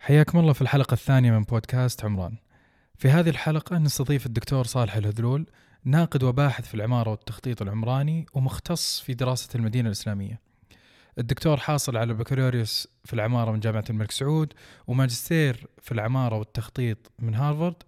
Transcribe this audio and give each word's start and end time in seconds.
حياكم 0.00 0.38
الله 0.38 0.52
في 0.52 0.62
الحلقة 0.62 0.94
الثانية 0.94 1.30
من 1.32 1.42
بودكاست 1.42 2.04
عمران. 2.04 2.36
في 2.98 3.08
هذه 3.08 3.28
الحلقة 3.28 3.78
نستضيف 3.78 4.26
الدكتور 4.26 4.64
صالح 4.64 4.96
الهذلول 4.96 5.46
ناقد 5.84 6.22
وباحث 6.22 6.68
في 6.68 6.74
العمارة 6.74 7.10
والتخطيط 7.10 7.62
العمراني 7.62 8.26
ومختص 8.34 9.00
في 9.00 9.14
دراسة 9.14 9.48
المدينة 9.54 9.86
الإسلامية. 9.86 10.40
الدكتور 11.18 11.56
حاصل 11.56 11.96
على 11.96 12.14
بكالوريوس 12.14 12.88
في 13.04 13.12
العمارة 13.12 13.50
من 13.50 13.60
جامعة 13.60 13.84
الملك 13.90 14.10
سعود 14.10 14.52
وماجستير 14.86 15.66
في 15.82 15.92
العمارة 15.92 16.36
والتخطيط 16.36 16.98
من 17.18 17.34
هارفارد 17.34 17.82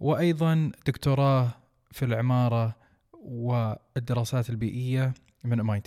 وأيضا 0.00 0.72
دكتوراه 0.86 1.48
في 1.92 2.04
العمارة 2.04 2.76
والدراسات 3.12 4.50
البيئية 4.50 5.14
من 5.46 5.60
ام 5.60 5.82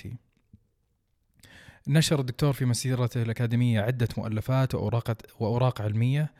نشر 1.88 2.20
الدكتور 2.20 2.54
في 2.54 2.66
مسيرته 2.66 3.22
الأكاديمية 3.22 3.82
عدة 3.82 4.08
مؤلفات 4.18 4.76
وأوراق, 4.76 5.18
وأوراق 5.40 5.82
علمية 5.82 6.32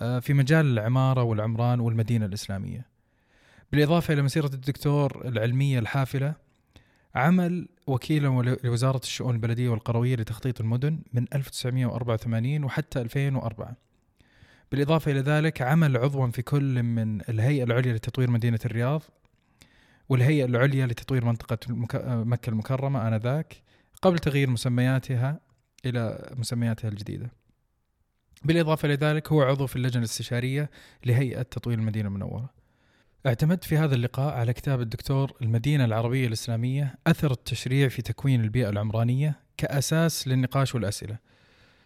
آه، 0.00 0.18
في 0.18 0.34
مجال 0.34 0.66
العمارة 0.66 1.22
والعمران 1.22 1.80
والمدينة 1.80 2.26
الإسلامية. 2.26 2.86
بالإضافة 3.72 4.14
إلى 4.14 4.22
مسيرة 4.22 4.46
الدكتور 4.46 5.28
العلمية 5.28 5.78
الحافلة 5.78 6.34
عمل 7.14 7.68
وكيلا 7.86 8.56
لوزارة 8.64 9.00
الشؤون 9.02 9.34
البلدية 9.34 9.68
والقروية 9.68 10.16
لتخطيط 10.16 10.60
المدن 10.60 11.00
من 11.12 11.26
1984 11.34 12.64
وحتى 12.64 13.00
2004 13.00 13.76
بالإضافة 14.72 15.10
إلى 15.10 15.20
ذلك 15.20 15.62
عمل 15.62 15.96
عضوا 15.96 16.26
في 16.26 16.42
كل 16.42 16.82
من 16.82 17.20
الهيئة 17.20 17.64
العليا 17.64 17.92
لتطوير 17.92 18.30
مدينة 18.30 18.58
الرياض 18.64 19.02
والهيئة 20.08 20.44
العليا 20.44 20.86
لتطوير 20.86 21.24
منطقة 21.24 21.58
مكة 22.24 22.50
المكرمة 22.50 23.08
آنذاك 23.08 23.62
قبل 24.02 24.18
تغيير 24.18 24.50
مسمياتها 24.50 25.40
إلى 25.86 26.32
مسمياتها 26.36 26.88
الجديدة. 26.88 27.30
بالإضافة 28.44 28.86
إلى 28.86 28.94
ذلك 28.94 29.32
هو 29.32 29.42
عضو 29.42 29.66
في 29.66 29.76
اللجنة 29.76 29.98
الاستشارية 29.98 30.70
لهيئة 31.06 31.42
تطوير 31.42 31.78
المدينة 31.78 32.08
المنورة. 32.08 32.50
اعتمدت 33.26 33.64
في 33.64 33.76
هذا 33.76 33.94
اللقاء 33.94 34.34
على 34.34 34.52
كتاب 34.52 34.80
الدكتور 34.80 35.32
المدينة 35.42 35.84
العربية 35.84 36.26
الإسلامية 36.26 36.94
أثر 37.06 37.32
التشريع 37.32 37.88
في 37.88 38.02
تكوين 38.02 38.40
البيئة 38.40 38.68
العمرانية 38.68 39.40
كأساس 39.56 40.28
للنقاش 40.28 40.74
والأسئلة. 40.74 41.18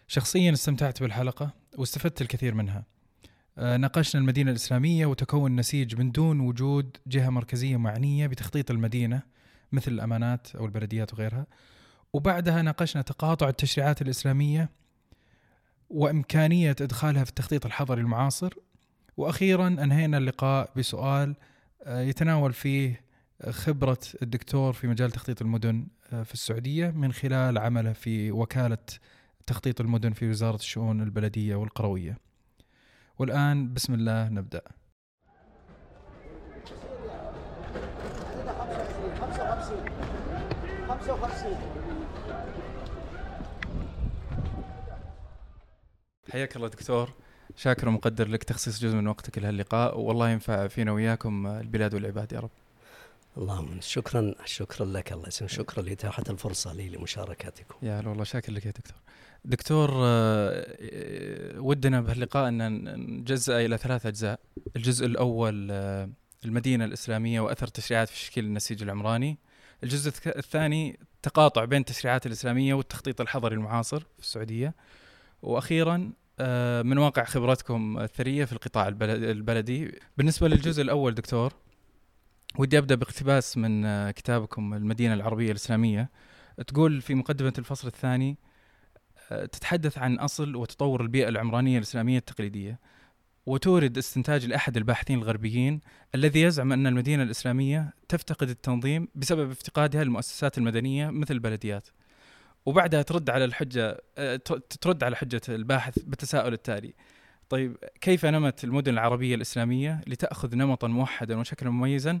شخصيا 0.07 0.53
استمتعت 0.53 1.01
بالحلقة 1.01 1.53
واستفدت 1.77 2.21
الكثير 2.21 2.53
منها. 2.53 2.85
ناقشنا 3.57 4.21
المدينة 4.21 4.51
الإسلامية 4.51 5.05
وتكون 5.05 5.55
نسيج 5.55 5.95
من 5.95 6.11
دون 6.11 6.39
وجود 6.39 6.97
جهة 7.07 7.29
مركزية 7.29 7.77
معنية 7.77 8.27
بتخطيط 8.27 8.71
المدينة 8.71 9.21
مثل 9.71 9.91
الأمانات 9.91 10.55
أو 10.55 10.65
البلديات 10.65 11.13
وغيرها 11.13 11.45
وبعدها 12.13 12.61
ناقشنا 12.61 13.01
تقاطع 13.01 13.49
التشريعات 13.49 14.01
الإسلامية 14.01 14.69
وإمكانية 15.89 16.75
إدخالها 16.81 17.23
في 17.23 17.29
التخطيط 17.29 17.65
الحضري 17.65 18.01
المعاصر 18.01 18.53
وأخيرا 19.17 19.67
أنهينا 19.67 20.17
اللقاء 20.17 20.71
بسؤال 20.75 21.35
آه، 21.83 22.01
يتناول 22.01 22.53
فيه 22.53 23.03
خبرة 23.49 23.99
الدكتور 24.21 24.73
في 24.73 24.87
مجال 24.87 25.11
تخطيط 25.11 25.41
المدن 25.41 25.87
آه، 26.13 26.23
في 26.23 26.33
السعودية 26.33 26.89
من 26.89 27.13
خلال 27.13 27.57
عمله 27.57 27.93
في 27.93 28.31
وكالة 28.31 28.77
تخطيط 29.47 29.81
المدن 29.81 30.13
في 30.13 30.29
وزارة 30.29 30.55
الشؤون 30.55 31.01
البلدية 31.01 31.55
والقروية. 31.55 32.17
والآن 33.19 33.73
بسم 33.73 33.93
الله 33.93 34.29
نبدأ. 34.29 34.61
حياك 46.31 46.55
الله 46.55 46.67
دكتور. 46.67 47.09
شاكر 47.55 47.87
ومقدر 47.87 48.27
لك 48.27 48.43
تخصيص 48.43 48.79
جزء 48.81 48.95
من 48.95 49.07
وقتك 49.07 49.37
لهاللقاء 49.37 49.99
والله 49.99 50.29
ينفع 50.29 50.67
فينا 50.67 50.91
وياكم 50.91 51.47
البلاد 51.47 51.93
والعباد 51.93 52.33
يا 52.33 52.39
رب. 52.39 52.49
اللهم 53.37 53.81
شكرا 53.81 54.35
شكرا 54.45 54.85
لك 54.85 55.13
الله 55.13 55.27
يسلمك. 55.27 55.51
شكرا 55.51 55.83
لإتاحة 55.83 56.23
الفرصة 56.29 56.73
لي 56.73 56.89
لمشاركتكم. 56.89 57.75
يا 57.81 57.99
هلا 57.99 58.09
والله. 58.09 58.23
شاكر 58.23 58.51
لك 58.51 58.65
يا 58.65 58.71
دكتور. 58.71 58.97
دكتور 59.45 59.91
آه، 59.95 61.59
ودنا 61.59 62.01
بهاللقاء 62.01 62.49
أن 62.49 62.83
نجزأ 63.19 63.65
إلى 63.65 63.77
ثلاث 63.77 64.05
أجزاء. 64.05 64.39
الجزء 64.75 65.05
الأول 65.05 65.67
آه، 65.71 66.09
المدينة 66.45 66.85
الإسلامية 66.85 67.39
وأثر 67.39 67.67
التشريعات 67.67 68.09
في 68.09 68.15
تشكيل 68.15 68.45
النسيج 68.45 68.83
العمراني. 68.83 69.37
الجزء 69.83 70.13
الثاني 70.27 70.99
تقاطع 71.21 71.65
بين 71.65 71.79
التشريعات 71.79 72.25
الإسلامية 72.25 72.73
والتخطيط 72.73 73.21
الحضري 73.21 73.55
المعاصر 73.55 73.99
في 73.99 74.19
السعودية. 74.19 74.75
وأخيرا 75.41 76.11
آه، 76.39 76.81
من 76.81 76.97
واقع 76.97 77.23
خبرتكم 77.23 77.97
الثرية 77.97 78.45
في 78.45 78.53
القطاع 78.53 78.87
البلدي. 78.87 79.99
بالنسبة 80.17 80.47
للجزء 80.47 80.81
الأول 80.81 81.15
دكتور 81.15 81.53
ودي 82.57 82.77
أبدأ 82.77 82.95
باقتباس 82.95 83.57
من 83.57 83.85
آه، 83.85 84.11
كتابكم 84.11 84.73
المدينة 84.73 85.13
العربية 85.13 85.51
الإسلامية. 85.51 86.09
تقول 86.67 87.01
في 87.01 87.15
مقدمة 87.15 87.53
الفصل 87.57 87.87
الثاني 87.87 88.29
آه، 88.31 88.52
تتحدث 89.29 89.97
عن 89.97 90.15
أصل 90.15 90.55
وتطور 90.55 91.01
البيئة 91.01 91.29
العمرانية 91.29 91.77
الإسلامية 91.77 92.17
التقليدية 92.17 92.79
وتورد 93.45 93.97
استنتاج 93.97 94.45
لأحد 94.45 94.77
الباحثين 94.77 95.19
الغربيين 95.19 95.79
الذي 96.15 96.41
يزعم 96.41 96.73
أن 96.73 96.87
المدينة 96.87 97.23
الإسلامية 97.23 97.93
تفتقد 98.09 98.49
التنظيم 98.49 99.07
بسبب 99.15 99.51
افتقادها 99.51 100.03
للمؤسسات 100.03 100.57
المدنية 100.57 101.09
مثل 101.09 101.33
البلديات. 101.33 101.87
وبعدها 102.65 103.01
ترد 103.01 103.29
على 103.29 103.45
الحجة 103.45 104.01
آه، 104.17 104.35
ترد 104.81 105.03
على 105.03 105.15
حجة 105.15 105.41
الباحث 105.49 105.99
بالتساؤل 105.99 106.53
التالي. 106.53 106.93
طيب 107.49 107.77
كيف 108.01 108.25
نمت 108.25 108.63
المدن 108.63 108.93
العربية 108.93 109.35
الإسلامية 109.35 110.01
لتأخذ 110.07 110.55
نمطا 110.55 110.87
موحدا 110.87 111.37
وشكلا 111.39 111.69
مميزا 111.69 112.19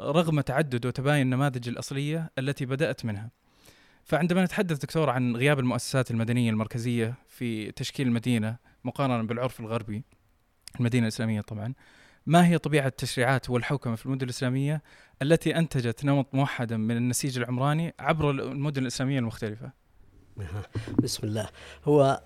رغم 0.00 0.40
تعدد 0.40 0.86
وتباين 0.86 1.22
النماذج 1.22 1.68
الأصلية 1.68 2.30
التي 2.38 2.66
بدأت 2.66 3.04
منها؟ 3.04 3.30
فعندما 4.10 4.44
نتحدث 4.44 4.78
دكتور 4.78 5.10
عن 5.10 5.36
غياب 5.36 5.58
المؤسسات 5.58 6.10
المدنية 6.10 6.50
المركزية 6.50 7.14
في 7.28 7.72
تشكيل 7.72 8.06
المدينة 8.06 8.56
مقارنة 8.84 9.22
بالعرف 9.22 9.60
الغربي 9.60 10.02
المدينة 10.80 11.02
الإسلامية 11.02 11.40
طبعا 11.40 11.74
ما 12.26 12.46
هي 12.46 12.58
طبيعة 12.58 12.86
التشريعات 12.86 13.50
والحوكمة 13.50 13.96
في 13.96 14.06
المدن 14.06 14.24
الإسلامية 14.24 14.82
التي 15.22 15.56
أنتجت 15.56 16.04
نمط 16.04 16.26
موحدا 16.32 16.76
من 16.76 16.96
النسيج 16.96 17.38
العمراني 17.38 17.94
عبر 17.98 18.30
المدن 18.30 18.82
الإسلامية 18.82 19.18
المختلفة؟ 19.18 19.70
بسم 21.02 21.26
الله. 21.26 21.48
هو 21.84 22.22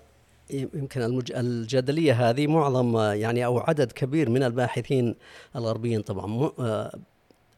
يمكن 0.49 1.01
المج... 1.01 1.31
الجدلية 1.31 2.29
هذه 2.29 2.47
معظم 2.47 2.97
يعني 2.97 3.45
أو 3.45 3.59
عدد 3.59 3.91
كبير 3.91 4.29
من 4.29 4.43
الباحثين 4.43 5.15
الغربيين 5.55 6.01
طبعا 6.01 6.27
م... 6.27 6.51
آه، 6.59 6.99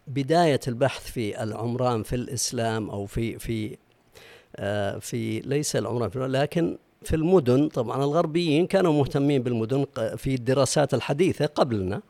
بداية 0.07 0.59
البحث 0.67 1.11
في 1.11 1.43
العمران 1.43 2.03
في 2.03 2.15
الإسلام 2.15 2.89
أو 2.89 3.05
في 3.05 3.39
في 3.39 3.77
في 4.99 5.39
ليس 5.45 5.75
العمران 5.75 6.09
في 6.09 6.19
لكن 6.19 6.77
في 7.03 7.15
المدن 7.15 7.67
طبعا 7.67 8.03
الغربيين 8.03 8.67
كانوا 8.67 8.93
مهتمين 8.93 9.43
بالمدن 9.43 9.85
في 10.17 10.35
الدراسات 10.35 10.93
الحديثة 10.93 11.45
قبلنا 11.45 12.01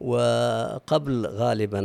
وقبل 0.00 1.26
غالبا 1.26 1.80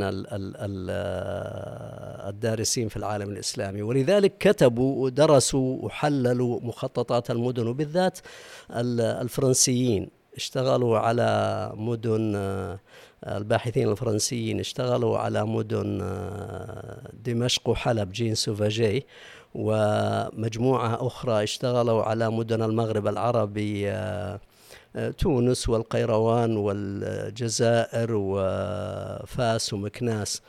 الدارسين 2.29 2.87
في 2.87 2.97
العالم 2.97 3.29
الإسلامي. 3.29 3.81
ولذلك 3.81 4.37
كتبوا 4.39 5.03
ودرسوا 5.03 5.85
وحللوا 5.85 6.59
مخططات 6.61 7.31
المدن 7.31 7.67
وبالذات 7.67 8.19
الفرنسيين. 8.71 10.09
اشتغلوا 10.35 10.99
على 10.99 11.71
مدن 11.75 12.35
الباحثين 13.27 13.89
الفرنسيين 13.89 14.59
اشتغلوا 14.59 15.17
على 15.17 15.45
مدن 15.45 16.17
دمشق 17.25 17.69
وحلب 17.69 18.11
جين 18.11 18.35
سوفاجي. 18.35 19.05
ومجموعة 19.55 21.07
أخرى 21.07 21.43
اشتغلوا 21.43 22.03
على 22.03 22.29
مدن 22.31 22.61
المغرب 22.61 23.07
العربي 23.07 23.91
تونس 25.17 25.69
والقيروان 25.69 26.57
والجزائر 26.57 28.07
وفاس 28.11 29.73
ومكناس 29.73 30.41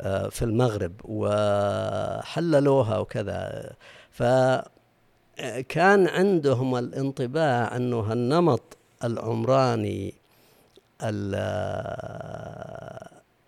آه، 0.00 0.28
في 0.28 0.42
المغرب 0.44 0.92
وحللوها 1.04 2.98
وكذا. 2.98 3.72
فكان 4.10 6.08
عندهم 6.08 6.76
الانطباع 6.76 7.76
أنه 7.76 8.12
النمط 8.12 8.76
العمراني 9.04 10.14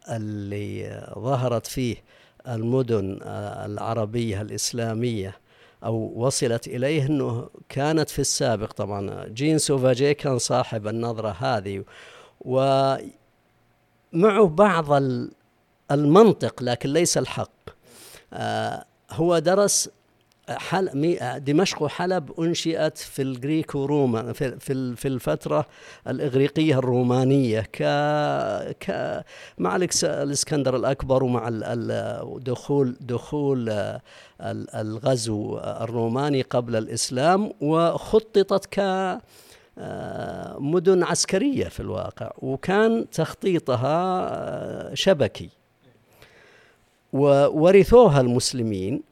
اللي 0.09 1.07
ظهرت 1.19 1.67
فيه 1.67 1.97
المدن 2.49 3.19
العربية 3.65 4.43
الإسلامية 4.43 5.37
أو 5.85 6.13
وصلت 6.17 6.67
إليه 6.67 7.07
أنه 7.07 7.49
كانت 7.69 8.11
في 8.11 8.19
السابق 8.19 8.73
طبعا. 8.73 9.25
جين 9.29 9.59
سوفاجي 9.59 10.15
كان 10.15 10.39
صاحب 10.39 10.89
النظرة 10.89 11.37
هذه 11.39 11.85
ومعه 12.41 13.11
بعض 14.47 15.03
المنطق 15.91 16.63
لكن 16.63 16.93
ليس 16.93 17.19
الحق. 17.19 17.51
آه، 18.33 18.85
هو 19.11 19.39
درس 19.39 19.91
حل 20.59 21.17
دمشق 21.45 21.83
وحلب 21.83 22.41
أنشئت 22.41 22.99
في 22.99 23.23
الجريك 23.23 23.75
وروما 23.75 24.33
في 24.33 24.97
في 24.97 25.09
الفترة 25.09 25.67
الإغريقية 26.09 26.79
الرومانية 26.79 27.61
ك 27.61 27.83
ك 28.81 29.21
مع 29.59 29.77
الإسكندر 30.05 30.77
الأكبر 30.77 31.25
ومع 31.25 31.49
دخول 32.39 32.97
دخول 33.01 33.91
الغزو 34.75 35.59
الروماني 35.59 36.43
قبل 36.43 36.77
الإسلام 36.77 37.53
وخططت 37.61 38.67
ك 38.67 38.81
مدن 40.59 41.03
عسكرية 41.03 41.65
في 41.65 41.81
الواقع 41.81 42.31
وكان 42.39 43.11
تخطيطها 43.11 44.95
شبكي. 44.95 45.49
وورثوها 47.13 48.21
المسلمين. 48.21 49.10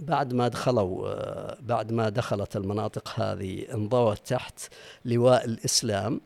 بعد 0.00 0.32
ما 0.32 0.48
دخلوا 0.48 1.08
آه، 1.08 1.58
بعد 1.60 1.92
ما 1.92 2.08
دخلت 2.08 2.56
المناطق 2.56 3.20
هذه 3.20 3.74
انضوت 3.74 4.18
تحت 4.26 4.60
لواء 5.04 5.44
الإسلام 5.44 6.20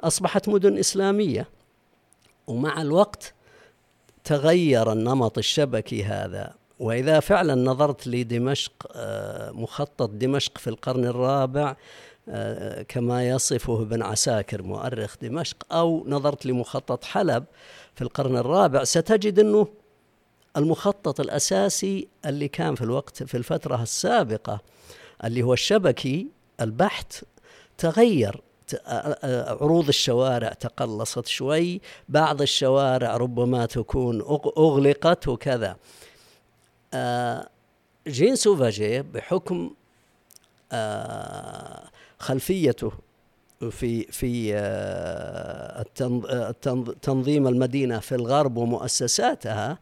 أصبحت 0.00 0.48
مدن 0.48 0.78
إسلامية. 0.78 1.48
ومع 2.46 2.82
الوقت 2.82 3.34
تغير 4.24 4.92
النمط 4.92 5.38
الشبكي 5.38 6.04
هذا. 6.04 6.54
وإذا 6.78 7.20
فعلا 7.20 7.54
نظرت 7.54 8.06
لدمشق 8.06 8.72
آه، 8.94 9.50
مخطط 9.50 10.10
دمشق 10.10 10.58
في 10.58 10.70
القرن 10.70 11.04
الرابع 11.04 11.76
آه، 12.28 12.82
كما 12.82 13.28
يصفه 13.28 13.82
ابن 13.82 14.02
عساكر 14.02 14.62
مؤرخ 14.62 15.16
دمشق 15.22 15.56
أو 15.72 16.04
نظرت 16.06 16.46
لمخطط 16.46 17.04
حلب 17.04 17.44
في 17.94 18.02
القرن 18.02 18.36
الرابع 18.36 18.84
ستجد 18.84 19.38
إنه 19.38 19.68
المخطط 20.58 21.20
الأساسي 21.20 22.08
اللي 22.26 22.48
كان 22.48 22.74
في 22.74 22.82
الوقت 22.82 23.22
في 23.22 23.36
الفترة 23.36 23.82
السابقة 23.82 24.60
اللي 25.24 25.42
هو 25.42 25.52
الشبكي 25.52 26.26
البحت 26.60 27.24
تغير 27.78 28.40
عروض 29.60 29.88
الشوارع 29.88 30.48
تقلصت 30.48 31.26
شوي 31.26 31.80
بعض 32.08 32.42
الشوارع 32.42 33.16
ربما 33.16 33.66
تكون 33.66 34.20
أغلقت 34.58 35.28
وكذا. 35.28 35.76
جين 38.08 38.36
سوفاجي 38.36 39.02
بحكم 39.02 39.70
خلفيته 42.18 42.92
في 43.70 44.02
في 44.02 44.54
تنظيم 47.02 47.48
المدينة 47.48 47.98
في 47.98 48.14
الغرب 48.14 48.56
ومؤسساتها 48.56 49.78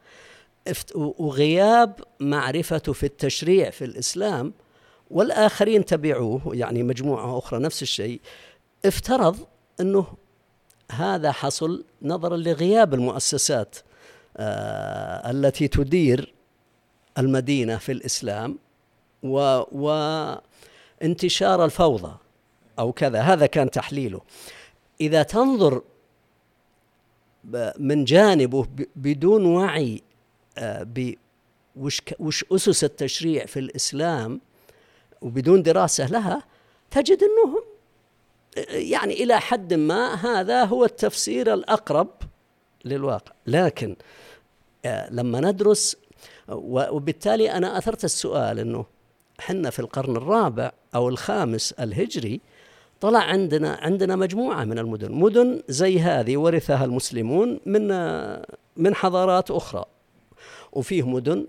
وغياب 0.94 2.00
معرفته 2.20 2.92
في 2.92 3.06
التشريع 3.06 3.70
في 3.70 3.84
الإسلام 3.84 4.52
والآخرين 5.10 5.84
تبعوه 5.84 6.40
يعني 6.52 6.82
مجموعة 6.82 7.38
أخرى 7.38 7.58
نفس 7.60 7.82
الشيء 7.82 8.20
افترض 8.84 9.36
أنه 9.80 10.06
هذا 10.92 11.32
حصل 11.32 11.84
نظرا 12.02 12.36
لغياب 12.36 12.94
المؤسسات 12.94 13.76
آه 14.36 15.30
التي 15.30 15.68
تدير 15.68 16.34
المدينة 17.18 17.76
في 17.76 17.92
الإسلام 17.92 18.58
و 19.22 19.62
وانتشار 21.00 21.64
الفوضى 21.64 22.16
أو 22.78 22.92
كذا. 22.92 23.20
هذا 23.20 23.46
كان 23.46 23.70
تحليله. 23.70 24.20
إذا 25.00 25.22
تنظر 25.22 25.82
من 27.78 28.04
جانبه 28.04 28.66
بدون 28.96 29.44
وعي 29.44 30.02
وش 31.76 32.02
وش 32.18 32.44
أسس 32.52 32.84
التشريع 32.84 33.46
في 33.46 33.58
الإسلام 33.58 34.40
وبدون 35.22 35.62
دراسة 35.62 36.06
لها 36.06 36.42
تجد 36.90 37.22
انه 37.22 37.62
يعني 38.70 39.14
إلى 39.14 39.40
حد 39.40 39.74
ما 39.74 40.14
هذا 40.14 40.64
هو 40.64 40.84
التفسير 40.84 41.54
الأقرب 41.54 42.08
للواقع. 42.84 43.32
لكن 43.46 43.96
آه، 44.84 45.10
لما 45.10 45.40
ندرس 45.40 45.96
وبالتالي 46.48 47.52
أنا 47.52 47.78
أثرت 47.78 48.04
السؤال 48.04 48.58
إنه 48.58 48.84
حنا 49.38 49.70
في 49.70 49.78
القرن 49.78 50.16
الرابع 50.16 50.72
أو 50.94 51.08
الخامس 51.08 51.72
الهجري 51.72 52.40
طلع 53.00 53.18
عندنا 53.18 53.78
عندنا 53.82 54.16
مجموعة 54.16 54.64
من 54.64 54.78
المدن 54.78 55.12
مدن 55.12 55.62
زي 55.68 56.00
هذه 56.00 56.36
ورثها 56.36 56.84
المسلمون 56.84 57.60
من 57.66 57.88
من 58.76 58.94
حضارات 58.94 59.50
أخرى. 59.50 59.84
وفيه 60.76 61.08
مدن 61.08 61.46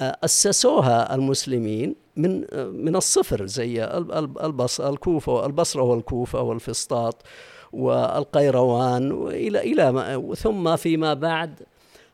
آه، 0.00 0.16
أسسوها 0.24 1.14
المسلمين 1.14 1.94
من 2.16 2.44
آه، 2.52 2.64
من 2.64 2.96
الصفر 2.96 3.46
زي 3.46 3.84
البص 3.84 4.80
الكوفة 4.80 5.32
والبصرة 5.32 5.82
والكوفة 5.82 6.42
والفسطاط 6.42 7.22
والقيروان 7.72 9.12
والى 9.12 9.60
إلى 9.60 10.34
ثم 10.36 10.76
فيما 10.76 11.14
بعد 11.14 11.62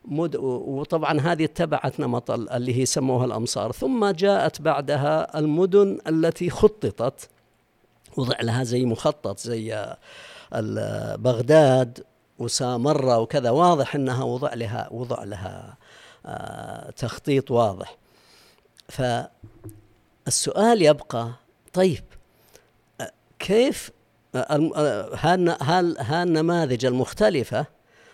مد 0.04 0.36
وطبعا 0.36 1.20
هذه 1.20 1.44
اتبعت 1.44 2.00
نمط 2.00 2.30
اللي 2.30 2.80
هي 2.80 2.86
سموها 2.86 3.24
الأمصار. 3.24 3.72
ثم 3.72 4.10
جاءت 4.10 4.62
بعدها 4.62 5.38
المدن 5.38 5.98
التي 6.06 6.50
خططت 6.50 7.28
وضع 8.16 8.36
لها 8.40 8.64
زي 8.64 8.84
مخطط 8.84 9.38
زي 9.38 9.94
بغداد 11.16 12.04
وسامرة 12.38 13.18
وكذا 13.18 13.50
واضح 13.50 13.94
إنها 13.94 14.24
وضع 14.24 14.54
لها 14.54 14.88
وضع 14.90 15.24
لها 15.24 15.48
آه، 15.58 15.87
تخطيط 16.96 17.50
واضح. 17.50 17.96
فالسؤال 18.88 20.82
يبقى 20.82 21.32
طيب 21.72 22.04
آه، 23.00 23.12
كيف 23.38 23.90
آه، 24.34 25.10
هالنماذج 26.00 26.86
المختلفة 26.86 27.66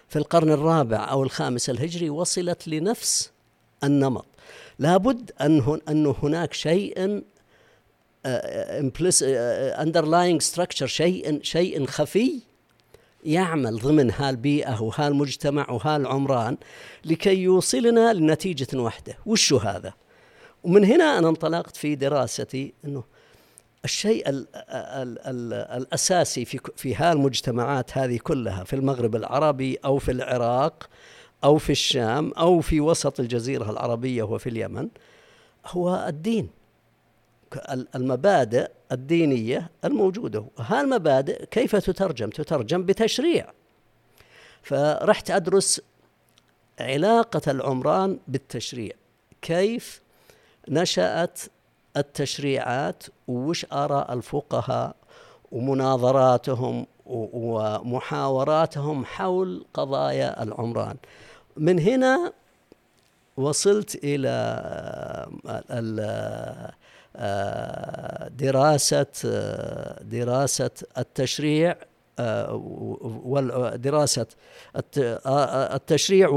في 0.09 0.19
القرن 0.19 0.51
الرابع 0.51 1.11
أو 1.11 1.23
الخامس 1.23 1.71
الهجري 1.71 2.11
وصلت 2.11 2.69
لنفس 2.69 3.31
النمط؟ 3.85 4.27
لابد 4.79 5.31
أن 5.41 5.81
أن 5.89 6.07
هناك 6.07 6.53
شيء 6.53 7.23
underlying 9.85 10.41
structure 10.41 10.85
شيء 10.85 11.43
شيء 11.43 11.87
خفي 11.87 12.41
يعمل 13.25 13.77
ضمن 13.79 14.11
هالبيئة 14.11 14.83
وهالمجتمع 14.83 15.71
وهالعمران 15.71 16.57
لكي 17.05 17.43
يوصلنا 17.43 18.13
لنتيجة 18.13 18.79
واحدة. 18.79 19.19
وشو 19.27 19.57
هذا؟ 19.57 19.95
ومن 20.65 20.85
هنا 20.85 21.19
أنا 21.19 21.29
انطلقت 21.29 21.77
في 21.77 21.95
دراستي 21.95 22.75
أنه 22.85 23.05
الشيء 23.85 24.29
ال 24.29 24.47
ال 24.55 25.19
ال 25.19 25.53
الأساسي 25.53 26.45
في, 26.45 26.61
في 26.77 26.95
هالمجتمعات 26.95 27.99
هذه 27.99 28.19
كلها 28.23 28.65
في 28.65 28.77
المغرب 28.77 29.17
العربي 29.17 29.79
أو 29.85 29.99
في 29.99 30.13
العراق 30.13 30.89
أو 31.45 31.59
في 31.59 31.71
الشام 31.71 32.33
أو 32.33 32.61
في 32.61 32.81
وسط 32.81 33.21
الجزيرة 33.21 33.71
العربية 33.71 34.23
وفي 34.23 34.49
اليمن 34.49 34.89
هو 35.67 36.07
الدين. 36.09 36.49
المبادئ 37.95 38.71
الدينية 38.95 39.71
الموجودة. 39.85 40.45
هالمبادئ 40.59 41.47
كيف 41.47 41.77
تترجم؟ 41.77 42.31
تترجم 42.31 42.83
بتشريع. 42.83 43.47
فرحت 44.63 45.31
أدرس 45.31 45.81
علاقة 46.81 47.51
العمران 47.51 48.19
بالتشريع. 48.29 48.93
كيف 49.43 50.03
نشأت 50.69 51.41
التشريعات؟ 51.97 53.03
وش 53.29 53.67
آراء 53.73 54.13
الفقهاء؟ 54.13 54.97
ومناظراتهم 55.53 56.87
ومحاوراتهم 57.07 59.05
حول 59.05 59.65
قضايا 59.75 60.43
العمران. 60.43 60.97
من 61.57 61.79
هنا 61.79 62.33
وصلت 63.37 64.01
إلى 64.05 64.25
دراسة 68.29 69.07
دراسة 70.03 70.71
التشريع 70.99 71.77
ودراسة 73.25 74.27
التشريع 75.75 76.29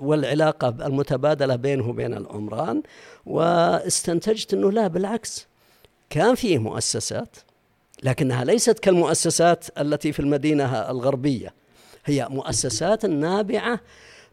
والعلاقة 0.00 0.68
المتبادلة 0.68 1.56
بينه 1.56 1.88
وبين 1.88 2.14
العمران. 2.14 2.82
واستنتجت 3.26 4.54
أنه 4.54 4.72
لا 4.72 4.86
بالعكس 4.86 5.46
كان 6.10 6.34
فيه 6.34 6.58
مؤسسات 6.58 7.36
لكنها 8.02 8.44
ليست 8.44 8.78
كالمؤسسات 8.78 9.80
التي 9.80 10.12
في 10.12 10.20
المدينة 10.20 10.90
الغربية. 10.90 11.54
هي 12.04 12.26
مؤسسات 12.30 13.06
نابعة 13.06 13.80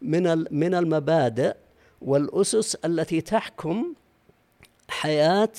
من 0.01 0.45
من 0.51 0.75
المبادئ 0.75 1.55
والأسس 2.01 2.75
التي 2.75 3.21
تحكم 3.21 3.93
حياة 4.89 5.49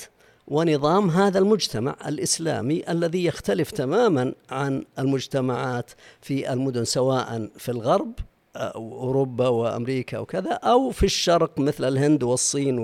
ونظام 0.53 1.09
هذا 1.09 1.39
المجتمع 1.39 1.95
الإسلامي 2.07 2.83
الذي 2.89 3.25
يختلف 3.25 3.71
تماما 3.71 4.33
عن 4.49 4.85
المجتمعات 4.99 5.91
في 6.21 6.53
المدن 6.53 6.85
سواء 6.85 7.49
في 7.57 7.69
الغرب 7.69 8.13
أوروبا 8.55 9.47
وأمريكا 9.47 10.19
وكذا 10.19 10.51
أو 10.51 10.91
في 10.91 11.03
الشرق 11.03 11.59
مثل 11.59 11.87
الهند 11.87 12.23
والصين 12.23 12.79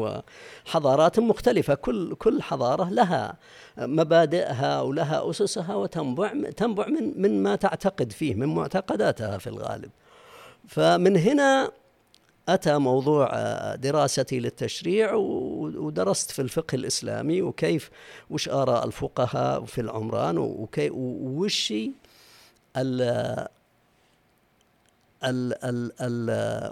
وحضارات 0.66 1.20
مختلفة. 1.20 1.74
كل 1.74 2.16
كل 2.16 2.42
حضارة 2.42 2.90
لها 2.90 3.38
مبادئها 3.78 4.82
ولها 4.82 5.30
أسسها 5.30 5.76
وتنبع 5.76 6.34
تنبع 6.58 6.88
من 6.88 7.22
من 7.22 7.44
ما 7.44 7.56
تعتقد 7.56 8.12
فيه 8.12 8.36
من 8.36 8.48
معتقداتها 8.48 9.38
في 9.38 9.48
الغالب. 9.48 9.90
فمن 10.68 11.18
هنا 11.18 11.72
أتى 12.54 12.78
موضوع 12.78 13.30
دراستي 13.76 14.40
للتشريع 14.40 15.14
ودرست 15.14 16.32
في 16.32 16.42
الفقه 16.42 16.76
الإسلامي 16.76 17.42
وكيف 17.42 17.90
وش 18.30 18.50
آراء 18.50 18.86
الفقهاء 18.86 19.66
في 19.66 19.82
العمران 19.82 20.38
وكيف 20.38 20.94
وش 20.96 21.74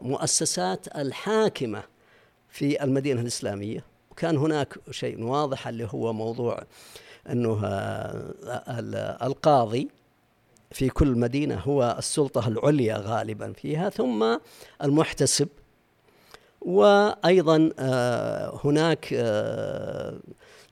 المؤسسات 0.01 0.97
الحاكمة 0.97 1.83
في 2.49 2.83
المدينة 2.83 3.21
الإسلامية. 3.21 3.83
وكان 4.11 4.37
هناك 4.37 4.77
شيء 4.91 5.23
واضح 5.23 5.67
اللي 5.67 5.87
هو 5.91 6.13
موضوع 6.13 6.63
أنه 7.29 7.59
القاضي 9.23 9.87
في 10.71 10.89
كل 10.89 11.07
مدينة 11.07 11.55
هو 11.55 11.95
السلطة 11.99 12.47
العليا 12.47 12.97
غالبا 12.97 13.53
فيها 13.53 13.89
ثم 13.89 14.37
المحتسب 14.83 15.47
وأيضا 16.67 17.69
آه، 17.79 18.59
هناك 18.63 19.09
آه، 19.13 20.19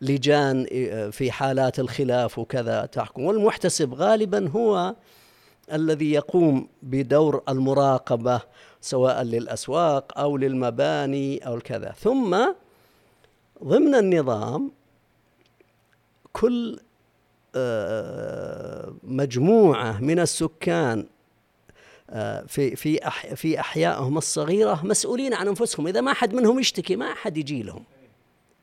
لجان 0.01 0.65
آه، 0.71 1.09
في 1.09 1.31
حالات 1.31 1.79
الخلاف 1.79 2.39
وكذا 2.39 2.85
تحكم. 2.85 3.23
والمحتسب 3.23 3.93
غالبا 3.93 4.49
هو 4.49 4.95
الذي 5.73 6.11
يقوم 6.11 6.67
بدور 6.83 7.43
المراقبة 7.49 8.41
سواء 8.81 9.23
للأسواق 9.23 10.19
أو 10.19 10.37
للمباني 10.37 11.47
أو 11.47 11.55
الكذا 11.55 11.91
ثم 11.91 12.37
ضمن 13.63 13.95
النظام 13.95 14.71
كل 16.33 16.79
مجموعة 19.03 20.01
من 20.01 20.19
السكان 20.19 21.07
في 22.47 22.75
في 22.75 22.99
في 23.35 23.59
أحيائهم 23.59 24.17
الصغيرة 24.17 24.81
مسؤولين 24.83 25.33
عن 25.33 25.47
أنفسهم. 25.47 25.87
إذا 25.87 26.01
ما 26.01 26.13
حد 26.13 26.33
منهم 26.33 26.59
يشتكي 26.59 26.95
ما 26.95 27.13
حد 27.13 27.37
يجي 27.37 27.63
لهم. 27.63 27.83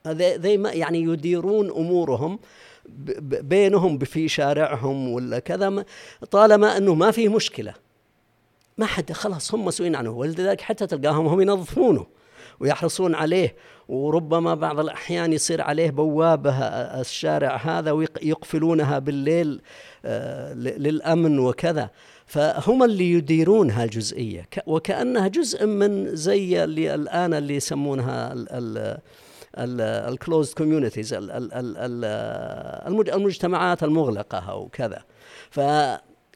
ذي 0.09 0.63
يعني 0.63 1.03
يديرون 1.03 1.71
أمورهم 1.71 2.39
بينهم 3.41 3.99
في 3.99 4.29
شارعهم 4.29 5.09
ولا 5.09 5.39
كذا 5.39 5.85
طالما 6.31 6.77
أنه 6.77 6.95
ما 6.95 7.11
فيه 7.11 7.29
مشكلة. 7.29 7.75
ما 8.79 8.87
حد 8.87 9.13
خلاص 9.13 9.55
هم 9.55 9.65
مسؤولين 9.65 9.97
عنه. 9.97 10.11
ولذلك 10.11 10.61
حتى 10.61 10.87
تلقاهم 10.87 11.27
هم 11.27 11.41
ينظفونه 11.41 12.07
ويحرصون 12.61 13.15
عليه. 13.15 13.57
وربما 13.89 14.55
بعض 14.55 14.81
الأحيان 14.81 15.33
يصير 15.33 15.63
عليه 15.63 15.91
بوابة 15.91 16.51
الشارع 17.01 17.57
هذا 17.57 17.91
ويقفلونها 17.91 18.99
بالليل 18.99 19.61
آه، 20.05 20.55
للأمن 20.55 21.39
وكذا. 21.39 21.91
فهم 22.33 22.83
اللي 22.83 23.13
يديرون 23.13 23.71
هالجزئية 23.71 24.49
وكأنها 24.67 25.29
جزء 25.29 25.67
من 25.67 26.17
زي 26.17 26.65
اللي 26.65 26.95
الآن 26.95 27.35
اللي 27.35 27.57
يسمونها 27.57 28.35
ال 30.09 30.15
closed 30.15 30.55
communities 30.55 31.15
المجتمعات 33.15 33.83
المغلقة 33.83 34.39
أو 34.39 34.69
كذا. 34.69 35.05
ف 35.51 35.61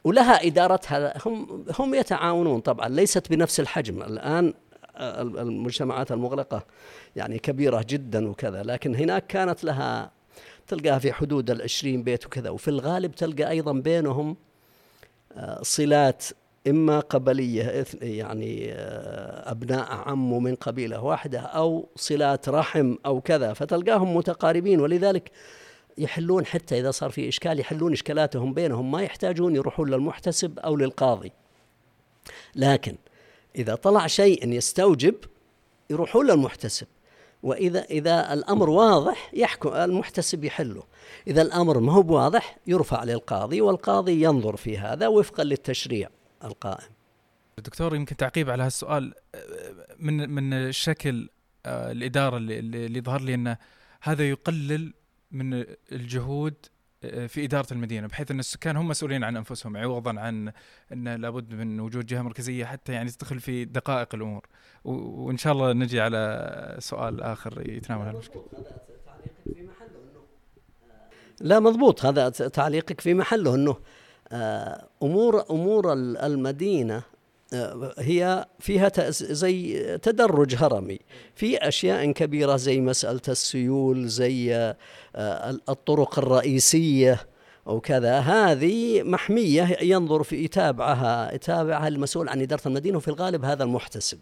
ولها 0.04 0.46
إدارتها 0.46 1.14
هم 1.26 1.64
هم 1.78 1.94
يتعاونون 1.94 2.60
طبعا 2.60 2.88
ليست 2.88 3.30
بنفس 3.30 3.60
الحجم. 3.60 4.02
الآن 4.02 4.54
المجتمعات 4.98 6.12
المغلقة 6.12 6.66
يعني 7.16 7.38
كبيرة 7.38 7.84
جدا 7.88 8.28
وكذا 8.28 8.62
لكن 8.62 8.94
هناك 8.94 9.26
كانت 9.26 9.64
لها 9.64 10.10
تلقاها 10.66 10.98
في 10.98 11.12
حدود 11.12 11.50
العشرين 11.50 12.02
بيت 12.02 12.26
وكذا. 12.26 12.50
وفي 12.50 12.68
الغالب 12.68 13.14
تلقى 13.14 13.50
أيضا 13.50 13.72
بينهم 13.72 14.36
صلات 15.62 16.24
إما 16.66 17.00
قبلية 17.00 17.86
يعني 18.02 18.72
آه، 18.72 19.50
أبناء 19.50 19.86
عم 19.92 20.42
من 20.42 20.54
قبيلة 20.54 21.00
واحدة 21.00 21.40
أو 21.40 21.88
صلات 21.96 22.48
رحم 22.48 22.94
أو 23.06 23.20
كذا 23.20 23.52
فتلقاهم 23.52 24.16
متقاربين 24.16 24.80
ولذلك 24.80 25.30
يحلون 25.98 26.46
حتى 26.46 26.80
إذا 26.80 26.90
صار 26.90 27.10
في 27.10 27.28
إشكال 27.28 27.60
يحلون 27.60 27.92
إشكالاتهم 27.92 28.54
بينهم 28.54 28.90
ما 28.90 29.02
يحتاجون 29.02 29.56
يروحون 29.56 29.90
للمحتسب 29.90 30.58
أو 30.58 30.76
للقاضي. 30.76 31.32
لكن 32.54 32.96
إذا 33.56 33.74
طلع 33.74 34.06
شيء 34.06 34.52
يستوجب 34.52 35.14
يروحون 35.90 36.26
للمحتسب. 36.26 36.86
وإذا 37.46 37.80
إذا 37.80 38.32
الأمر 38.32 38.70
واضح 38.70 39.30
يحكم 39.34 39.74
المحتسب 39.74 40.44
يحله. 40.44 40.82
إذا 41.26 41.42
الأمر 41.42 41.78
ما 41.78 41.92
هو 41.92 42.14
واضح 42.14 42.58
يرفع 42.66 43.04
للقاضي 43.04 43.60
والقاضي 43.60 44.22
ينظر 44.22 44.56
في 44.56 44.78
هذا 44.78 45.06
وفقا 45.06 45.44
للتشريع 45.44 46.08
القائم. 46.44 46.88
دكتور 47.58 47.94
يمكن 47.94 48.16
تعقيب 48.16 48.50
على 48.50 48.62
هالسؤال. 48.62 49.14
من 49.98 50.30
من 50.30 50.72
شكل 50.72 51.28
آه، 51.66 51.92
الإدارة 51.92 52.36
اللي, 52.36 52.58
اللي 52.58 53.00
ظهر 53.00 53.20
لي 53.20 53.34
انه 53.34 53.56
هذا 54.02 54.28
يقلل 54.28 54.94
من 55.30 55.64
الجهود 55.92 56.54
في 57.02 57.44
إدارة 57.44 57.66
المدينة 57.72 58.06
بحيث 58.06 58.30
أن 58.30 58.38
السكان 58.38 58.76
هم 58.76 58.88
مسؤولين 58.88 59.24
عن 59.24 59.36
أنفسهم 59.36 59.76
عوضا 59.76 60.20
عن 60.20 60.52
أن 60.92 61.08
لابد 61.08 61.54
من 61.54 61.80
وجود 61.80 62.06
جهة 62.06 62.22
مركزية 62.22 62.64
حتى 62.64 62.92
يعني 62.92 63.10
تدخل 63.10 63.40
في 63.40 63.64
دقائق 63.64 64.14
الأمور. 64.14 64.46
وإن 64.84 65.36
شاء 65.36 65.52
الله 65.52 65.72
نجي 65.72 66.00
على 66.00 66.76
سؤال 66.78 67.22
آخر 67.22 67.70
يتناول 67.70 68.06
هالمشكلة 68.06 68.42
لا 71.40 71.60
مضبوط. 71.60 72.04
هذا 72.04 72.28
تعليقك 72.28 73.00
في 73.00 73.14
محله 73.14 73.54
أنه 73.54 73.76
آه، 74.32 74.88
أمور 75.02 75.50
أمور 75.50 75.92
المدينة 75.92 76.96
آه، 76.96 77.02
هي 77.98 78.46
فيها 78.60 78.92
زي 79.10 79.82
تدرج 79.98 80.54
هرمي. 80.54 80.98
في 81.34 81.56
أشياء 81.56 82.10
كبيرة 82.10 82.56
زي 82.56 82.80
مسألة 82.80 83.20
السيول 83.28 84.08
زي 84.08 84.54
آه، 85.16 85.58
الطرق 85.68 86.18
الرئيسية 86.18 87.26
وكذا. 87.66 88.18
هذه 88.18 89.02
محمية 89.02 89.76
ينظر 89.82 90.22
في 90.22 90.44
يتابعها 90.44 91.34
يتابعها 91.34 91.88
المسؤول 91.88 92.28
عن 92.28 92.40
إدارة 92.40 92.68
المدينة 92.68 92.96
وفي 92.96 93.08
الغالب 93.08 93.44
هذا 93.44 93.64
المحتسب. 93.64 94.18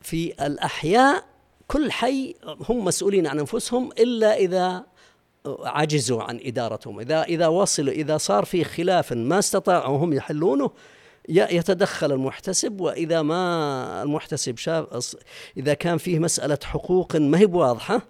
في 0.00 0.46
الأحياء 0.46 1.24
كل 1.66 1.92
حي 1.92 2.34
هم 2.68 2.84
مسؤولين 2.84 3.26
عن 3.26 3.38
أنفسهم 3.38 3.90
إلا 3.98 4.36
إذا 4.36 4.84
عجزوا 5.46 6.22
عن 6.22 6.40
إدارتهم. 6.44 7.00
إذا 7.00 7.22
إذا 7.22 7.46
وصلوا 7.46 7.92
إذا 7.92 8.16
صار 8.16 8.44
في 8.44 8.64
خلاف 8.64 9.12
ما 9.12 9.38
استطاعوا 9.38 9.98
هم 9.98 10.12
يحلونه 10.12 10.70
يتدخل 11.28 12.12
المحتسب 12.12 12.80
وإذا 12.80 13.22
ما 13.22 14.02
المحتسب 14.02 14.56
شاف 14.56 15.16
إذا 15.56 15.74
كان 15.74 15.98
فيه 15.98 16.18
مسألة 16.18 16.58
حقوق 16.64 17.16
ما 17.16 17.38
هي 17.38 17.46
بواضحة 17.46 18.02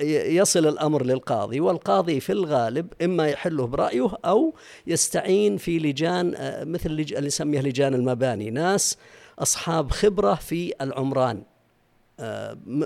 يصل 0.00 0.66
الأمر 0.66 1.04
للقاضي 1.04 1.60
والقاضي 1.60 2.20
في 2.20 2.32
الغالب 2.32 2.92
إما 3.02 3.28
يحله 3.28 3.66
برأيه 3.66 4.10
أو 4.24 4.54
يستعين 4.86 5.56
في 5.56 5.78
لجان 5.78 6.34
آه، 6.36 6.64
مثل 6.64 6.90
اللي 6.90 7.26
نسميها 7.26 7.62
لجان 7.62 7.94
المباني. 7.94 8.50
ناس 8.50 8.96
أصحاب 9.38 9.90
خبرة 9.90 10.34
في 10.34 10.72
العمران 10.80 11.42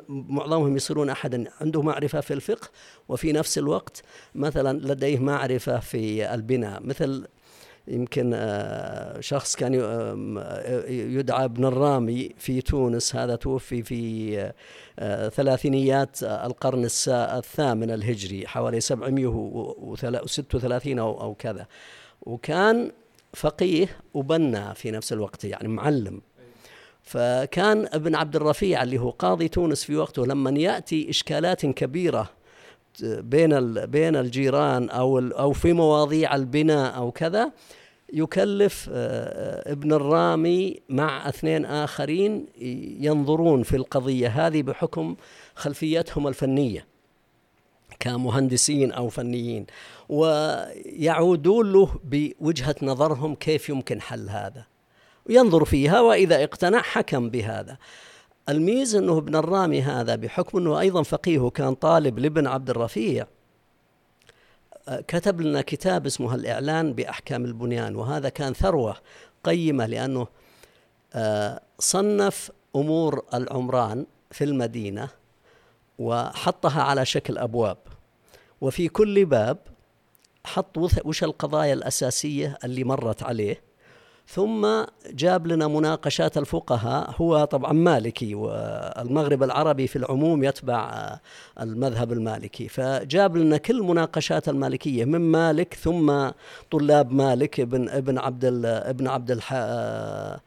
معظمهم 0.08 0.76
يصيرون 0.76 1.10
أحدا 1.10 1.44
عنده 1.60 1.82
معرفة 1.82 2.20
في 2.20 2.34
الفقه 2.34 2.68
وفي 3.08 3.32
نفس 3.32 3.58
الوقت 3.58 4.02
مثلا 4.34 4.78
لديه 4.78 5.18
معرفة 5.18 5.80
في 5.80 6.34
البناء. 6.34 6.82
مثل 6.82 7.26
يمكن 7.88 8.32
آه، 8.34 9.20
شخص 9.20 9.56
كان 9.56 9.80
آه، 9.80 10.84
يدعى 10.88 11.44
ابن 11.44 11.64
الرامي 11.64 12.30
في 12.38 12.60
تونس 12.60 13.16
هذا 13.16 13.36
توفي 13.36 13.82
في 13.82 14.52
آه، 14.98 15.28
ثلاثينيات 15.28 16.22
القرن 16.22 16.88
الثامن 17.08 17.90
الهجري 17.90 18.46
حوالي 18.46 18.80
736 18.80 20.98
أو 20.98 21.34
كذا. 21.34 21.66
وكان 22.22 22.92
فقيه 23.32 23.88
وبنا 24.14 24.72
في 24.72 24.90
نفس 24.90 25.12
الوقت 25.12 25.44
يعني 25.44 25.68
معلم. 25.68 26.20
فكان 27.02 27.88
ابن 27.92 28.14
عبد 28.14 28.36
الرفيع 28.36 28.82
اللي 28.82 28.98
هو 28.98 29.10
قاضي 29.10 29.48
تونس 29.48 29.84
في 29.84 29.96
وقته 29.96 30.26
لما 30.26 30.50
يأتي 30.50 31.10
إشكالات 31.10 31.66
كبيرة 31.66 32.30
بين 33.02 33.84
بين 33.84 34.16
الجيران 34.16 34.90
أو 34.90 35.18
أو 35.18 35.52
في 35.52 35.72
مواضيع 35.72 36.34
البناء 36.34 36.96
أو 36.96 37.10
كذا 37.10 37.52
يكلف 38.12 38.88
آه، 38.92 39.72
ابن 39.72 39.92
الرامي 39.92 40.80
مع 40.88 41.28
اثنين 41.28 41.64
آخرين 41.64 42.46
ينظرون 43.00 43.62
في 43.62 43.76
القضية. 43.76 44.28
هذه 44.28 44.62
بحكم 44.62 45.16
خلفيتهم 45.54 46.28
الفنية 46.28 46.86
كمهندسين 48.00 48.92
أو 48.92 49.08
فنيين 49.08 49.66
ويعودون 50.08 51.72
له 51.72 51.88
بوجهة 52.04 52.74
نظرهم 52.82 53.34
كيف 53.34 53.68
يمكن 53.68 54.00
حل 54.00 54.28
هذا. 54.28 54.66
وينظر 55.26 55.64
فيها 55.64 56.00
وإذا 56.00 56.44
اقتنع 56.44 56.82
حكم 56.82 57.30
بهذا. 57.30 57.78
الميز 58.48 58.94
أنه 58.94 59.18
ابن 59.18 59.36
الرامي 59.36 59.82
هذا 59.82 60.16
بحكم 60.16 60.58
أنه 60.58 60.80
أيضا 60.80 61.02
فقيه 61.02 61.38
وكان 61.38 61.74
طالب 61.74 62.18
لابن 62.18 62.46
عبد 62.46 62.70
الرفيع 62.70 63.26
كتب 64.88 65.40
لنا 65.40 65.62
كتاب 65.62 66.06
اسمه 66.06 66.34
الإعلان 66.34 66.92
بأحكام 66.92 67.44
البنيان 67.44 67.96
وهذا 67.96 68.28
كان 68.28 68.52
ثروة 68.52 68.96
قيمة 69.44 69.86
لأنه 69.86 70.26
آه، 71.14 71.60
صنف 71.78 72.50
أمور 72.76 73.24
العمران 73.34 74.06
في 74.30 74.44
المدينة 74.44 75.08
وحطها 75.98 76.82
على 76.82 77.06
شكل 77.06 77.38
أبواب 77.38 77.78
وفي 78.60 78.88
كل 78.88 79.24
باب 79.24 79.58
حط 80.44 80.78
وش 81.04 81.24
القضايا 81.24 81.72
الأساسية 81.72 82.58
اللي 82.64 82.84
مرت 82.84 83.22
عليه؟ 83.22 83.60
ثم 84.26 84.66
جاب 85.10 85.46
لنا 85.46 85.68
مناقشات 85.68 86.38
الفقهاء 86.38 87.14
هو 87.20 87.44
طبعا 87.44 87.72
مالكي 87.72 88.34
والمغرب 88.34 89.42
العربي 89.42 89.86
في 89.86 89.96
العموم 89.96 90.44
يتبع 90.44 91.10
المذهب 91.60 92.12
المالكي. 92.12 92.68
فجاب 92.68 93.36
لنا 93.36 93.56
كل 93.56 93.82
مناقشات 93.82 94.48
المالكية 94.48 95.04
من 95.04 95.20
مالك 95.20 95.74
ثم 95.74 96.30
طلاب 96.70 97.12
مالك 97.12 97.60
ابن 97.60 97.88
ابن 97.88 98.18
عبد 98.18 98.44
ابن 98.64 99.06
عبد 99.06 99.30
الح 99.30 99.50
آه، 99.52 100.40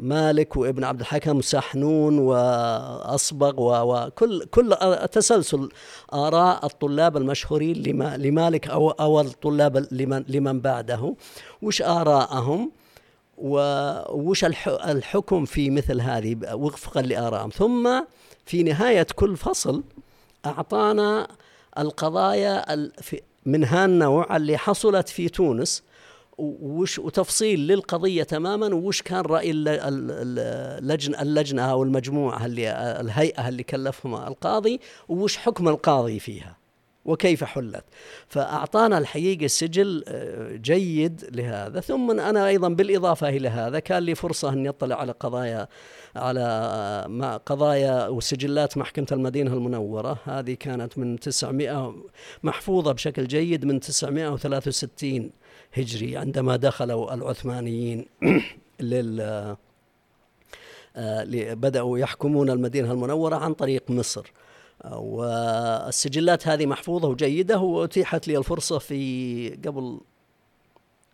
مالك 0.00 0.56
وابن 0.56 0.84
عبد 0.84 1.00
الحكم 1.00 1.40
سحنون 1.40 2.18
وأصبغ 2.18 3.54
وكل 3.58 4.44
كل 4.44 4.76
تسلسل 5.12 5.68
آراء 6.12 6.66
الطلاب 6.66 7.16
المشهورين 7.16 7.76
لمالك 8.16 8.68
أو 8.68 8.90
أو 8.90 9.20
الطلاب 9.20 9.86
لمن 9.90 10.24
لمن 10.28 10.60
بعده. 10.60 11.14
وش 11.62 11.82
ارائهم 11.82 12.72
وش 13.38 14.44
الحكم 14.68 15.44
في 15.44 15.70
مثل 15.70 16.00
هذه؟ 16.00 16.36
وفقا 16.52 17.02
لآرائهم. 17.02 17.50
ثم 17.50 18.02
في 18.46 18.62
نهاية 18.62 19.06
كل 19.14 19.36
فصل 19.36 19.82
أعطانا 20.46 21.28
القضايا 21.78 22.90
من 23.46 23.64
هالنوع 23.64 24.36
اللي 24.36 24.56
حصلت 24.56 25.08
في 25.08 25.28
تونس. 25.28 25.82
وش 26.38 26.98
وتفصيل 26.98 27.66
للقضية 27.66 28.22
تماما 28.22 28.74
وش 28.74 29.02
كان 29.02 29.20
رأي 29.20 29.50
اللجنه 29.50 31.22
اللجنة 31.22 31.62
أو 31.62 31.82
المجموعه 31.82 32.46
اللي 32.46 32.70
الهيئة 33.00 33.48
اللي 33.48 33.62
كلفهم 33.62 34.14
القاضي 34.14 34.80
وش 35.08 35.36
حكم 35.36 35.68
القاضي 35.68 36.18
فيها 36.18 36.56
وكيف 37.06 37.44
حلت. 37.44 37.84
فأعطانا 38.28 38.98
الحقيقة 38.98 39.44
السجل 39.44 40.04
آه، 40.08 40.56
جيد 40.56 41.24
لهذا. 41.32 41.80
ثم 41.80 42.10
أنا 42.10 42.48
أيضا 42.48 42.68
بالإضافة 42.68 43.28
إلى 43.28 43.48
هذا 43.48 43.78
كان 43.78 44.02
لي 44.02 44.14
فرصة 44.14 44.48
أن 44.48 44.66
يطلع 44.66 44.96
على 45.00 45.12
قضايا 45.12 45.68
على 46.16 46.40
آه، 47.22 47.36
قضايا 47.36 48.08
وسجلات 48.08 48.78
محكمة 48.78 49.06
المدينة 49.12 49.52
المنورة. 49.52 50.18
هذه 50.24 50.54
كانت 50.54 50.98
من 50.98 51.20
900 51.20 51.94
محفوظة 52.42 52.92
بشكل 52.92 53.26
جيد 53.26 53.64
من 53.64 53.80
963 53.80 55.30
هجري 55.76 56.16
عندما 56.16 56.56
دخلوا 56.56 57.14
العثمانيين 57.14 58.06
لل 58.80 59.20
آه، 60.96 61.24
بدأوا 61.54 61.98
يحكمون 61.98 62.50
المدينة 62.50 62.92
المنورة 62.92 63.36
عن 63.36 63.54
طريق 63.54 63.90
مصر. 63.90 64.32
والسجلات 64.84 66.48
هذه 66.48 66.66
محفوظة 66.66 67.08
وجيدة 67.08 67.58
وأتيحت 67.58 68.28
لي 68.28 68.38
الفرصة 68.38 68.78
في 68.78 69.48
قبل 69.64 70.00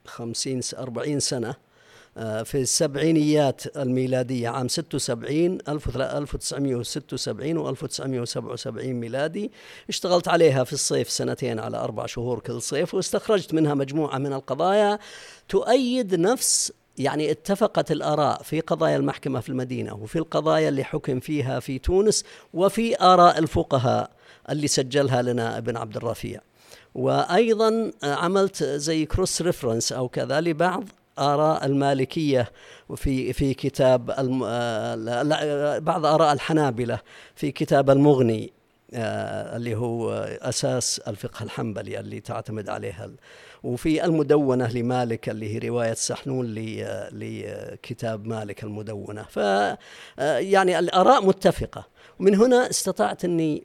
خمسين 0.05 0.61
أربعين 0.79 1.21
سنة 1.21 1.49
آه، 1.49 1.72
في 2.17 2.55
السبعينيات 2.55 3.77
الميلادية 3.77 4.49
عام 4.49 4.69
76 4.69 5.59
1976 5.69 7.57
و 7.59 7.69
1977 7.69 8.93
ميلادي. 8.93 9.51
اشتغلت 9.89 10.29
عليها 10.29 10.65
في 10.65 10.73
الصيف 10.73 11.11
سنتين 11.11 11.59
على 11.59 11.77
أربع 11.77 12.07
شهور 12.07 12.41
كل 12.41 12.63
صيف 12.63 12.95
واستخرجت 12.95 13.55
منها 13.55 13.75
مجموعة 13.75 14.19
من 14.19 14.33
القضايا 14.33 14.99
تؤيد 15.49 16.15
نفس 16.15 16.73
يعني 16.99 17.31
اتفقت 17.31 17.93
الآراء 17.93 18.43
في 18.43 18.61
قضايا 18.61 18.97
المحكمة 18.97 19.41
في 19.41 19.49
المدينة 19.49 19.95
وفي 19.95 20.19
القضايا 20.19 20.69
اللي 20.69 20.85
حكم 20.85 21.21
فيها 21.21 21.61
في 21.61 21.79
تونس 21.79 22.25
وفي 22.55 23.01
آراء 23.03 23.39
الفقهاء 23.39 24.11
اللي 24.51 24.69
سجلها 24.69 25.23
لنا 25.23 25.59
ابن 25.59 25.77
عبد 25.77 25.97
الرفيع. 25.97 26.41
وأيضا 26.95 27.91
عملت 28.03 28.65
زي 28.65 29.07
كروس 29.07 29.43
ريفرنس 29.43 29.93
أو 29.93 30.09
كذا 30.09 30.41
لبعض 30.41 30.85
آراء 31.19 31.67
المالكية 31.67 32.53
في 32.97 33.33
في 33.33 33.55
كتاب 33.55 34.07
بعض 35.85 36.07
آراء 36.07 36.33
الحنابلة 36.33 36.99
في 37.35 37.53
كتاب 37.53 37.91
المغني 37.91 38.53
آه، 38.95 39.57
اللي 39.57 39.75
هو 39.75 40.13
أساس 40.41 40.99
الفقه 40.99 41.43
الحنبلي 41.43 42.01
اللي 42.01 42.21
تعتمد 42.21 42.69
عليها 42.69 43.11
وفي 43.63 44.05
المدونة 44.05 44.73
لمالك 44.73 45.29
اللي 45.29 45.55
هي 45.55 45.69
رواية 45.69 45.95
سحنون 45.95 46.55
لكتاب 47.13 48.27
مالك 48.27 48.65
المدونة. 48.65 49.23
ف 49.23 49.39
آه، 49.39 49.79
يعني 50.39 50.79
الآراء 50.79 51.27
متفقة. 51.27 51.87
ومن 52.21 52.35
هنا 52.35 52.71
استطعت 52.71 53.25
أني 53.25 53.63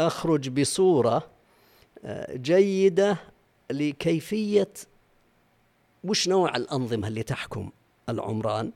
أخرج 0.00 0.48
بصورة 0.48 1.26
آه، 2.04 2.36
جيدة 2.36 3.16
لكيفية 3.70 4.68
وش 6.04 6.28
نوع 6.28 6.56
الأنظمة 6.56 7.08
اللي 7.08 7.22
تحكم 7.22 7.70
العمران؟ 8.08 8.70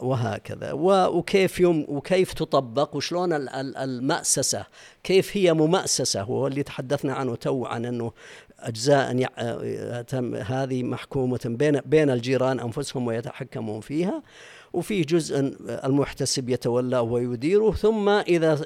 وهكذا. 0.00 0.72
وكيف 0.72 1.60
يوم 1.60 1.86
وكيف 1.88 2.32
تطبق؟ 2.32 2.96
وشلون 2.96 3.32
المأسسة؟ 3.32 4.66
كيف 5.04 5.36
هي 5.36 5.52
ممأسسة؟ 5.54 6.20
وهو 6.20 6.46
اللي 6.46 6.62
تحدثنا 6.62 7.14
عنه 7.14 7.34
تو 7.34 7.66
عن 7.66 7.84
أنه 7.84 8.12
أجزاء 8.58 9.26
هذه 10.46 10.82
محكومة 10.82 11.40
بين 11.44 11.80
بين 11.80 12.10
الجيران 12.10 12.60
أنفسهم 12.60 13.06
ويتحكمون 13.06 13.80
فيها. 13.80 14.22
وفي 14.72 15.00
جزء 15.00 15.38
المحتسب 15.84 16.48
يتولى 16.48 16.98
ويديره 16.98 17.70
ثم 17.70 18.08
إذا 18.08 18.60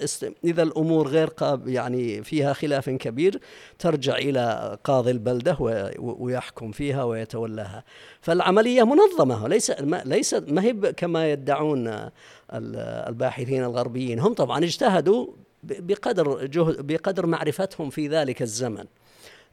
إذا 0.44 0.62
الأمور 0.62 1.08
غير 1.08 1.32
يعني 1.66 2.22
فيها 2.22 2.52
خلاف 2.52 2.90
كبير 2.90 3.40
ترجع 3.78 4.16
إلى 4.16 4.78
قاضي 4.84 5.10
البلدة 5.10 5.56
ويحكم 5.98 6.72
فيها 6.72 7.04
ويتولاها. 7.04 7.84
فالعملية 8.20 8.82
منظمة 8.82 9.48
ليس 9.48 9.70
ما 9.80 10.02
ليس 10.04 10.34
ما 10.34 10.62
هي 10.62 10.72
كما 10.72 11.32
يدعون 11.32 12.10
الباحثين 12.52 13.64
الغربيين. 13.64 14.20
هم 14.20 14.34
طبعا 14.34 14.64
اجتهدوا 14.64 15.26
بقدر 15.62 16.46
جهد 16.46 16.86
بقدر 16.86 17.26
معرفتهم 17.26 17.90
في 17.90 18.08
ذلك 18.08 18.42
الزمن. 18.42 18.84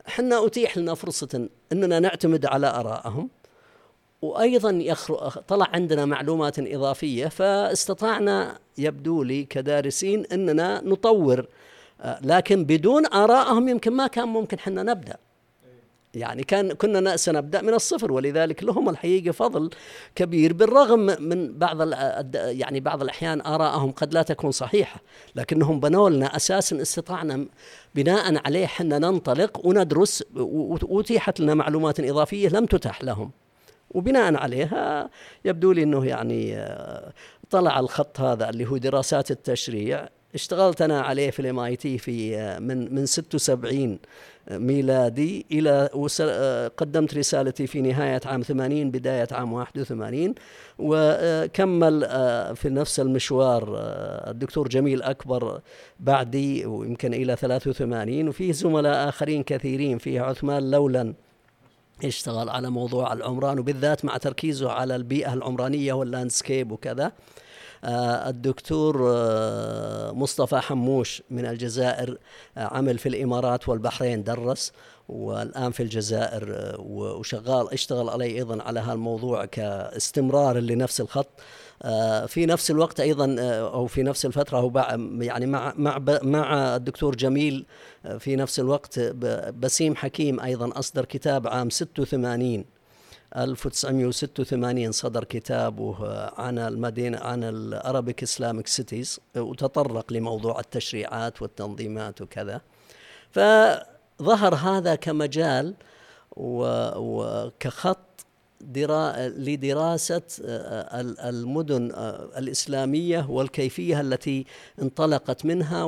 إحنا 0.07 0.45
أتيح 0.45 0.77
لنا 0.77 0.93
فرصة 0.93 1.49
إننا 1.71 1.99
نعتمد 1.99 2.45
على 2.45 2.67
آرائهم. 2.67 3.29
وأيضا 4.21 4.95
طلع 5.47 5.67
عندنا 5.73 6.05
معلومات 6.05 6.60
إضافية 6.60 7.27
فاستطعنا 7.27 8.60
يبدو 8.77 9.23
لي 9.23 9.43
كدارسين 9.43 10.25
أننا 10.25 10.81
نطور 10.86 11.47
لكن 12.21 12.65
بدون 12.65 13.05
ارائهم 13.05 13.69
يمكن 13.69 13.93
ما 13.93 14.07
كان 14.07 14.27
ممكن 14.27 14.60
حنا 14.60 14.84
نبدأ. 14.84 15.17
يعني 16.13 16.43
كان 16.43 16.73
كنا 16.73 17.17
سنبدا 17.17 17.62
من 17.62 17.73
الصفر 17.73 18.12
ولذلك 18.12 18.63
لهم 18.63 18.89
الحقيقة 18.89 19.31
فضل 19.31 19.69
كبير 20.15 20.53
بالرغم 20.53 20.99
من 20.99 21.57
بعض 21.57 21.93
يعني 22.36 22.79
بعض 22.79 23.01
الأحيان 23.01 23.41
ارائهم 23.41 23.91
قد 23.91 24.13
لا 24.13 24.21
تكون 24.21 24.51
صحيحة 24.51 25.01
لكنهم 25.36 25.79
بنوا 25.79 26.10
لنا 26.10 26.36
أساسا 26.36 26.81
استطعنا 26.81 27.45
بناء 27.95 28.41
عليه 28.45 28.65
حنا 28.65 28.99
ننطلق 28.99 29.65
وندرس 29.65 30.23
وأتيحت 30.36 31.39
لنا 31.39 31.53
معلومات 31.53 31.99
إضافية 31.99 32.49
لم 32.49 32.65
تتح 32.65 33.03
لهم. 33.03 33.31
وبناء 33.93 34.36
عليها 34.36 35.10
يبدو 35.45 35.71
لي 35.71 35.84
إنه 35.84 36.06
يعني 36.06 36.58
آه، 36.58 37.13
طلع 37.49 37.80
الخط 37.80 38.19
هذا 38.19 38.49
اللي 38.49 38.65
هو 38.65 38.77
دراسات 38.77 39.32
التشريع. 39.32 40.10
اشتغلت 40.36 40.82
أنا 40.82 41.01
عليه 41.01 41.32
في 41.32 41.39
الإم 41.39 41.60
آي 41.60 41.75
تي 41.75 41.97
في 41.97 42.38
آه، 42.38 42.60
من 42.60 42.95
من 42.95 43.06
76 43.06 43.99
ميلادي 44.51 45.45
إلى 45.51 45.89
آه، 46.21 46.67
قدمت 46.67 47.17
رسالتي 47.17 47.67
في 47.67 47.82
نهاية 47.82 48.21
عام 48.25 48.41
80 48.41 48.91
بداية 48.91 49.27
عام 49.32 49.54
81 49.54 50.36
وكمل 50.80 52.01
في 52.56 52.69
نفس 52.69 52.99
المشوار 52.99 53.75
الدكتور 54.27 54.67
جميل 54.67 55.01
أكبر 55.01 55.62
بعدي 55.99 56.65
ويمكن 56.65 57.13
إلى 57.13 57.36
83 57.36 58.27
وفيه 58.27 58.51
زملاء 58.51 59.10
آخرين 59.10 59.43
كثيرين 59.43 59.97
فيه 59.97 60.21
عثمان 60.21 60.71
لولن 60.71 61.13
يشتغل 62.03 62.49
على 62.49 62.69
موضوع 62.69 63.13
العمران 63.13 63.59
وبالذات 63.59 64.05
مع 64.05 64.17
تركيزه 64.17 64.71
على 64.71 64.95
البيئة 64.95 65.33
العمرانية 65.33 65.93
واللاندسكيب 65.93 66.71
وكذا. 66.71 67.11
آه، 67.83 68.29
الدكتور 68.29 69.11
آه، 69.13 70.11
مصطفى 70.11 70.59
حموش 70.59 71.23
من 71.29 71.45
الجزائر 71.45 72.17
عمل 72.57 72.97
في 72.97 73.09
الإمارات 73.09 73.69
والبحرين 73.69 74.23
درس 74.23 74.71
والآن 75.09 75.71
في 75.71 75.83
الجزائر 75.83 76.75
وشغال 76.79 77.73
اشتغل 77.73 78.09
علي 78.09 78.25
أيضا 78.25 78.63
على 78.63 78.79
هالموضوع 78.79 79.45
كاستمرار 79.45 80.57
لنفس 80.57 81.01
الخط. 81.01 81.27
في 82.28 82.46
نفس 82.46 82.72
الوقت 82.72 83.00
أيضا 83.00 83.36
أو 83.60 83.88
في 83.88 84.04
نفس 84.04 84.26
الفترة 84.26 84.58
هو 84.58 84.98
يعني 85.22 85.46
مع 85.46 85.74
مع 85.78 86.00
مع 86.24 86.76
الدكتور 86.76 87.15
جميل 87.15 87.65
في 88.20 88.36
نفس 88.36 88.60
الوقت 88.60 89.00
بسيم 89.60 89.96
حكيم 89.96 90.39
أيضا 90.39 90.80
أصدر 90.80 91.06
كتاب 91.06 91.48
عام 91.48 91.70
86 91.70 92.65
1986 93.38 94.91
صدر 94.91 95.24
كتابه 95.24 95.96
عن 96.38 96.60
المدينة 96.60 97.20
عن 97.20 97.44
الأرابيك 97.44 98.24
إسلامك 98.24 98.67
سيتيز 98.67 99.20
وتطرق 99.38 100.13
لموضوع 100.13 100.60
التشريعات 100.60 101.41
والتنظيمات 101.41 102.22
وكذا. 102.22 102.62
فظهر 103.32 104.56
هذا 104.56 104.96
كمجال 104.96 105.74
وكخط 106.38 108.11
درا 108.62 109.30
لدراسة 109.30 110.21
المدن 111.30 111.91
الإسلامية 112.38 113.26
والكيفية 113.30 114.02
التي 114.02 114.45
انطلقت 114.82 115.45
منها 115.45 115.84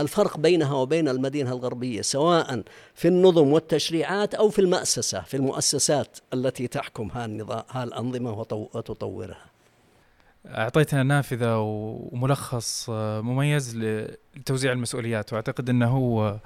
الفرق 0.00 0.38
بينها 0.38 0.74
وبين 0.74 1.08
المدينة 1.08 1.52
الغربية 1.52 2.02
سواء 2.02 2.62
في 2.94 3.08
النظم 3.08 3.52
والتشريعات 3.52 4.34
أو 4.34 4.48
في 4.48 4.58
المأسسة 4.58 5.20
في 5.20 5.36
المؤسسات 5.36 6.18
التي 6.34 6.66
تحكم 6.66 7.10
هالأنظمة 7.70 8.46
وتطورها. 8.74 9.44
أعطيتنا 10.46 11.02
نافذة 11.02 11.58
وملخص 11.58 12.90
مميز 12.90 13.76
لتوزيع 13.76 14.72
المسؤوليات 14.72 15.32
وأعتقد 15.32 15.70
أنه 15.70 15.96
هو 15.96 16.36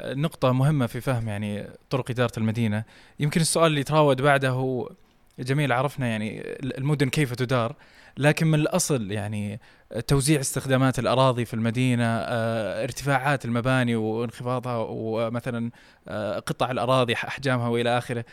نقطة 0.00 0.52
مهمة 0.52 0.86
في 0.86 1.00
فهم 1.00 1.28
يعني 1.28 1.66
طرق 1.90 2.10
إدارة 2.10 2.32
المدينة. 2.38 2.84
يمكن 3.20 3.40
السؤال 3.40 3.66
اللي 3.66 3.80
يتراود 3.80 4.22
بعده 4.22 4.48
هو 4.48 4.90
جميل 5.38 5.72
عرفنا 5.72 6.06
يعني 6.06 6.42
المدن 6.62 7.08
كيف 7.08 7.34
تدار 7.34 7.76
لكن 8.18 8.46
من 8.46 8.60
الأصل 8.60 9.10
يعني 9.10 9.60
توزيع 10.06 10.40
استخدامات 10.40 10.98
الأراضي 10.98 11.44
في 11.44 11.54
المدينة 11.54 12.04
آه، 12.04 12.84
ارتفاعات 12.84 13.44
المباني 13.44 13.96
وانخفاضها 13.96 14.76
ومثلا 14.88 15.70
آه، 16.08 16.38
قطع 16.38 16.70
الأراضي 16.70 17.14
أحجامها 17.14 17.68
وإلى 17.68 17.98
آخره. 17.98 18.24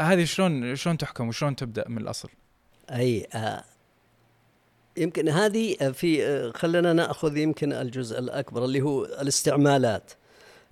هذه 0.00 0.24
شلون 0.24 0.76
شلون 0.76 0.98
تحكم 0.98 1.28
وشلون 1.28 1.56
تبدأ 1.56 1.84
من 1.88 1.98
الأصل؟ 1.98 2.28
أي 2.90 3.26
آه 3.34 3.64
يمكن 4.96 5.28
هذه 5.28 5.92
في 5.92 6.52
خلينا 6.52 6.92
نأخذ 6.92 7.36
يمكن 7.36 7.72
الجزء 7.72 8.18
الأكبر 8.18 8.64
اللي 8.64 8.82
هو 8.82 9.04
الاستعمالات. 9.04 10.12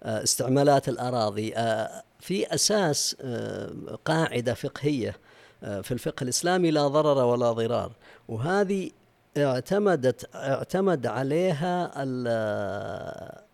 استعمالات 0.02 0.88
الأراضي. 0.88 1.54
آه 1.56 2.02
في 2.20 2.54
أساس 2.54 3.16
آه 3.20 3.98
قاعدة 4.04 4.54
فقهية 4.54 5.16
في 5.60 5.92
الفقه 5.92 6.24
الإسلامي 6.24 6.70
لا 6.70 6.88
ضرر 6.88 7.24
ولا 7.24 7.52
ضرار. 7.52 7.92
وهذه 8.28 8.90
اعتمدت 9.36 10.30
اعتمد 10.34 11.06
عليها 11.06 11.92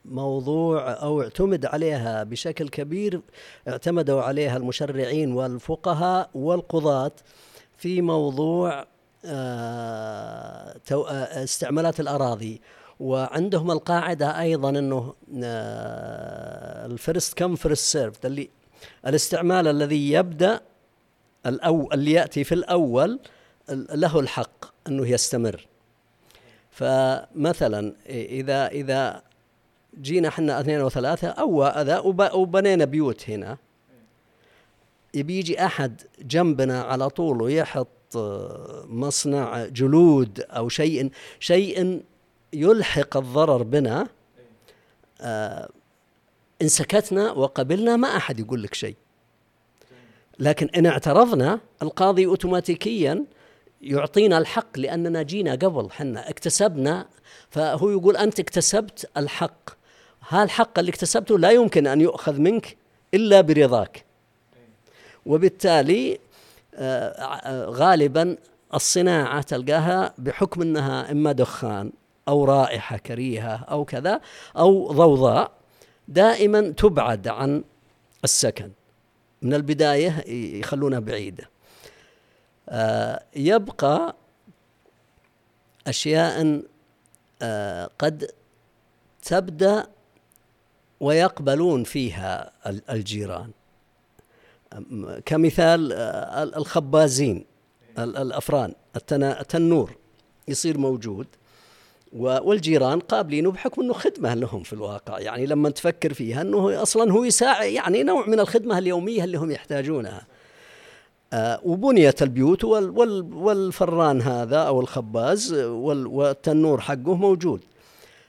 الموضوع 0.06 0.92
أو 0.92 1.22
اعتمد 1.22 1.66
عليها 1.66 2.24
بشكل 2.24 2.68
كبير 2.68 3.20
اعتمدوا 3.68 4.22
عليها 4.22 4.56
المشرعين 4.56 5.32
والفقهاء 5.32 6.30
والقضاة 6.34 7.12
في 7.76 8.02
موضوع 8.02 8.86
آه، 9.24 10.80
آه، 10.92 11.44
استعمالات 11.44 12.00
الأراضي. 12.00 12.60
وعندهم 13.00 13.70
القاعدة 13.70 14.40
أيضا 14.40 14.68
إنه 14.70 15.14
آه، 15.42 16.86
ال 16.86 16.95
first 16.95 17.38
come 17.38 17.56
first 17.56 17.84
served 17.84 18.26
اللي 18.26 18.50
الاستعمال 19.06 19.68
الذي 19.68 20.12
يبدأ 20.12 20.60
الأو 21.46 21.92
اللي 21.92 22.12
يأتي 22.12 22.44
في 22.44 22.54
الأول 22.54 23.20
له 23.70 24.20
الحق 24.20 24.64
إنه 24.88 25.08
يستمر. 25.08 25.66
فمثلا 26.70 27.94
إذا 28.08 28.66
إذا 28.66 29.22
جينا 30.00 30.28
إحنا 30.28 30.60
اثنين 30.60 30.80
أو 30.80 30.88
ثلاثة 30.88 31.28
أو 31.28 31.64
اذا 31.64 31.98
وبنينا 32.34 32.84
بيوت 32.84 33.30
هنا. 33.30 33.58
يبي 35.14 35.38
يجي 35.38 35.64
أحد 35.64 36.02
جنبنا 36.22 36.82
على 36.82 37.08
طول 37.08 37.42
ويحط 37.42 37.88
مصنع 38.84 39.66
جلود 39.66 40.40
أو 40.40 40.68
شيء 40.68 41.10
شيء 41.40 42.02
يلحق 42.52 43.16
الضرر 43.16 43.62
بنا 43.62 44.08
آه 45.20 45.68
إن 46.62 46.68
سكتنا 46.68 47.32
وقبلنا 47.32 47.96
ما 47.96 48.16
أحد 48.16 48.40
يقول 48.40 48.62
لك 48.62 48.74
شيء. 48.74 48.96
لكن 50.38 50.68
إن 50.76 50.86
اعترضنا 50.86 51.60
القاضي 51.82 52.26
اوتوماتيكيا 52.26 53.24
يعطينا 53.82 54.38
الحق 54.38 54.78
لأننا 54.78 55.22
جينا 55.22 55.52
قبل 55.52 55.90
حنا 55.90 56.30
اكتسبنا. 56.30 57.06
فهو 57.50 57.90
يقول 57.90 58.16
أنت 58.16 58.40
اكتسبت 58.40 59.10
الحق. 59.16 59.70
هذا 60.28 60.42
الحق 60.42 60.78
اللي 60.78 60.90
اكتسبته 60.90 61.38
لا 61.38 61.50
يمكن 61.50 61.86
أن 61.86 62.00
يؤخذ 62.00 62.40
منك 62.40 62.76
إلا 63.14 63.40
برضاك. 63.40 64.04
وبالتالي 65.26 66.18
آه، 66.74 67.64
غالبا 67.64 68.36
الصناعة 68.74 69.42
تلقاها 69.42 70.14
بحكم 70.18 70.62
إنها 70.62 71.12
إما 71.12 71.32
دخان 71.32 71.92
أو 72.28 72.44
رائحة 72.44 72.96
كريهة 72.96 73.56
أو 73.56 73.84
كذا 73.84 74.20
أو 74.56 74.92
ضوضاء 74.92 75.52
دائما 76.08 76.60
تبعد 76.70 77.28
عن 77.28 77.64
السكن. 78.24 78.70
من 79.42 79.54
البداية 79.54 80.24
يخلونها 80.58 80.98
بعيدة. 80.98 81.50
آه، 82.68 83.22
يبقى 83.36 84.16
أشياء 85.86 86.62
آه، 87.42 87.90
قد 87.98 88.30
تبدأ 89.22 89.86
ويقبلون 91.00 91.84
فيها 91.84 92.52
الجيران. 92.90 93.50
كمثال 95.26 95.92
آه، 95.92 96.42
الخبازين 96.42 97.44
الأفران 97.98 98.74
التنور 98.96 99.96
يصير 100.48 100.78
موجود. 100.78 101.26
والجيران 102.12 103.00
قابلينه 103.00 103.50
بحكم 103.50 103.82
إنه 103.82 103.92
خدمة 103.92 104.34
لهم 104.34 104.62
في 104.62 104.72
الواقع. 104.72 105.18
يعني 105.18 105.46
لما 105.46 105.70
تفكر 105.70 106.14
فيها 106.14 106.42
إنه 106.42 106.82
أصلا 106.82 107.12
هو 107.12 107.24
يساعد 107.24 107.70
يعني 107.70 108.02
نوع 108.02 108.26
من 108.26 108.40
الخدمة 108.40 108.78
اليومية 108.78 109.24
اللي 109.24 109.38
هم 109.38 109.50
يحتاجونها. 109.50 110.26
آه، 111.32 111.60
وبنيت 111.64 112.22
البيوت 112.22 112.64
والفران 112.64 114.22
هذا 114.22 114.56
أو 114.56 114.80
الخباز 114.80 115.52
والتنور 115.54 116.80
حقه 116.80 117.14
موجود. 117.14 117.60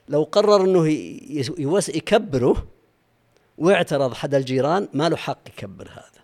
لو 0.08 0.22
قرر 0.22 0.64
إنه 0.64 0.86
يكبره 1.88 2.66
واعترض 3.58 4.14
حد 4.14 4.34
الجيران 4.34 4.88
ما 4.94 5.08
له 5.08 5.16
حق 5.16 5.48
يكبر 5.48 5.88
هذا. 5.88 6.20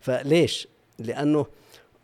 فليش؟ 0.00 0.68
لأنه 0.98 1.46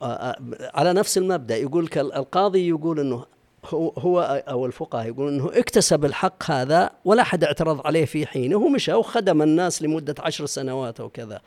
آه، 0.03 0.07
آه، 0.07 0.37
على 0.75 0.93
نفس 0.93 1.19
المبدأ 1.19 1.57
يقول 1.57 1.88
القاضي 1.97 2.69
يقول 2.69 3.01
إنه 3.01 3.25
هو 3.74 3.88
هو 3.88 4.44
أو 4.48 4.66
الفقهاء 4.66 5.06
يقول 5.06 5.28
إنه 5.28 5.50
اكتسب 5.54 6.04
الحق 6.04 6.50
هذا 6.50 6.90
ولا 7.04 7.22
حد 7.22 7.44
اعترض 7.44 7.87
عليه 7.87 8.04
في 8.04 8.26
حينه 8.26 8.56
ومشى 8.56 8.92
وخدم 8.94 9.42
الناس 9.42 9.83
لمدة 9.83 10.14
عشر 10.18 10.46
سنوات 10.46 11.00
أو 11.00 11.09
كذا. 11.09 11.40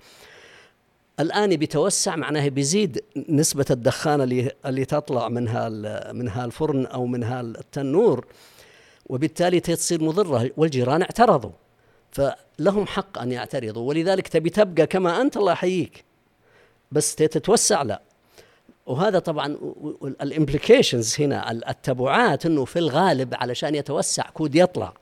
الآن 1.19 1.55
بيتوسع 1.55 2.15
معناه 2.15 2.47
بيزيد 2.47 3.03
نسبة 3.29 3.65
الدخان 3.71 4.21
اللي 4.21 4.51
اللي 4.65 4.86
تطلع 4.86 5.29
من 5.29 5.47
هال 5.47 6.01
من 6.15 6.29
هالفرن 6.29 6.86
أو 6.86 7.05
من 7.05 7.23
هالتنور 7.23 8.25
وبالتالي 9.09 9.59
تصير 9.59 10.03
مضرة. 10.03 10.51
والجيران 10.57 11.01
اعترضوا 11.01 11.51
فلهم 12.12 12.86
حق 12.88 13.19
أن 13.19 13.31
يعترضوا. 13.31 13.89
ولذلك 13.89 14.27
تبي 14.27 14.49
تبقى 14.49 14.88
كما 14.88 15.21
أنت 15.21 15.38
الله 15.38 15.51
يحييك. 15.51 16.03
بس 16.91 17.15
تتوسع 17.15 17.81
لا. 17.81 18.01
وهذا 18.86 19.19
طبعا 19.19 19.58
ال 20.21 20.29
implications 20.29 21.21
هنا 21.22 21.52
التبعات 21.52 22.46
إنه 22.46 22.65
في 22.65 22.80
الغالب 22.80 23.36
علشان 23.36 23.76
يتوسع 23.76 24.24
كود 24.24 24.56
يطلع. 24.56 24.93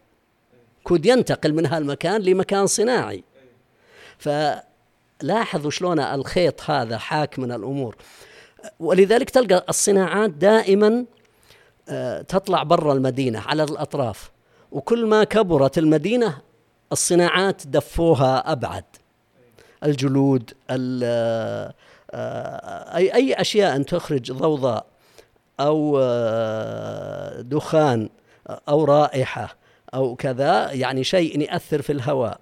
كود 0.84 1.06
ينتقل 1.06 1.54
من 1.54 1.66
هالمكان 1.66 2.22
لمكان 2.22 2.68
صناعي. 2.68 3.24
ف 4.18 4.30
لاحظوا 5.22 5.72
شلون 5.72 6.00
الخيط 6.00 6.70
هذا 6.70 6.98
حاك 6.98 7.40
من 7.40 7.52
الأمور. 7.52 7.96
ولذلك 8.80 9.30
تلقى 9.30 9.66
الصناعات 9.70 10.30
دائما 10.30 11.06
آه، 11.90 12.22
تطلع 12.22 12.64
برا 12.64 12.94
المدينة 12.94 13.40
على 13.40 13.64
الأطراف. 13.64 14.32
وكل 14.72 15.06
ما 15.06 15.24
كبرت 15.24 15.78
المدينة 15.78 16.38
الصناعات 16.92 17.68
دفوها 17.68 18.52
أبعد. 18.52 18.84
الجلود 19.84 20.52
آه، 22.14 22.96
اي 22.96 23.14
أي 23.14 23.34
أشياء 23.34 23.76
أن 23.76 23.86
تخرج 23.86 24.32
ضوضاء 24.32 24.86
أو 25.60 26.00
آه، 26.02 27.42
دخان 27.42 28.10
أو 28.70 28.84
رائحة 28.86 29.58
أو 29.94 30.16
كذا 30.16 30.72
يعني 30.72 31.04
شيء 31.04 31.42
يأثر 31.42 31.82
في 31.82 31.92
الهواء 31.94 32.40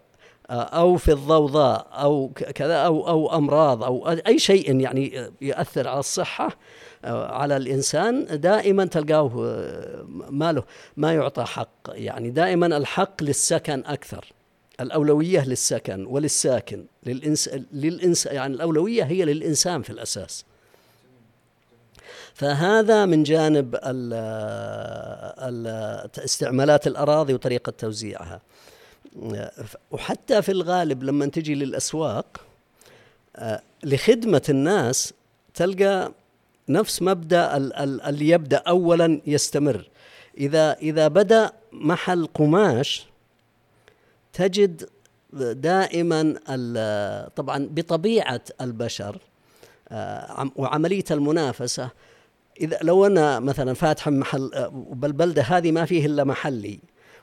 أو 0.50 0.98
في 0.98 1.12
الضوضاء 1.12 1.88
أو 1.92 2.32
كذا 2.56 2.76
أو 2.76 3.08
أو 3.08 3.38
أمراض 3.38 3.84
أو 3.84 4.10
أي 4.10 4.40
شيء 4.40 4.80
يعني 4.80 5.32
يؤثر 5.42 5.88
على 5.88 6.00
الصحة 6.00 6.50
على 7.04 7.58
الإنسان 7.58 8.42
دائما 8.42 8.86
تلقاه 8.86 9.32
ما 10.30 10.52
له 10.52 10.64
ما 10.98 11.14
يعطى 11.14 11.44
حق 11.44 11.70
يعني 11.88 12.30
دائما 12.30 12.66
الحق 12.66 13.24
للسكن 13.24 13.84
أكثر. 13.86 14.26
الأولوية 14.80 15.46
للسكن 15.46 16.06
وللساكن 16.06 16.86
للإنس... 17.06 17.50
للإنس... 17.74 18.26
يعني 18.26 18.54
الأولوية 18.54 19.04
هي 19.04 19.26
للإنسان 19.26 19.82
في 19.82 19.90
الأساس. 19.90 20.46
فهذا 22.34 23.06
من 23.06 23.24
جانب 23.24 23.76
ال 23.76 24.14
ال 25.40 25.68
استعمالات 26.18 26.88
الأراضي 26.88 27.34
وطريقة 27.34 27.70
توزيعها. 27.78 28.42
وحتى 29.92 30.42
في 30.42 30.52
الغالب 30.52 31.04
لما 31.04 31.26
تجي 31.26 31.56
للأسواق 31.56 32.42
لخدمة 33.84 34.42
الناس 34.50 35.14
تلقى 35.54 36.12
نفس 36.70 37.02
مبدأ 37.02 37.58
اللي 37.58 38.30
يبدأ 38.30 38.58
اولا 38.58 39.22
يستمر. 39.28 39.90
إذا 40.38 40.74
إذا 40.74 41.08
بدأ 41.08 41.52
محل 41.72 42.28
قماش 42.34 43.09
تجد 44.40 44.90
دائما 45.34 46.34
طبعا 47.36 47.70
بطبيعة 47.72 48.42
البشر 48.62 49.18
آه، 49.90 50.52
وعملية 50.56 51.04
المنافسة. 51.12 51.90
إذا 52.62 52.80
لو 52.82 53.06
أنا 53.06 53.40
مثلا 53.40 53.74
فاتح 53.74 54.08
محل 54.08 54.52
آه، 54.54 54.68
بالبلده 54.92 55.42
هذه 55.42 55.72
ما 55.72 55.86
فيه 55.86 56.06
إلا 56.06 56.24
محلي 56.24 56.80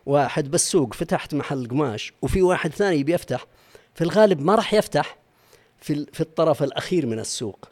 واحد 0.06 0.50
بالسوق 0.50 0.94
فتحت 0.94 1.34
محل 1.34 1.68
قماش 1.68 2.12
وفي 2.22 2.42
واحد 2.42 2.70
ثاني 2.70 3.02
بيفتح 3.02 3.46
في 3.94 4.04
الغالب 4.04 4.40
ما 4.40 4.54
راح 4.54 4.74
يفتح 4.74 5.18
في 5.80 6.06
في 6.12 6.20
الطرف 6.20 6.62
الأخير 6.62 7.06
من 7.06 7.18
السوق. 7.18 7.68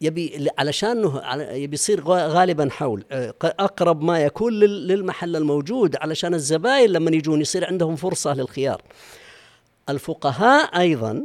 يبي 0.00 0.48
علشان 0.58 1.20
يبي 1.50 1.74
يصير 1.74 2.04
غالبا 2.08 2.68
حول. 2.70 3.04
آه، 3.10 3.34
أقرب 3.42 4.02
ما 4.02 4.20
يكون 4.20 4.52
للمحل 4.52 5.36
الموجود 5.36 5.96
علشان 5.96 6.34
الزباين 6.34 6.90
لما 6.90 7.10
يجون 7.10 7.40
يصير 7.40 7.66
عندهم 7.66 7.96
فرصة 7.96 8.34
للخيار. 8.34 8.82
الفقهاء 9.88 10.80
أيضا 10.80 11.22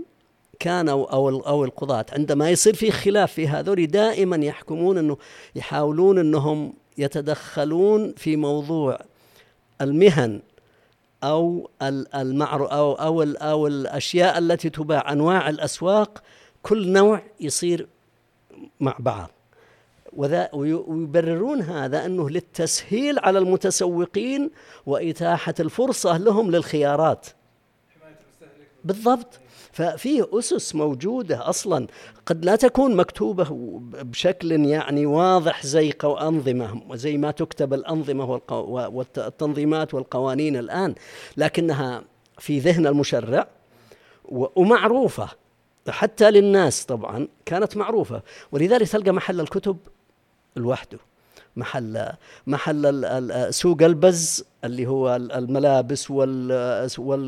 كانوا 0.60 1.12
أو 1.14 1.40
أو 1.40 1.66
القضاة 1.66 2.06
عندما 2.12 2.50
يصير 2.50 2.74
في 2.74 2.92
خلاف 2.92 3.34
في 3.34 3.48
هذول 3.48 3.88
دائما 3.88 4.46
يحكمون 4.46 4.98
إنه 4.98 5.18
يحاولون 5.56 6.18
إنهم 6.20 6.74
يتدخلون 6.98 8.14
في 8.18 8.36
موضوع 8.36 9.00
المهن 9.82 10.42
أو 11.24 11.70
المعروف 12.16 12.70
أو 12.72 12.94
أو 12.94 13.24
أو 13.24 13.68
الأشياء 13.68 14.38
التي 14.38 14.70
تباع 14.70 15.12
أنواع 15.12 15.50
الأسواق. 15.50 16.24
كل 16.64 16.92
نوع 16.92 17.22
يصير 17.40 17.88
مع 18.80 18.96
بعض. 19.00 19.32
ويبررون 20.54 21.62
هذا 21.62 22.06
أنه 22.06 22.30
للتسهيل 22.30 23.20
على 23.20 23.40
المتسوقين 23.40 24.52
وإتاحة 24.86 25.54
الفرصة 25.60 26.18
لهم 26.18 26.52
للخيارات. 26.52 27.28
بالضبط. 28.84 29.40
ففيه 29.72 30.28
أسس 30.34 30.76
موجودة 30.76 31.50
أصلا. 31.50 31.88
قد 32.26 32.46
لا 32.46 32.56
تكون 32.56 32.96
مكتوبة 32.96 33.48
بشكل 33.82 34.52
يعني 34.52 35.06
واضح 35.06 35.66
زي 35.66 35.94
أنظمة 36.04 36.96
زي 36.96 37.18
ما 37.18 37.32
تكتب 37.32 37.74
الأنظمة 37.74 38.42
والتنظيمات 38.70 39.94
والقوانين 39.94 40.58
الآن. 40.58 40.96
لكنها 41.38 42.04
في 42.38 42.60
ذهن 42.60 42.88
المشرع 42.88 43.48
ومعروفة. 44.30 45.30
حتى 45.90 46.32
للناس 46.32 46.86
طبعا 46.86 47.28
كانت 47.46 47.78
معروفة. 47.78 48.22
ولذلك 48.52 48.88
تلقى 48.88 49.12
محل 49.12 49.40
الكتب 49.40 49.78
لوحده. 50.56 50.98
محل 51.56 52.10
محل 52.48 53.54
سوق 53.54 53.82
البز 53.82 54.46
اللي 54.64 54.88
هو 54.88 55.16
الملابس 55.16 56.12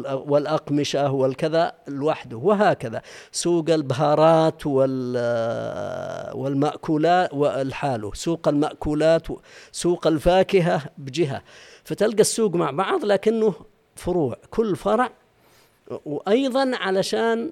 والأقمشة 0.04 1.12
والكذا 1.12 1.74
لوحده. 1.88 2.38
وهكذا. 2.38 3.02
سوق 3.32 3.70
البهارات 3.70 4.67
والمأكولات 6.36 7.34
والحاله 7.34 8.13
سوق 8.13 8.48
المأكولات 8.48 9.28
سوق 9.72 10.08
الفاكهة 10.08 10.82
بجهة. 10.98 11.41
فتلقى 11.84 12.22
السوق 12.22 12.56
مع 12.56 12.72
بعض 12.72 13.06
لكنه 13.06 13.54
فروع. 13.96 14.38
كل 14.50 14.76
فرع. 14.76 15.12
وأيضا 16.06 16.72
علشان 16.76 17.52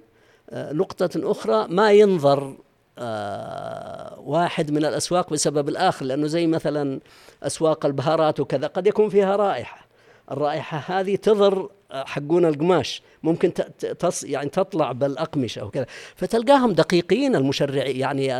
نقطة 0.54 1.32
أخرى 1.32 1.68
ما 1.70 1.92
ينظر 1.92 2.56
آه، 3.00 4.20
واحد 4.20 4.72
من 4.72 4.86
الأسواق 4.86 5.34
بسبب 5.34 5.70
الآخر 5.70 6.06
لأنه 6.06 6.28
زي 6.28 6.48
مثلا 6.48 7.00
أسواق 7.44 7.86
البهارات 7.86 8.40
وكذا 8.40 8.68
قد 8.68 8.88
يكون 8.88 9.10
فيها 9.10 9.36
رائحة. 9.36 9.86
الرائحة 10.32 11.00
هذه 11.00 11.16
تضر 11.16 11.70
آه، 11.92 12.06
حقون 12.06 12.46
القماش. 12.46 13.02
ممكن 13.24 13.54
تص 14.00 14.24
يعني 14.24 14.50
تطلع 14.50 14.92
بالأقمشة 14.92 15.66
وكذا 15.66 15.86
فتلقاهم 16.16 16.74
دقيقين 16.74 17.36
المشرعين 17.36 17.96
يعني 17.96 18.40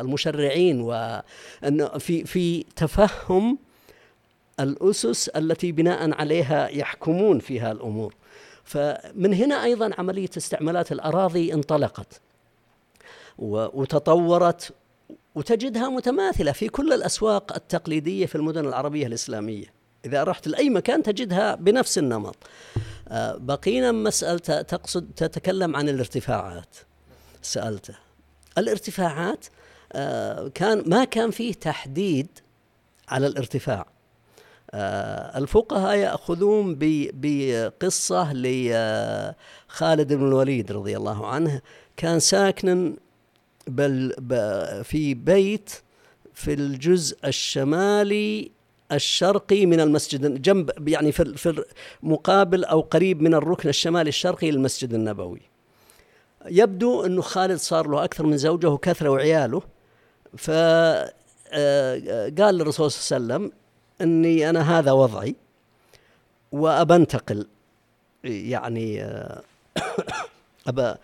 المشرعين 0.00 0.80
وأنه 0.80 1.88
في 1.98 2.24
في 2.24 2.64
تفهم 2.76 3.58
الأسس 4.60 5.28
التي 5.28 5.72
بناء 5.72 6.20
عليها 6.20 6.68
يحكمون 6.68 7.38
فيها 7.38 7.72
الأمور. 7.72 8.14
فمن 8.68 9.34
هنا 9.34 9.64
أيضا 9.64 9.90
عملية 9.98 10.30
استعمالات 10.36 10.92
الأراضي 10.92 11.54
انطلقت 11.54 12.20
وتطورت 13.38 14.72
وتجدها 15.34 15.88
متماثلة 15.88 16.52
في 16.52 16.68
كل 16.68 16.92
الأسواق 16.92 17.52
التقليدية 17.54 18.26
في 18.26 18.34
المدن 18.34 18.66
العربية 18.66 19.06
الإسلامية. 19.06 19.66
إذا 20.04 20.24
رحت 20.24 20.48
لأي 20.48 20.70
مكان 20.70 21.02
تجدها 21.02 21.54
بنفس 21.54 21.98
النمط. 21.98 22.36
آه، 23.08 23.36
بقينا 23.36 23.92
مسألة 23.92 24.62
تقصد 24.62 25.10
تتكلم 25.16 25.76
عن 25.76 25.88
الارتفاعات. 25.88 26.76
سألته. 27.42 27.94
الارتفاعات 28.58 29.46
آه، 29.92 30.48
كان 30.48 30.82
ما 30.86 31.04
كان 31.04 31.30
فيه 31.30 31.52
تحديد 31.52 32.28
على 33.08 33.26
الارتفاع. 33.26 33.86
الفقهاء 34.74 35.96
يأخذون 35.96 36.76
بقصة 37.14 38.32
لخالد 38.32 40.12
بن 40.12 40.28
الوليد 40.28 40.72
رضي 40.72 40.96
الله 40.96 41.26
عنه 41.26 41.60
كان 41.96 42.20
ساكنا 42.20 42.92
بل 43.66 44.14
في 44.84 45.14
بيت 45.14 45.70
في 46.34 46.52
الجزء 46.52 47.18
الشمالي 47.24 48.50
الشرقي 48.92 49.66
من 49.66 49.80
المسجد 49.80 50.42
جنب 50.42 50.88
يعني 50.88 51.12
في 51.12 51.36
في 51.36 51.64
مقابل 52.02 52.64
أو 52.64 52.80
قريب 52.80 53.22
من 53.22 53.34
الركن 53.34 53.68
الشمالي 53.68 54.08
الشرقي 54.08 54.50
للمسجد 54.50 54.94
النبوي. 54.94 55.40
يبدو 56.46 57.04
أنه 57.06 57.22
خالد 57.22 57.56
صار 57.56 57.88
له 57.88 58.04
أكثر 58.04 58.26
من 58.26 58.36
زوجة 58.36 58.68
وكثره 58.68 59.08
وعياله 59.08 59.62
فقال 60.36 61.12
آه، 61.52 62.28
آه، 62.38 62.50
للرسول 62.50 62.90
صلى 62.90 63.16
الله 63.16 63.34
عليه 63.34 63.44
وسلم 63.44 63.58
إني 64.00 64.50
أنا 64.50 64.78
هذا 64.78 64.92
وضعي 64.92 65.34
وابنتقل 66.52 67.46
يعني 68.24 69.02
آه، 69.02 69.42
أبى 70.68 70.94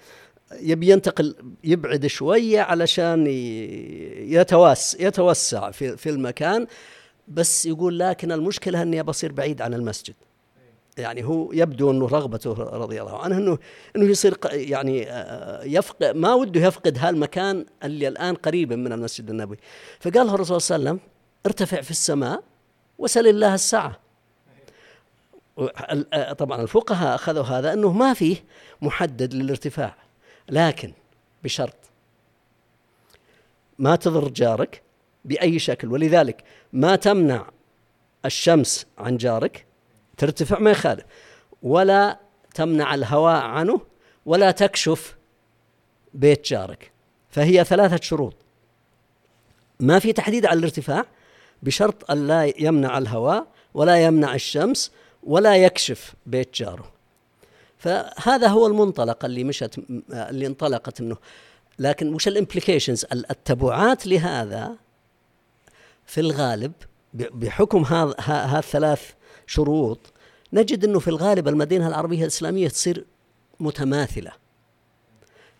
يبي 0.61 0.91
ينتقل 0.91 1.35
يبعد 1.65 2.07
شوية 2.07 2.61
علشان 2.61 3.27
يتواس 3.27 4.97
يتوسع 5.01 5.71
في 5.71 5.97
في 5.97 6.11
المكان 6.11 6.67
بس 7.29 7.67
يقول 7.67 7.99
لكن 7.99 8.33
المشكلة 8.33 8.83
إني 8.83 9.03
بصير 9.03 9.33
بعيد 9.33 9.63
عن 9.63 9.75
المسجد. 9.75 10.15
يعني 10.99 11.25
هو 11.25 11.53
يبدو 11.53 11.91
إنه 11.91 12.07
رغبته 12.07 12.53
رضي 12.53 13.01
الله 13.01 13.19
عنه 13.19 13.37
إنه 13.37 13.59
إنه 13.97 14.05
يصير 14.05 14.39
يعني 14.53 15.11
آه، 15.11 15.65
يفقد 15.65 16.17
ما 16.17 16.35
وده 16.35 16.61
يفقد 16.61 16.99
هالمكان 16.99 17.67
اللي 17.85 18.09
الآن 18.09 18.35
قريبا 18.35 18.77
من 18.77 18.93
المسجد 18.93 19.31
النبوي. 19.31 19.57
فقال 20.01 20.29
الرسول 20.29 20.61
صلى 20.61 20.77
الله 20.77 20.91
عليه 20.91 21.01
وسلم 21.01 21.11
ارتفع 21.47 21.81
في 21.81 21.91
السماء 21.91 22.43
وسل 22.99 23.27
الله 23.27 23.55
السعة. 23.55 24.01
طبعا 26.39 26.63
الفقهاء 26.63 27.15
أخذوا 27.15 27.45
هذا 27.45 27.73
أنه 27.73 27.93
ما 27.93 28.15
فيه 28.15 28.45
محدد 28.83 29.35
للارتفاع 29.35 29.95
لكن 30.49 30.93
بشرط. 31.45 31.77
ما 33.79 33.97
تضر 33.97 34.29
جارك 34.29 34.83
بأي 35.25 35.59
شكل 35.59 35.89
ولذلك 35.89 36.45
ما 36.73 36.97
تمنع 36.97 37.51
الشمس 38.25 38.87
عن 38.99 39.17
جارك 39.17 39.67
ترتفع 40.17 40.59
ما 40.59 40.71
يخالف 40.71 41.05
ولا 41.63 42.19
تمنع 42.55 42.95
الهواء 42.95 43.43
عنه 43.43 43.81
ولا 44.27 44.51
تكشف 44.51 45.17
بيت 46.15 46.47
جارك. 46.47 46.93
فهي 47.31 47.65
ثلاثة 47.65 48.01
شروط. 48.03 48.37
ما 49.81 49.99
في 49.99 50.13
تحديد 50.13 50.47
على 50.47 50.59
الارتفاع 50.59 51.05
بشرط 51.65 52.11
أن 52.11 52.27
لا 52.27 52.53
يمنع 52.61 52.99
الهواء 52.99 53.47
ولا 53.75 54.05
يمنع 54.05 54.35
الشمس 54.35 54.91
ولا 55.23 55.57
يكشف 55.57 56.15
بيت 56.27 56.55
جاره. 56.55 56.93
فهذا 57.79 58.49
هو 58.49 58.67
المنطلق 58.67 59.25
اللي 59.25 59.45
مشت 59.45 59.81
اللي 60.11 60.47
انطلقت 60.47 61.03
منه. 61.03 61.17
لكن 61.79 62.15
وش 62.15 62.29
الامبليكيشنز 62.29 63.07
التبعات 63.13 64.07
لهذا 64.07 64.77
في 66.07 66.21
الغالب 66.21 66.73
بحكم 67.15 67.85
هذا 67.85 68.59
الثلاث 68.59 69.11
شروط 69.47 69.99
نجد 70.53 70.85
إنه 70.85 70.99
في 70.99 71.09
الغالب 71.09 71.49
المدينة 71.49 71.89
العربية 71.89 72.23
الإسلامية 72.23 72.69
تصير 72.69 73.05
متماثلة. 73.61 74.33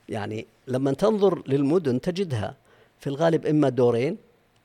يعني 0.09 0.47
لما 0.69 0.93
تنظر 0.93 1.43
للمدن 1.47 2.01
تجدها 2.01 2.57
في 3.01 3.07
الغالب 3.07 3.47
إما 3.47 3.69
دورين 3.69 4.17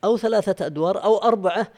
أو 0.04 0.16
ثلاثة 0.16 0.66
أدوار 0.66 1.02
أو 1.04 1.18
أربعة 1.18 1.68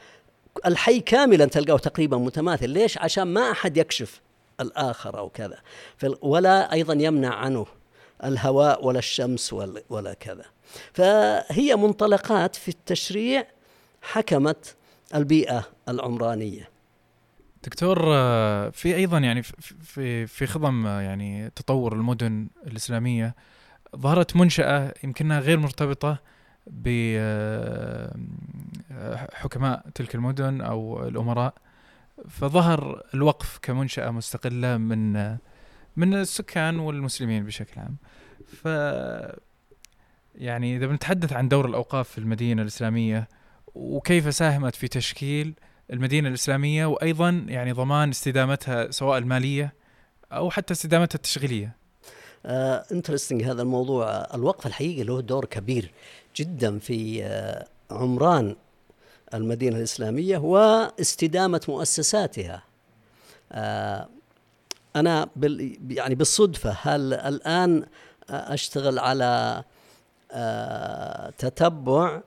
الحي 0.65 0.99
كاملا 0.99 1.45
تلقاه 1.45 1.77
تقريبا 1.77 2.17
متماثل. 2.17 2.69
ليش؟ 2.69 2.97
عشان 2.97 3.23
ما 3.23 3.51
أحد 3.51 3.77
يكشف 3.77 4.21
الآخر 4.59 5.17
أو 5.17 5.29
كذا. 5.29 5.57
ولا 6.21 6.73
أيضا 6.73 6.93
يمنع 6.93 7.35
عنه 7.35 7.65
الهواء 8.23 8.85
ولا 8.85 8.99
الشمس 8.99 9.53
ولا, 9.89 10.13
كذا. 10.13 10.45
فهي 10.93 11.75
منطلقات 11.75 12.55
في 12.55 12.67
التشريع 12.67 13.47
حكمت 14.01 14.75
البيئة 15.15 15.67
العمرانية. 15.89 16.69
دكتور 17.63 17.97
في 18.71 18.95
أيضا 18.95 19.17
يعني 19.17 19.43
في 19.43 20.27
في 20.27 20.47
خضم 20.47 20.87
يعني 20.87 21.51
تطور 21.55 21.93
المدن 21.93 22.47
الإسلامية 22.67 23.35
ظهرت 23.95 24.35
منشأة 24.35 24.93
يمكنها 25.03 25.39
غير 25.39 25.59
مرتبطة 25.59 26.17
بحكماء 28.91 29.85
تلك 29.95 30.15
المدن 30.15 30.61
أو 30.61 31.07
الأمراء 31.07 31.53
فظهر 32.29 33.03
الوقف 33.13 33.59
كمنشأة 33.61 34.11
مستقلة 34.11 34.77
من 34.77 35.13
من 35.95 36.13
السكان 36.13 36.79
والمسلمين 36.79 37.45
بشكل 37.45 37.81
عام 37.81 37.95
ف 38.47 38.67
يعني 40.35 40.77
إذا 40.77 40.87
بنتحدث 40.87 41.33
عن 41.33 41.47
دور 41.47 41.65
الأوقاف 41.65 42.09
في 42.09 42.17
المدينة 42.17 42.61
الإسلامية 42.61 43.27
وكيف 43.75 44.35
ساهمت 44.35 44.75
في 44.75 44.87
تشكيل 44.87 45.53
المدينة 45.93 46.29
الإسلامية 46.29 46.85
وأيضا 46.85 47.45
يعني 47.47 47.71
ضمان 47.71 48.09
استدامتها 48.09 48.91
سواء 48.91 49.17
المالية 49.17 49.73
أو 50.31 50.49
حتى 50.49 50.73
استدامتها 50.73 51.15
التشغيلية. 51.15 51.75
انترستنج 52.91 53.43
uh, 53.43 53.45
هذا 53.45 53.61
الموضوع 53.61 54.27
الوقف 54.33 54.67
الحقيقي 54.67 55.03
له 55.03 55.21
دور 55.21 55.45
كبير 55.45 55.91
جدا 56.35 56.79
في 56.79 57.23
uh, 57.23 57.67
عمران 57.93 58.55
المدينة 59.33 59.77
الإسلامية 59.77 60.37
واستدامة 60.37 61.61
مؤسساتها. 61.67 62.63
uh, 63.51 63.55
أنا 64.95 65.27
بال 65.35 65.77
يعني 65.89 66.15
بالصدفة 66.15 66.77
هل 66.81 67.13
الآن 67.13 67.85
أشتغل 68.29 68.99
على 68.99 69.63
تتبع 71.37 72.21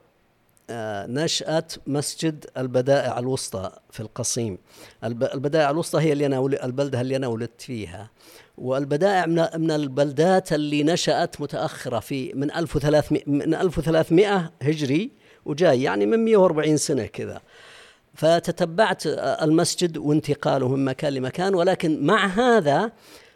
نشأة 1.09 1.65
مسجد 1.87 2.47
البدائع 2.57 3.19
الوسطى 3.19 3.71
في 3.91 4.01
القصيم 4.01 4.59
البدائع 5.05 5.71
الوسطى 5.71 6.01
هي 6.01 6.13
اللي 6.13 6.27
أنا 6.27 6.39
البلدة 6.47 7.01
اللي 7.01 7.17
أنا 7.17 7.27
ولدت 7.27 7.63
فيها 7.63 8.11
والبدائع 8.59 9.27
من 9.57 9.71
البلدات 9.71 10.53
اللي 10.53 10.83
نشأت 10.83 11.41
متأخرة 11.41 11.99
في 11.99 12.33
من 12.35 12.51
1300 12.51 13.23
من 13.27 13.55
1300 13.55 14.53
هجري 14.63 15.11
وجاي 15.45 15.83
يعني 15.83 16.07
من 16.07 16.25
140 16.25 16.77
سنة 16.77 17.07
كذا. 17.07 17.41
فتتبعت 18.15 19.03
المسجد 19.07 19.97
وانتقاله 19.97 20.69
من 20.69 20.85
مكان 20.85 21.13
لمكان 21.13 21.55
ولكن 21.55 22.07
مع 22.07 22.27
هذا 22.27 22.93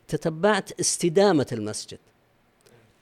تتبعت 0.08 0.80
استدامة 0.80 1.46
المسجد. 1.52 1.98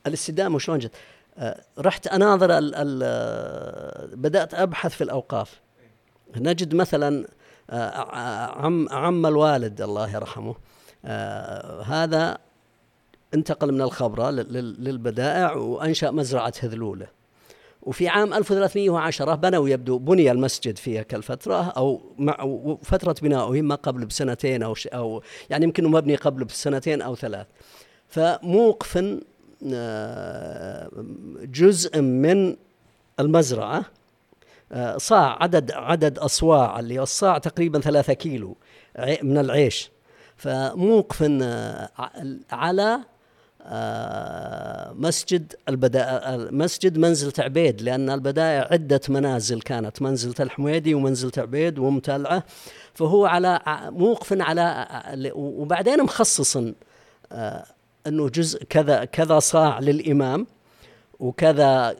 الاستدامة 0.06 0.58
شلون 0.58 0.78
جت؟ 0.78 0.92
آه، 1.38 1.60
رحت 1.78 2.06
أناظر 2.06 2.58
ال 2.58 2.74
ال 2.74 3.00
آه، 3.04 4.08
بدأت 4.14 4.54
أبحث 4.54 4.94
في 4.94 5.04
الأوقاف. 5.04 5.60
نجد 6.36 6.74
مثلا 6.74 7.28
آه، 7.70 7.90
عم 8.58 8.88
عم 8.88 9.26
الوالد 9.26 9.80
الله 9.80 10.14
يرحمه 10.14 10.54
هذا 11.84 12.38
انتقل 13.34 13.72
من 13.72 13.82
الخبره 13.82 14.30
للبدائع 14.30 15.52
وأنشأ 15.52 16.10
مزرعة 16.10 16.52
هذلوله. 16.60 17.06
وفي 17.82 18.08
عام 18.08 18.34
1310 18.34 19.34
بنوا 19.34 19.68
يبدو 19.68 19.98
بني 19.98 20.30
المسجد 20.30 20.78
في 20.78 20.94
تلك 20.94 21.14
الفترة 21.14 21.62
أو 21.62 22.00
مع 22.18 22.58
فترة 22.82 23.14
بنائه 23.22 23.62
ما 23.62 23.74
قبل 23.74 24.06
بسنتين 24.06 24.62
أو 24.62 24.74
أو 24.86 25.22
يعني 25.50 25.64
يمكن 25.64 25.86
مبني 25.86 26.14
قبل 26.14 26.44
بسنتين 26.44 27.02
أو 27.02 27.16
ثلاث. 27.16 27.46
فموقف 28.08 28.98
جزء 31.44 32.00
من 32.00 32.56
المزرعة 33.20 33.84
صاع 34.96 35.42
عدد 35.42 35.72
عدد 35.72 36.18
أصواع 36.18 36.78
اللي 36.80 37.00
الصاع 37.00 37.38
تقريبا 37.38 37.80
ثلاثة 37.80 38.12
كيلو 38.12 38.56
من 39.22 39.38
العيش. 39.38 39.90
فموقف 40.38 41.22
على 42.52 43.00
مسجد 44.94 45.54
البدائع 45.68 46.36
مسجد 46.50 46.98
منزل 46.98 47.32
تعبيد 47.32 47.82
لأن 47.82 48.10
البدائع 48.10 48.68
عدة 48.72 49.00
منازل 49.08 49.60
كانت 49.60 50.02
منزل 50.02 50.34
الحميدي 50.40 50.94
ومنزل 50.94 51.30
تعبيد 51.30 51.78
ومتلعة 51.78 52.44
فهو 52.94 53.26
على 53.26 53.60
موقف 53.88 54.36
على 54.40 54.86
وبعدين 55.34 56.02
مخصص 56.02 56.56
أنه 58.06 58.28
جزء 58.28 58.64
كذا 58.64 59.04
كذا 59.04 59.38
صاع 59.38 59.80
للإمام 59.80 60.46
وكذا 61.20 61.96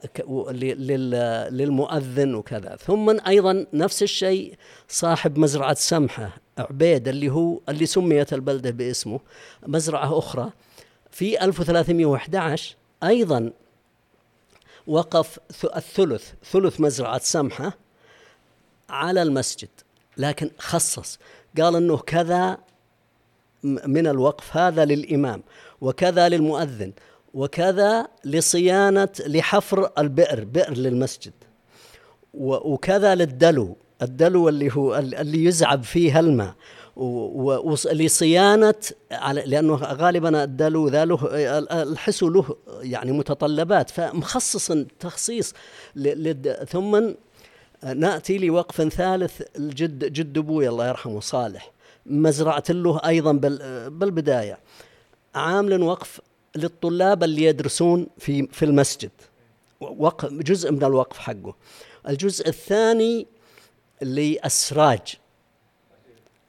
للمؤذن 1.49 2.35
وكذا. 2.35 2.75
ثم 2.75 3.19
أيضا 3.27 3.65
نفس 3.73 4.03
الشيء 4.03 4.53
صاحب 4.87 5.37
مزرعة 5.37 5.73
سمحة. 5.73 6.37
عبيد 6.59 7.07
اللي 7.07 7.29
هو 7.31 7.59
اللي 7.69 7.85
سميت 7.85 8.33
البلدة 8.33 8.71
باسمه 8.71 9.19
مزرعة 9.67 10.17
أخرى. 10.17 10.51
في 11.11 11.43
1311 11.43 12.75
أيضا 13.03 13.51
وقف 14.87 15.39
الثلث 15.75 16.31
ثلث 16.51 16.79
مزرعة 16.79 17.19
سمحة 17.19 17.77
على 18.89 19.21
المسجد 19.21 19.69
لكن 20.17 20.51
خصص. 20.57 21.19
قال 21.61 21.75
إنه 21.75 21.97
كذا 21.97 22.57
من 23.63 24.07
الوقف 24.07 24.57
هذا 24.57 24.85
للإمام 24.85 25.43
وكذا 25.81 26.29
للمؤذن 26.29 26.93
وكذا 27.33 28.07
لصيانة 28.25 29.09
لحفر 29.19 29.91
البئر 29.97 30.43
بئر 30.43 30.73
للمسجد 30.73 31.33
وكذا 32.33 33.15
للدلو. 33.15 33.77
الدلو 34.01 34.49
اللي 34.49 34.75
هو 34.75 34.95
اللي 34.95 35.43
يزعب 35.43 35.83
فيه 35.83 36.19
الماء 36.19 36.53
ولصيانة 36.95 38.75
على 39.11 39.43
لأنه 39.45 39.75
غالبا 39.75 40.43
الدلو 40.43 40.87
ذا 40.87 41.05
له 41.05 41.19
الحسو 41.83 42.29
له 42.29 42.55
يعني 42.81 43.11
متطلبات. 43.11 43.89
فمخصص 43.89 44.71
تخصيص 44.99 45.53
ثم 46.69 47.11
نأتي 47.95 48.37
لوقف 48.37 48.81
ثالث 48.81 49.41
الجد 49.57 50.13
جد 50.13 50.37
أبوي 50.37 50.69
الله 50.69 50.87
يرحمه 50.87 51.19
صالح. 51.19 51.71
مزرعة 52.05 52.63
له 52.69 53.01
أيضا 53.05 53.31
بالبداية. 53.89 54.59
عامل 55.35 55.81
وقف 55.81 56.21
للطلاب 56.55 57.23
اللي 57.23 57.43
يدرسون 57.43 58.07
في 58.17 58.47
في 58.47 58.65
المسجد. 58.65 59.11
وقف 59.81 60.33
جزء 60.33 60.71
من 60.71 60.83
الوقف 60.83 61.17
حقه. 61.17 61.55
الجزء 62.09 62.47
الثاني 62.47 63.27
للسراج 64.01 65.15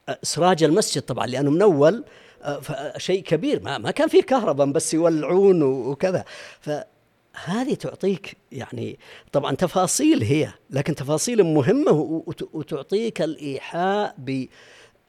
أسراج 0.09 0.63
المسجد 0.63 1.01
طبعا 1.01 1.27
لأنه 1.27 1.51
من 1.51 1.61
اول 1.61 2.03
آه، 2.43 2.97
شيء 2.97 3.23
كبير 3.23 3.63
ما 3.63 3.77
ما 3.77 3.91
كان 3.91 4.07
فيه 4.07 4.21
كهرباء 4.21 4.67
بس 4.67 4.93
يولعون 4.93 5.63
وكذا. 5.63 6.25
فهذه 6.59 7.73
تعطيك 7.79 8.37
يعني 8.51 8.99
طبعا 9.31 9.55
تفاصيل 9.55 10.23
هي 10.23 10.51
لكن 10.69 10.95
تفاصيل 10.95 11.43
مهمة 11.43 12.23
وتعطيك 12.53 13.21
الإيحاء 13.21 14.15
ب 14.17 14.45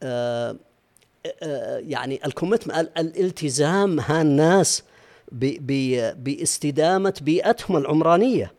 آه، 0.03 0.57
يعني 1.77 2.25
الكوميتمنت 2.25 2.91
الالتزام 2.97 3.99
هالناس 3.99 4.83
بإستدامة 5.31 7.13
بيئتهم 7.21 7.77
العمرانية. 7.77 8.51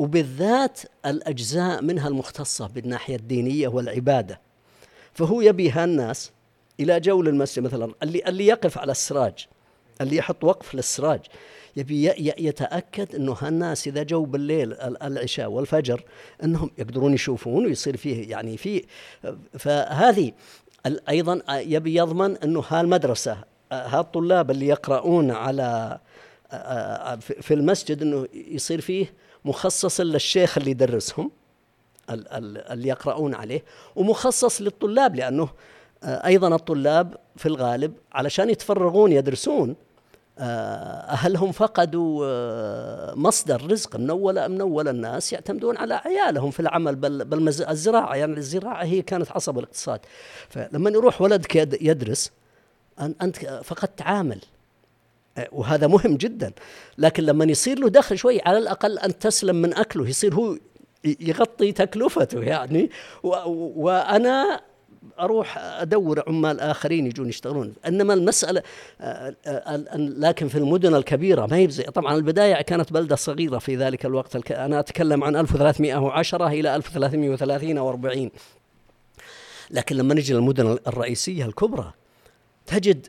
وبالذات 0.00 0.80
الأجزاء 1.06 1.82
منها 1.82 2.08
المختصة 2.08 2.66
بالناحية 2.66 3.16
الدينية 3.16 3.68
والعبادة. 3.68 4.40
فهو 5.12 5.40
يبي 5.40 5.70
هالناس 5.70 6.32
إلى 6.80 7.00
جول 7.00 7.28
المسجد 7.28 7.62
مثلا 7.62 7.94
اللي 8.02 8.22
اللي 8.26 8.46
يقف 8.46 8.78
على 8.78 8.92
السراج 8.92 9.46
اللي 10.00 10.16
يحط 10.16 10.44
وقف 10.44 10.74
للسراج 10.74 11.20
يبي 11.76 12.12
يتأكد 12.18 13.14
إنه 13.14 13.36
هالناس 13.40 13.86
إذا 13.88 14.02
جو 14.02 14.24
بالليل 14.24 14.72
العشاء 14.74 15.50
والفجر 15.50 16.02
إنهم 16.44 16.70
يقدرون 16.78 17.14
يشوفون 17.14 17.66
ويصير 17.66 17.96
فيه 17.96 18.30
يعني 18.30 18.56
في 18.56 18.84
فهذه 19.58 20.32
أيضا 21.08 21.42
يبي 21.50 21.94
يضمن 21.94 22.36
إنه 22.36 22.64
هالمدرسة 22.68 23.36
هالطلاب 23.72 24.50
اللي 24.50 24.66
يقرؤون 24.66 25.30
على 25.30 25.98
في 27.20 27.54
المسجد 27.54 28.02
إنه 28.02 28.26
يصير 28.32 28.80
فيه 28.80 29.12
مخصص 29.44 30.00
للشيخ 30.00 30.58
اللي 30.58 30.70
يدرسهم 30.70 31.30
اللي 32.10 32.88
يقرؤون 32.88 33.34
عليه 33.34 33.64
ومخصص 33.96 34.62
للطلاب 34.62 35.16
لأنه 35.16 35.48
أيضا 36.04 36.54
الطلاب 36.54 37.16
في 37.36 37.46
الغالب 37.46 37.92
علشان 38.12 38.50
يتفرغون 38.50 39.12
يدرسون 39.12 39.76
أهلهم 40.38 41.52
فقدوا 41.52 43.14
مصدر 43.14 43.70
رزق 43.70 43.96
من 43.96 44.10
اول 44.10 44.48
من 44.48 44.60
اول 44.60 44.88
الناس 44.88 45.32
يعتمدون 45.32 45.76
على 45.76 45.94
عيالهم 45.94 46.50
في 46.50 46.60
العمل 46.60 46.94
بالزراعه 47.24 48.14
يعني 48.14 48.36
الزراعة 48.36 48.84
هي 48.84 49.02
كانت 49.02 49.32
عصب 49.32 49.58
الاقتصاد. 49.58 50.00
فلما 50.48 50.90
يروح 50.90 51.22
ولدك 51.22 51.56
يدرس 51.82 52.30
أنت 53.00 53.36
فقد 53.64 53.88
تعامل 53.88 54.40
وهذا 55.52 55.86
مهم 55.86 56.16
جدا. 56.16 56.52
لكن 56.98 57.22
لما 57.22 57.44
يصير 57.44 57.78
له 57.78 57.88
دخل 57.88 58.18
شوي 58.18 58.40
على 58.42 58.58
الأقل 58.58 58.98
أن 58.98 59.18
تسلم 59.18 59.56
من 59.56 59.74
أكله. 59.74 60.08
يصير 60.08 60.34
هو 60.34 60.56
يغطي 61.04 61.72
تكلفته 61.72 62.42
يعني. 62.42 62.90
وأنا 63.22 64.60
أروح 65.20 65.58
أدور 65.58 66.22
عمال 66.28 66.60
آخرين 66.60 67.06
يجون 67.06 67.28
يشتغلون. 67.28 67.74
إنما 67.86 68.14
المسألة 68.14 68.62
آه، 69.00 69.34
آه، 69.46 69.96
لكن 69.96 70.48
في 70.48 70.58
المدن 70.58 70.94
الكبيرة 70.94 71.46
ما 71.46 71.56
هي 71.56 71.66
طبعا 71.66 72.16
البداية 72.16 72.62
كانت 72.62 72.92
بلدة 72.92 73.16
صغيرة 73.16 73.58
في 73.58 73.76
ذلك 73.76 74.06
الوقت. 74.06 74.50
أنا 74.50 74.80
أتكلم 74.80 75.24
عن 75.24 75.36
1310 75.36 76.48
إلى 76.48 76.76
1330 76.76 77.78
و40 77.78 78.30
لكن 79.70 79.96
لما 79.96 80.14
نجي 80.14 80.34
للمدن 80.34 80.78
الرئيسية 80.86 81.44
الكبرى 81.44 81.92
تجد 82.66 83.06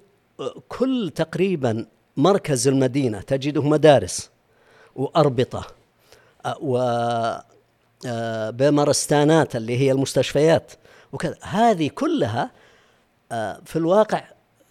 كل 0.67 1.11
تقريبا 1.15 1.85
مركز 2.17 2.67
المدينة 2.67 3.21
تجده 3.21 3.61
مدارس 3.61 4.29
وأربطة 4.95 5.67
و 6.61 6.77
بمرستانات 8.51 9.55
اللي 9.55 9.77
هي 9.77 9.91
المستشفيات 9.91 10.71
وكذا. 11.13 11.35
هذه 11.41 11.87
كلها 11.87 12.51
آه، 13.31 13.61
في 13.65 13.75
الواقع 13.75 14.23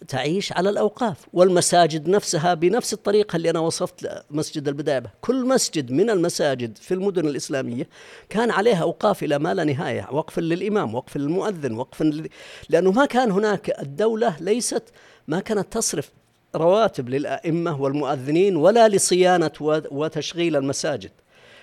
تعيش 0.07 0.53
على 0.53 0.69
الأوقاف 0.69 1.17
والمساجد 1.33 2.09
نفسها 2.09 2.53
بنفس 2.53 2.93
الطريقة 2.93 3.35
اللي 3.35 3.49
أنا 3.49 3.59
وصفت 3.59 4.23
مسجد 4.31 4.67
البداية 4.67 5.03
كل 5.21 5.47
مسجد 5.47 5.91
من 5.91 6.09
المساجد 6.09 6.77
في 6.77 6.93
المدن 6.93 7.27
الإسلامية 7.27 7.87
كان 8.29 8.51
عليها 8.51 8.81
أوقاف 8.81 9.23
إلى 9.23 9.39
ما 9.39 9.53
لا 9.53 9.63
نهاية 9.63 10.07
وقف 10.11 10.39
للإمام 10.39 10.95
وقف 10.95 11.17
للمؤذن 11.17 11.77
وقف 11.77 12.01
لل... 12.01 12.29
لأنه 12.69 12.91
ما 12.91 13.05
كان 13.05 13.31
هناك 13.31 13.79
الدولة 13.79 14.35
ليست 14.39 14.83
ما 15.27 15.39
كانت 15.39 15.73
تصرف 15.73 16.11
رواتب 16.55 17.09
للأئمة 17.09 17.81
والمؤذنين 17.81 18.55
ولا 18.55 18.87
لصيانة 18.87 19.51
وتشغيل 19.91 20.55
المساجد. 20.55 21.11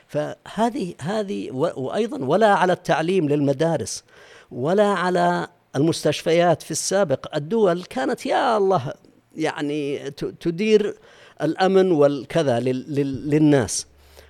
فهذه 0.07 0.95
هذه 1.01 1.51
وأيضا 1.53 2.25
ولا 2.25 2.55
على 2.55 2.73
التعليم 2.73 3.29
للمدارس 3.29 4.05
ولا 4.51 4.87
على 4.87 5.49
المستشفيات 5.77 6.63
في 6.63 6.71
السابق. 6.71 7.37
الدول 7.37 7.83
كانت 7.83 8.27
يا 8.27 8.57
الله 8.57 8.93
يعني 9.37 10.11
تدير 10.41 10.99
الأمن 11.43 11.93
والكذا 11.93 12.61
للناس. 12.61 13.87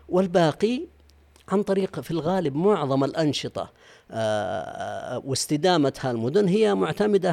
والباقي 0.09 0.81
عن 1.49 1.63
طريق 1.63 2.01
في 2.01 2.11
الغالب 2.11 2.57
معظم 2.57 3.05
الأنشطة 3.05 3.71
آه، 4.11 5.23
واستدامة 5.25 5.93
هالمدن 6.01 6.49
هي 6.49 6.75
معتمدة 6.75 7.31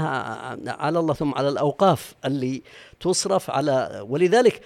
على 0.67 0.99
الله 0.99 1.13
ثم 1.13 1.34
على 1.34 1.49
الأوقاف 1.49 2.13
اللي 2.26 2.61
تصرف 2.99 3.51
على 3.51 4.05
ولذلك 4.09 4.61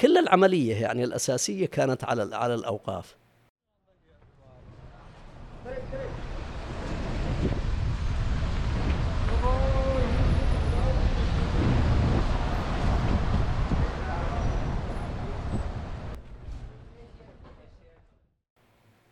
كل 0.00 0.18
العملية 0.18 0.74
يعني 0.74 1.04
الأساسية 1.04 1.66
كانت 1.66 2.04
على 2.04 2.36
على 2.36 2.54
الأوقاف. 2.54 3.14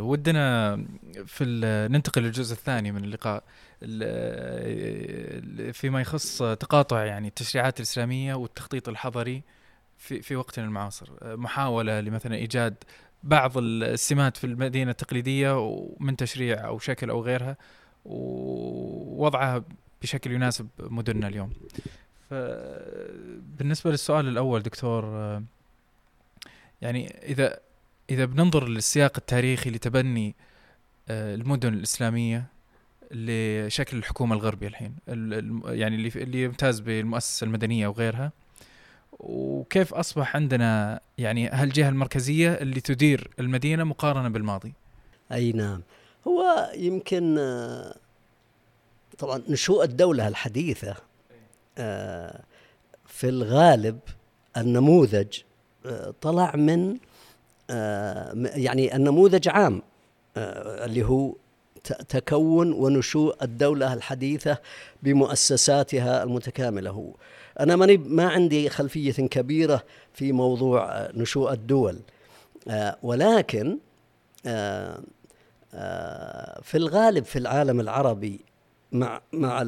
ودنا 0.04 0.76
في 1.26 1.44
ننتقل 1.90 2.22
للجزء 2.22 2.52
الثاني 2.52 2.92
من 2.92 3.04
اللقاء 3.04 3.44
فيما 5.72 6.00
يخص 6.00 6.38
تقاطع 6.38 7.04
يعني 7.04 7.28
التشريعات 7.28 7.76
الإسلامية 7.78 8.34
والتخطيط 8.34 8.88
الحضري 8.88 9.42
في 9.98 10.22
في 10.22 10.36
وقتنا 10.36 10.64
المعاصر 10.64 11.10
محاولة 11.22 12.00
لمثلا 12.00 12.34
إيجاد 12.34 12.74
بعض 13.22 13.58
السمات 13.58 14.36
في 14.36 14.44
المدينة 14.44 14.90
التقليدية 14.90 15.80
من 16.00 16.16
تشريع 16.16 16.66
أو 16.66 16.78
شكل 16.78 17.10
أو 17.10 17.22
غيرها 17.22 17.56
ووضعها 18.04 19.64
بشكل 20.02 20.32
يناسب 20.32 20.68
مدننا 20.78 21.28
اليوم. 21.28 21.52
فبالنسبه 22.30 23.90
للسؤال 23.90 24.28
الأول 24.28 24.62
دكتور 24.62 25.04
يعني 26.82 27.06
إذا 27.22 27.58
إذا 28.10 28.24
بننظر 28.24 28.68
للسياق 28.68 29.12
التاريخي 29.18 29.70
لتبني 29.70 30.34
آه، 31.08 31.34
المدن 31.34 31.74
الإسلامية 31.74 32.46
لشكل 33.10 33.96
الحكومة 33.96 34.34
الغربية 34.34 34.66
الحين 34.66 34.94
يعني 35.66 35.96
اللي 35.96 36.08
اللي 36.16 36.42
يمتاز 36.42 36.80
بالمؤسسة 36.80 37.44
المدنية 37.44 37.88
وغيرها. 37.88 38.32
وكيف 39.18 39.94
أصبح 39.94 40.36
عندنا 40.36 41.00
يعني 41.18 41.48
هالجهة 41.48 41.88
المركزية 41.88 42.52
اللي 42.52 42.80
تدير 42.80 43.30
المدينة 43.40 43.84
مقارنة 43.84 44.28
بالماضي؟ 44.28 44.72
أي 45.32 45.52
نعم. 45.52 45.82
هو 46.28 46.70
يمكن 46.76 47.38
آه، 47.38 47.96
طبعا 49.18 49.42
نشوء 49.48 49.84
الدولة 49.84 50.28
الحديثة 50.28 50.96
آه، 51.78 52.42
في 53.06 53.28
الغالب 53.28 53.98
النموذج 54.56 55.38
طلع 56.20 56.56
من 56.56 56.98
يعني 58.56 58.96
النموذج 58.96 59.48
عام 59.48 59.82
آه، 60.36 60.84
اللي 60.84 61.02
هو 61.02 61.34
تكون 62.08 62.72
ونشوء 62.72 63.44
الدولة 63.44 63.92
الحديثة 63.92 64.58
بمؤسساتها 65.02 66.22
المتكاملة. 66.22 66.90
هو 66.90 67.12
أنا 67.60 67.76
ماني 67.76 67.96
ما 67.96 68.28
عندي 68.28 68.68
خلفية 68.68 69.12
كبيرة 69.12 69.82
في 70.12 70.32
موضوع 70.32 70.92
آه، 70.92 71.12
نشوء 71.14 71.52
الدول 71.52 71.98
ولكن 73.02 73.78
في 76.62 76.74
الغالب 76.74 77.24
في 77.24 77.38
العالم 77.38 77.80
العربي 77.80 78.40
مع 78.94 79.20
مع 79.32 79.62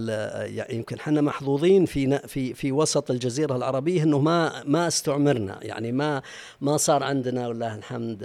يعني 0.45 0.75
يمكن 0.75 0.97
إحنا 0.97 1.21
محظوظين 1.21 1.85
في 1.87 2.19
في 2.19 2.55
في 2.55 2.73
وسط 2.73 3.11
الجزيرة 3.11 3.57
العربية 3.57 4.03
إنه 4.03 4.19
ما 4.19 4.63
ما 4.65 4.87
استعمرنا. 4.87 5.59
يعني 5.63 5.93
ما 5.93 6.23
ما 6.61 6.77
صار 6.77 7.03
عندنا 7.03 7.49
والله 7.49 7.75
الحمد 7.75 8.25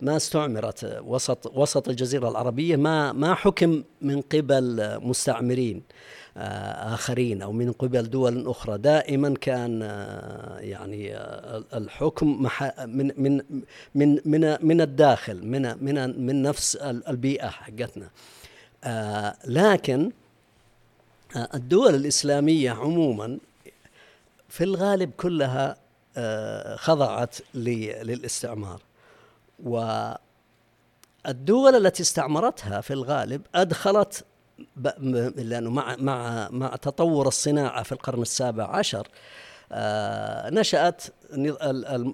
ما 0.00 0.16
استعمرت 0.16 1.00
وسط 1.04 1.52
وسط 1.54 1.88
الجزيرة 1.88 2.28
العربية. 2.28 2.76
ما 2.76 3.12
ما 3.12 3.34
حكم 3.34 3.82
من 4.02 4.20
قبل 4.20 4.98
مستعمرين 5.02 5.82
آه، 6.36 6.94
آخرين 6.94 7.42
أو 7.42 7.52
من 7.52 7.72
قبل 7.72 8.10
دول 8.10 8.48
أخرى. 8.48 8.78
دائما 8.78 9.34
كان 9.34 9.82
آه، 9.82 10.58
يعني 10.58 11.16
آه، 11.16 11.64
الحكم 11.74 12.48
من 12.86 13.12
من 13.94 14.20
من 14.24 14.56
من 14.60 14.80
الداخل 14.80 15.46
من 15.46 15.84
من 15.84 16.26
من 16.26 16.42
نفس 16.42 16.76
البيئة 16.76 17.48
حقتنا. 17.48 18.08
آه 18.84 19.36
لكن 19.44 20.12
آه 21.36 21.48
الدول 21.54 21.94
الإسلامية 21.94 22.70
عموما 22.70 23.38
في 24.48 24.64
الغالب 24.64 25.10
كلها 25.10 25.76
آه 26.16 26.76
خضعت 26.76 27.36
للاستعمار. 27.54 28.80
والدول 29.64 30.26
التي 31.76 32.02
استعمرتها 32.02 32.80
في 32.80 32.92
الغالب 32.92 33.42
أدخلت 33.54 34.24
لأنه 35.36 35.70
مع 35.70 35.96
مع 35.96 36.48
مع 36.50 36.76
تطور 36.76 37.28
الصناعة 37.28 37.82
في 37.82 37.92
القرن 37.92 38.22
السابع 38.22 38.64
عشر 38.76 39.06
آه، 39.06 39.10
نشأت 40.52 41.02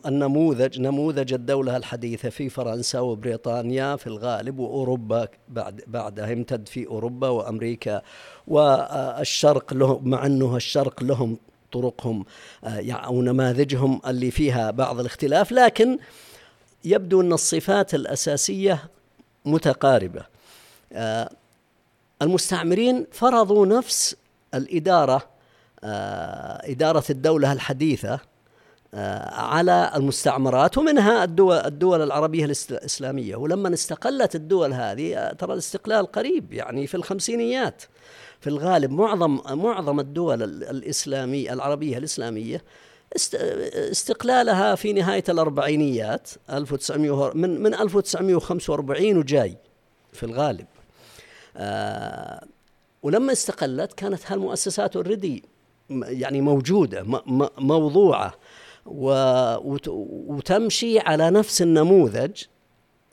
النموذج 0.06 0.80
نموذج 0.80 1.32
الدولة 1.32 1.76
الحديثة 1.76 2.30
في 2.30 2.48
فرنسا 2.48 3.00
وبريطانيا 3.00 3.96
في 3.96 4.06
الغالب 4.06 4.58
وأوروبا 4.58 5.28
بعد 5.48 5.82
بعدها 5.86 6.28
يمتد 6.30 6.68
في 6.68 6.86
أوروبا 6.86 7.28
وأمريكا. 7.28 8.02
والشرق 8.46 9.74
لهم 9.74 10.08
مع 10.08 10.26
أنه 10.26 10.56
الشرق 10.56 11.02
لهم 11.02 11.38
طرقهم 11.72 12.24
أو 12.90 13.22
نماذجهم 13.22 14.00
اللي 14.06 14.30
فيها 14.30 14.70
بعض 14.70 15.00
الاختلاف 15.00 15.52
لكن 15.52 15.98
يبدو 16.84 17.20
أن 17.20 17.32
الصفات 17.32 17.94
الأساسية 17.94 18.84
متقاربة. 19.44 20.26
المستعمرين 22.22 23.06
فرضوا 23.12 23.66
نفس 23.66 24.16
الإدارة 24.54 25.33
إدارة 25.84 27.04
الدولة 27.10 27.52
الحديثة 27.52 28.20
آه، 28.94 29.34
على 29.34 29.92
المستعمرات 29.96 30.78
ومنها 30.78 31.24
الدول 31.24 31.56
الدول 31.56 32.02
العربية 32.02 32.44
الإسلامية. 32.44 33.36
ولما 33.36 33.74
استقلت 33.74 34.34
الدول 34.34 34.72
هذه 34.72 35.16
آه، 35.16 35.32
ترى 35.32 35.52
الاستقلال 35.52 36.06
قريب 36.06 36.52
يعني 36.52 36.86
في 36.86 36.94
الخمسينيات. 36.94 37.82
في 38.40 38.50
الغالب 38.50 38.90
معظم 38.90 39.40
معظم 39.50 40.00
الدول 40.00 40.42
الاسلاميه 40.42 41.52
العربية 41.52 41.98
الإسلامية 41.98 42.62
استقلالها 43.90 44.74
في 44.74 44.92
نهاية 44.92 45.24
الأربعينيات 45.28 46.30
1900 46.50 47.32
من 47.34 47.62
من 47.62 47.74
1945 47.74 49.16
وجاي 49.18 49.56
في 50.12 50.22
الغالب. 50.22 50.66
آه 51.56 52.44
ولما 53.02 53.32
استقلت 53.32 53.92
كانت 53.92 54.20
هالمؤسسات 54.26 54.96
اوريدي 54.96 55.53
يعني 55.90 56.40
موجودة 56.40 57.04
موضوعة. 57.58 58.34
وتمشي 58.86 60.98
على 60.98 61.30
نفس 61.30 61.62
النموذج 61.62 62.42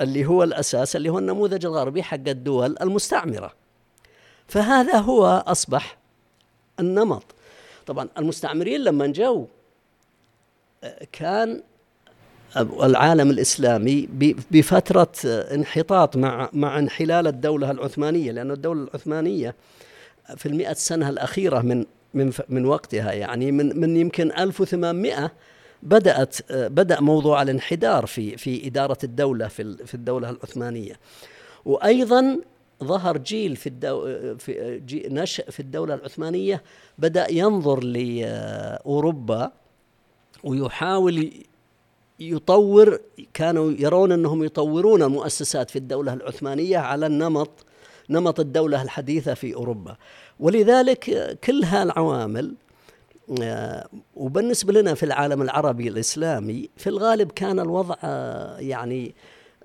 اللي 0.02 0.26
هو 0.26 0.44
الأساس 0.44 0.96
اللي 0.96 1.10
هو 1.10 1.20
النموذج 1.20 1.66
الغربي 1.66 2.04
حق 2.04 2.28
الدول 2.28 2.76
المستعمرة. 2.82 3.54
فهذا 4.48 4.98
هو 4.98 5.44
أصبح 5.48 5.98
النمط. 6.80 7.24
طبعا 7.86 8.08
المستعمرين 8.18 8.82
لما 8.82 9.08
جو 9.08 9.48
كان 11.12 11.64
العالم 12.58 13.30
الإسلامي 13.30 14.10
بفترة 14.52 15.12
انحطاط 15.26 16.18
مع 16.18 16.50
مع 16.54 16.80
انحلال 16.80 17.28
الدولة 17.28 17.72
العثمانية 17.72 18.32
لأن 18.32 18.52
الدولة 18.52 18.84
العثمانية 18.84 19.56
في 20.38 20.46
المئة 20.46 20.74
سنة 20.74 21.10
الأخيرة 21.10 21.60
من 21.60 21.86
من 22.14 22.32
من 22.50 22.66
وقتها. 22.66 23.12
يعني 23.12 23.52
من 23.52 23.80
من 23.80 23.98
يمكن 23.98 24.32
1800 24.32 25.32
بدأت 25.84 26.38
بدأ 26.52 27.02
موضوع 27.02 27.42
الانحدار 27.42 28.06
في 28.06 28.38
في 28.38 28.68
إدارة 28.68 28.98
الدولة 29.04 29.48
في 29.48 29.78
في 29.86 29.94
الدولة 29.94 30.30
العثمانية. 30.30 31.00
وأيضا 31.66 32.40
ظهر 32.84 33.18
جيل 33.18 33.56
في 33.56 33.68
الدو 33.68 34.06
في 34.38 34.80
جي 34.86 35.08
نشأ 35.10 35.52
في 35.52 35.60
الدولة 35.60 35.94
العثمانية 35.94 36.64
بدأ 36.98 37.32
ينظر 37.32 37.84
لأوروبا 37.84 39.52
ويحاول 40.44 41.32
يطور 42.20 43.00
كانوا 43.34 43.72
يرون 43.72 44.12
أنهم 44.12 44.44
يطورون 44.44 45.04
المؤسسات 45.04 45.70
في 45.70 45.76
الدولة 45.76 46.14
العثمانية 46.14 46.78
على 46.78 47.06
النمط 47.06 47.50
نمط 48.12 48.40
الدولة 48.40 48.82
الحديثة 48.82 49.34
في 49.34 49.56
أوروبا. 49.56 49.98
ولذلك 50.40 51.38
كل 51.44 51.64
هالعوامل 51.64 52.56
آه، 53.42 53.88
وبالنسبة 54.16 54.74
لنا 54.74 54.94
في 54.94 55.04
العالم 55.04 55.42
العربي 55.42 55.88
الإسلامي 55.88 56.70
في 56.78 56.88
الغالب 56.88 57.32
كان 57.32 57.60
الوضع 57.60 57.96
آه، 58.04 58.58
يعني 58.60 59.16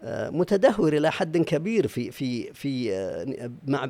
آه، 0.03 0.30
متدهور 0.30 0.97
إلى 0.97 1.12
حد 1.12 1.38
كبير 1.38 1.86
في 1.86 2.11
في 2.11 2.53
في 2.53 2.90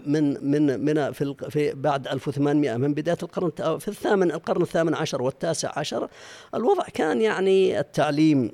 من 0.06 0.50
من 0.50 0.84
من 0.84 1.12
في, 1.12 1.34
في 1.50 1.72
بعد 1.74 2.08
1800 2.08 2.76
من 2.76 2.94
بداية 2.94 3.18
القرن 3.22 3.78
في 3.78 3.88
الثامن 3.88 4.30
القرن 4.30 4.62
الثامن 4.62 4.94
عشر 4.94 5.22
والتاسع 5.22 5.78
عشر 5.78 6.08
الوضع 6.54 6.84
كان 6.94 7.22
يعني 7.22 7.80
التعليم 7.80 8.52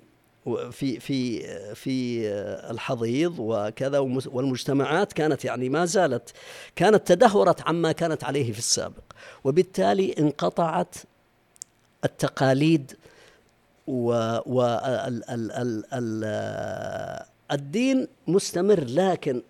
في 0.71 1.01
في 1.01 1.41
في 1.75 2.29
الحضيض 2.71 3.35
وكذا 3.39 3.99
والمجتمعات 3.99 5.13
كانت 5.13 5.45
يعني 5.45 5.69
ما 5.69 5.85
زالت 5.85 6.31
كانت 6.77 7.07
تدهورت 7.07 7.63
عما 7.69 7.93
كانت 7.93 8.25
عليه 8.25 8.53
في 8.53 8.59
السابق. 8.59 9.03
وبالتالي 9.45 10.15
انقطعت 10.19 10.97
التقاليد 12.05 12.97
و, 13.87 14.11
و 14.47 14.63
ال 14.63 15.31
ال 15.31 15.53
ال 15.53 15.85
ال 15.93 17.27
الدين 17.53 18.09
مستمر 18.27 18.85
لكن 18.85 19.43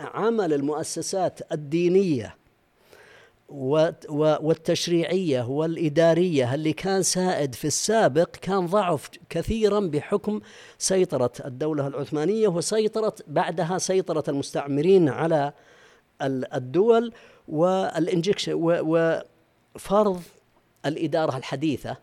عمل 0.00 0.52
المؤسسات 0.52 1.52
الدينية 1.52 2.36
والتشريعية 3.54 5.42
والإدارية 5.42 6.54
اللي 6.54 6.72
كان 6.72 7.02
سائد 7.02 7.54
في 7.54 7.64
السابق 7.64 8.30
كان 8.30 8.66
ضعف 8.66 9.10
كثيرا 9.30 9.80
بحكم 9.80 10.40
سيطرة 10.78 11.32
الدولة 11.44 11.86
العثمانية 11.86 12.48
وسيطرة 12.48 13.14
بعدها 13.26 13.78
سيطرة 13.78 14.24
المستعمرين 14.28 15.08
على 15.08 15.52
الدول 16.54 17.12
والانجكشن 17.48 18.52
وفرض 18.56 20.22
الإدارة 20.86 21.36
الحديثة 21.36 21.96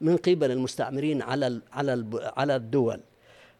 من 0.00 0.16
قبل 0.16 0.50
المستعمرين 0.50 1.22
على 1.22 1.60
على 1.72 2.06
على 2.36 2.56
الدول. 2.56 3.00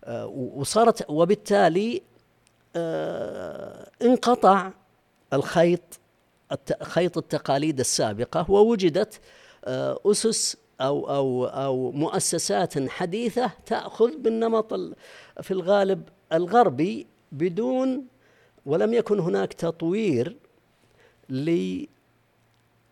آه، 0.05 0.26
وصارت 0.26 1.11
وبالتالي 1.11 2.03
آه، 2.76 3.91
انقطع 4.03 4.70
الخيط 5.32 6.01
خيط 6.82 7.18
التقاليد 7.18 7.80
السابقة 7.80 8.51
ووجدت 8.51 9.20
آه، 9.64 9.99
أسس 10.07 10.57
أو 10.80 11.11
أو 11.11 11.47
أو 11.47 11.92
مؤسسات 11.92 12.88
حديثة 12.88 13.51
تأخذ 13.66 14.16
بالنمط 14.16 14.74
في 15.42 15.51
الغالب 15.51 16.03
الغربي 16.32 17.07
بدون 17.32 18.07
ولم 18.66 18.94
يكن 18.94 19.20
هناك 19.20 19.53
تطوير 19.53 20.36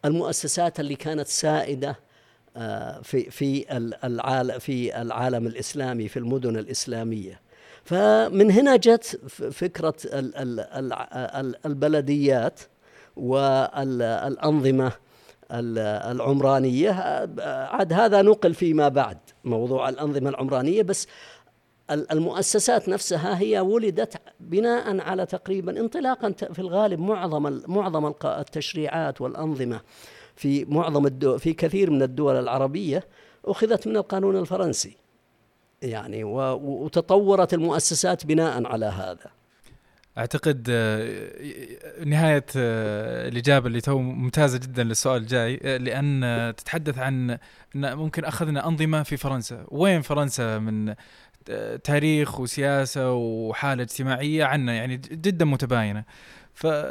المؤسسات 0.04 0.80
اللي 0.80 0.96
كانت 0.96 1.26
سائدة 1.26 1.96
آه، 2.56 3.00
في 3.02 3.30
في 3.30 3.76
العالم 4.04 4.58
في 4.58 5.02
العالم 5.02 5.46
الإسلامي 5.46 6.08
في 6.08 6.18
المدن 6.18 6.56
الإسلامية. 6.56 7.40
فمن 7.84 8.50
هنا 8.50 8.76
جت 8.76 9.20
فكرة 9.52 9.94
البلديات. 11.66 12.60
والأنظمة 13.16 14.92
العمرانية. 15.50 16.90
عاد 17.70 17.92
هذا 17.92 18.22
نقل 18.22 18.54
فيما 18.54 18.88
بعد 18.88 19.18
موضوع 19.44 19.88
الأنظمة 19.88 20.30
العمرانية. 20.30 20.82
بس 20.82 21.06
المؤسسات 21.90 22.88
نفسها 22.88 23.38
هي 23.40 23.60
ولدت 23.60 24.16
بناء 24.40 25.00
على 25.00 25.26
تقريبا 25.26 25.80
انطلاقا 25.80 26.30
في 26.30 26.58
الغالب 26.58 27.00
معظم 27.00 27.60
معظم 27.66 28.14
التشريعات 28.24 29.20
والأنظمة 29.20 29.80
في 30.36 30.64
معظم 30.64 31.06
الدول 31.06 31.38
في 31.38 31.52
كثير 31.52 31.90
من 31.90 32.02
الدول 32.02 32.36
العربية 32.36 33.04
أخذت 33.44 33.86
من 33.86 33.96
القانون 33.96 34.36
الفرنسي. 34.36 34.96
يعني 35.82 36.24
وتطورت 36.24 37.54
المؤسسات 37.54 38.26
بناء 38.26 38.66
على 38.66 38.86
هذا. 38.86 39.30
أعتقد 40.18 40.66
آه، 40.70 42.04
نهاية 42.04 42.46
آه، 42.56 43.28
الإجابة 43.28 43.66
اللي 43.66 43.80
تو 43.80 43.98
ممتازة 43.98 44.58
جدا 44.58 44.84
للسؤال 44.84 45.22
الجاي 45.22 45.60
آه، 45.62 45.76
لأن 45.76 46.54
تتحدث 46.56 46.98
عن 46.98 47.38
إن 47.76 47.94
ممكن 47.94 48.24
أخذنا 48.24 48.68
أنظمة 48.68 49.02
في 49.02 49.16
فرنسا. 49.16 49.64
وين 49.68 50.02
فرنسا 50.02 50.58
من 50.58 50.94
تاريخ 51.84 52.40
وسياسة 52.40 53.12
وحالة 53.12 53.82
اجتماعية 53.82 54.44
عنا 54.44 54.74
يعني 54.74 54.96
جدا 54.96 55.44
متباينة. 55.44 56.04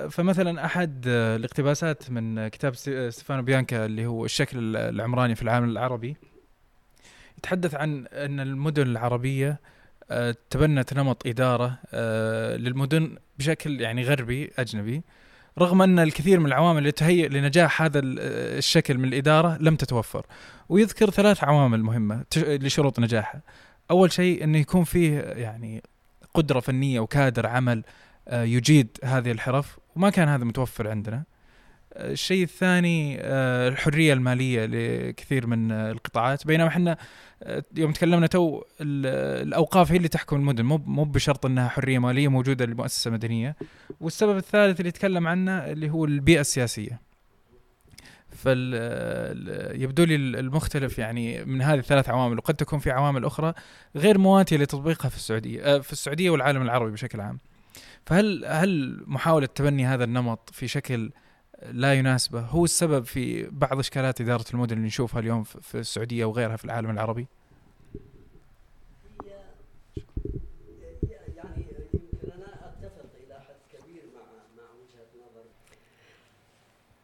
فمثلا 0.09 0.65
أحد 0.65 1.03
الاقتباسات 1.07 2.11
من 2.11 2.47
كتاب 2.47 2.75
ستيفانو 2.75 3.41
بيانكا 3.41 3.85
اللي 3.85 4.05
هو 4.05 4.25
الشكل 4.25 4.75
العمراني 4.75 5.35
في 5.35 5.41
العالم 5.41 5.69
العربي 5.69 6.17
يتحدث 7.37 7.75
عن 7.75 8.07
إن 8.07 8.39
المدن 8.39 8.87
العربية 8.87 9.59
تبنت 10.49 10.93
نمط 10.93 11.27
إدارة 11.27 11.79
آه، 11.93 12.55
للمدن 12.55 13.15
بشكل 13.39 13.81
يعني 13.81 14.03
غربي 14.03 14.51
أجنبي. 14.59 15.01
رغم 15.59 15.81
أن 15.81 15.99
الكثير 15.99 16.39
من 16.39 16.45
العوامل 16.45 16.77
اللي 16.77 16.91
تهيئ 16.91 17.27
لنجاح 17.27 17.81
هذا 17.81 18.01
الشكل 18.03 18.97
من 18.97 19.05
الإدارة 19.05 19.57
لم 19.61 19.75
تتوفر. 19.75 20.25
ويذكر 20.69 21.09
ثلاث 21.09 21.43
عوامل 21.43 21.83
مهمة 21.83 22.23
لشروط 22.37 22.99
نجاحها. 22.99 23.41
أول 23.91 24.11
شيء 24.11 24.43
انه 24.43 24.57
يكون 24.57 24.83
فيه 24.83 25.19
يعني 25.19 25.83
قدرة 26.33 26.59
فنية 26.59 26.99
وكادر 26.99 27.47
عمل 27.47 27.83
آه، 28.27 28.43
يجيد 28.43 28.97
هذه 29.03 29.31
الحرف 29.31 29.79
وما 29.95 30.09
كان 30.09 30.27
هذا 30.27 30.43
متوفر 30.43 30.89
عندنا. 30.89 31.17
آه، 31.17 31.32
الشيء 31.95 32.43
الثاني 32.43 33.17
آه، 33.21 33.67
الحرية 33.67 34.13
المالية 34.13 34.65
لكثير 34.65 35.47
من 35.47 35.71
القطاعات. 35.71 36.47
بينما 36.47 36.67
إحنا 36.67 36.97
يوم 37.75 37.91
تكلمنا 37.91 38.27
تو 38.27 38.63
الأوقاف 38.81 39.91
هي 39.91 39.97
اللي 39.97 40.07
تحكم 40.07 40.35
المدن. 40.35 40.65
مو 40.65 40.77
مو 40.77 41.03
بشرط 41.03 41.45
إنها 41.45 41.67
حرية 41.67 41.99
مالية 41.99 42.27
موجودة 42.27 42.65
لمؤسسة 42.65 43.11
مدنية. 43.11 43.55
والسبب 44.01 44.37
الثالث 44.37 44.79
اللي 44.79 44.89
يتكلم 44.89 45.27
عنه 45.27 45.51
اللي 45.51 45.89
هو 45.89 46.05
البيئة 46.05 46.41
السياسية. 46.41 47.01
يبدو 49.75 50.03
لي 50.03 50.15
المختلف 50.15 50.99
يعني 50.99 51.45
من 51.45 51.61
هذه 51.61 51.79
الثلاث 51.79 52.09
عوامل. 52.09 52.37
وقد 52.37 52.53
تكون 52.53 52.79
في 52.79 52.91
عوامل 52.91 53.25
أخرى 53.25 53.53
غير 53.95 54.17
مواتية 54.17 54.57
لتطبيقها 54.57 55.09
في 55.09 55.15
السعودية 55.15 55.79
في 55.79 55.93
السعودية 55.93 56.29
والعالم 56.29 56.61
العربي 56.61 56.91
بشكل 56.91 57.21
عام. 57.21 57.39
فهل 58.05 58.45
هل 58.45 59.03
محاولة 59.07 59.45
تبني 59.45 59.85
هذا 59.85 60.03
النمط 60.03 60.49
في 60.53 60.67
شكل 60.67 61.11
لا 61.71 61.93
يناسبه 61.93 62.39
هو 62.39 62.63
السبب 62.63 63.05
في 63.05 63.49
بعض 63.51 63.79
إشكالات 63.79 64.21
إدارة 64.21 64.45
المدن 64.53 64.75
اللي 64.75 64.87
نشوفها 64.87 65.19
اليوم 65.19 65.43
في 65.43 65.79
السعودية 65.79 66.25
وغيرها 66.25 66.55
في 66.55 66.65
العالم 66.65 66.89
العربي؟ 66.89 67.27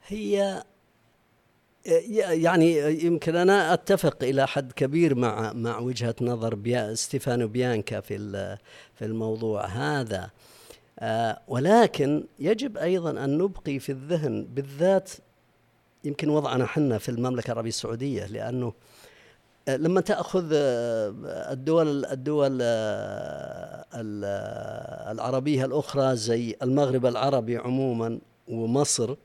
هي 0.07 0.63
يعني 2.15 3.03
يمكن 3.03 3.35
أنا 3.35 3.73
أتفق 3.73 4.23
إلى 4.23 4.47
حد 4.47 4.71
كبير 4.71 5.15
مع 5.15 5.53
مع 5.53 5.79
وجهة 5.79 6.15
نظر 6.21 6.55
بيا 6.55 6.93
ستيفانو 6.93 7.47
بيانكا 7.47 7.99
في 7.99 8.17
في 8.95 9.05
الموضوع 9.05 9.65
هذا 9.65 10.31
ولكن 11.47 12.23
يجب 12.39 12.77
أيضا 12.77 13.09
أن 13.09 13.37
نبقي 13.37 13.79
في 13.79 13.91
الذهن 13.91 14.47
بالذات 14.53 15.11
يمكن 16.03 16.29
وضعنا 16.29 16.65
حنا 16.65 16.97
في 16.97 17.09
المملكة 17.09 17.51
العربية 17.51 17.69
السعودية 17.69 18.25
لأنه 18.25 18.73
آه، 19.67 19.77
لما 19.77 20.01
تأخذ 20.01 20.49
آه، 20.53 21.13
الدول 21.51 22.05
الدول 22.05 22.61
العربية 25.11 25.65
الأخرى 25.65 26.15
زي 26.15 26.55
المغرب 26.61 27.05
العربي 27.05 27.57
عموما 27.57 28.19
ومصر 28.47 29.15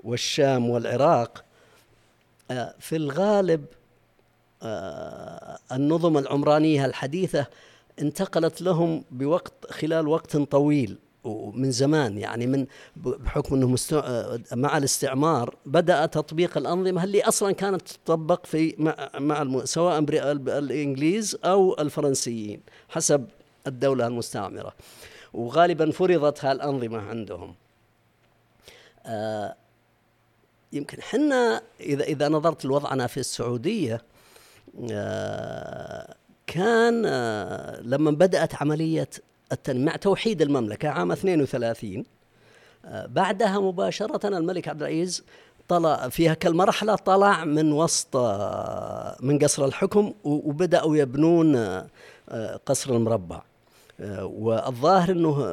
والشام 0.00 0.70
والعراق 0.70 1.44
في 2.78 2.96
الغالب 2.96 3.64
النظم 5.72 6.18
العمرانية 6.18 6.84
الحديثة 6.84 7.46
انتقلت 8.00 8.62
لهم 8.62 9.04
بوقت 9.10 9.52
خلال 9.70 10.08
وقت 10.08 10.36
طويل 10.36 10.98
ومن 11.24 11.70
زمان 11.70 12.18
يعني 12.18 12.46
من 12.46 12.66
بحكم 12.96 13.54
إنه 13.54 13.68
مستو... 13.68 14.02
مع 14.52 14.78
الاستعمار 14.78 15.56
بدأ 15.66 16.06
تطبيق 16.06 16.58
الأنظمة 16.58 17.04
اللي 17.04 17.22
أصلا 17.22 17.52
كانت 17.52 17.82
تطبق 17.88 18.46
في 18.46 18.74
مع, 18.78 19.10
مع 19.18 19.42
الم... 19.42 19.64
سواء 19.64 19.98
الإنجليز 20.58 21.38
أو 21.44 21.76
الفرنسيين 21.78 22.60
حسب 22.88 23.26
الدولة 23.66 24.06
المستعمرة. 24.06 24.74
وغالبا 25.32 25.90
فرضت 25.90 26.44
هالأنظمة 26.44 26.98
عندهم. 26.98 27.54
آه 29.06 29.56
يمكن 30.72 31.02
حنا 31.02 31.62
إذا 31.80 32.04
إذا 32.04 32.28
نظرت 32.28 32.64
لوضعنا 32.64 33.06
في 33.06 33.20
السعودية 33.20 34.02
آه 34.90 36.14
كان 36.46 37.02
آه، 37.06 37.80
لما 37.80 38.10
بدأت 38.10 38.54
عملية 38.62 39.08
مع 39.68 39.96
توحيد 39.96 40.42
المملكة 40.42 40.88
عام 40.88 41.12
32 41.12 42.04
آه، 42.84 43.06
بعدها 43.06 43.58
مباشرة 43.58 44.38
الملك 44.38 44.68
عبد 44.68 44.82
العزيز 44.82 45.24
طلع 45.68 46.08
فيها 46.08 46.34
كالمرحلة 46.34 46.94
طلع 46.94 47.44
من 47.44 47.72
وسط 47.72 48.16
آه، 48.16 49.16
من 49.20 49.38
قصر 49.38 49.64
الحكم 49.64 50.12
وبدأوا 50.24 50.96
يبنون 50.96 51.82
قصر 52.66 52.96
المربع. 52.96 53.42
والظاهر 54.22 55.10
إنه 55.10 55.46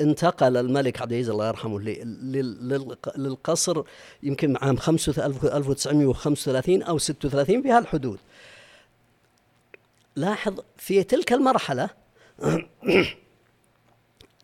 انتقل 0.00 0.56
الملك 0.56 1.02
عبد 1.02 1.12
العزيز 1.12 1.30
الله 1.30 1.48
يرحمه 1.48 1.80
للقصر 3.16 3.82
يمكن 4.22 4.56
عام 4.56 4.76
1935 4.88 6.82
أو 6.82 6.98
36 6.98 7.62
في 7.62 7.70
هالحدود. 7.70 8.18
لاحظ 10.18 10.60
في 10.76 11.02
تلك 11.02 11.32
المرحلة 11.32 11.90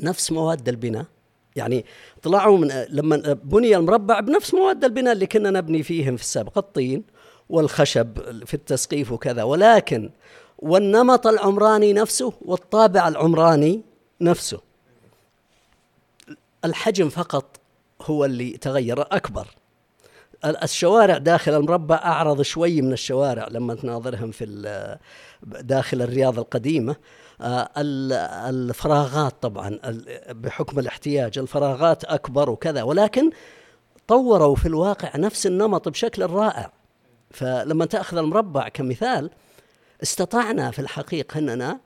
نفس 0.01 0.33
مواد 0.33 0.69
البناء. 0.69 1.05
يعني 1.57 1.85
طلعوا 2.23 2.59
من 2.59 2.85
لما 2.89 3.17
بني 3.33 3.77
المربع 3.77 4.21
بنفس 4.21 4.55
مواد 4.55 4.85
البناء 4.85 5.13
اللي 5.13 5.27
كنا 5.27 5.51
نبني 5.51 5.83
فيهم 5.83 6.17
في 6.17 6.23
السابق 6.23 6.59
الطين 6.59 7.05
والخشب 7.49 8.45
في 8.45 8.55
التسقيف 8.55 9.13
وكذا. 9.13 9.43
ولكن 9.43 10.11
والنمط 10.59 11.27
العمراني 11.27 11.93
نفسه 11.93 12.33
والطابع 12.43 13.09
العمراني 13.09 13.83
نفسه. 14.21 14.61
الحجم 16.65 17.09
فقط 17.09 17.61
هو 18.03 18.25
اللي 18.25 18.51
تغير 18.51 19.01
أكبر. 19.01 19.47
الشوارع 20.45 21.19
داخل 21.19 21.55
المربع 21.55 21.97
أعرض 21.97 22.43
شوي 22.43 22.83
من 22.83 22.93
الشوارع 22.93 23.49
لما 23.51 23.75
تناظرهم 23.75 24.31
في 24.31 24.45
داخل 25.45 26.03
الرياض 26.03 26.39
القديمة. 26.39 26.97
آه، 27.41 27.71
الفراغات 28.51 29.35
طبعا 29.43 29.79
بحكم 30.31 30.79
الاحتياج 30.79 31.39
الفراغات 31.39 32.05
أكبر 32.05 32.51
وكذا 32.51 32.83
ولكن 32.83 33.31
طوروا 34.09 34.57
في 34.57 34.67
الواقع 34.67 35.17
نفس 35.17 35.47
النمط 35.47 35.89
بشكل 35.89 36.27
رائع. 36.27 36.73
فلما 37.31 37.85
تأخذ 37.85 38.17
المربع 38.17 38.69
كمثال 38.69 39.31
استطعنا 40.03 40.71
في 40.71 40.79
الحقيقة 40.79 41.39
أننا 41.39 41.79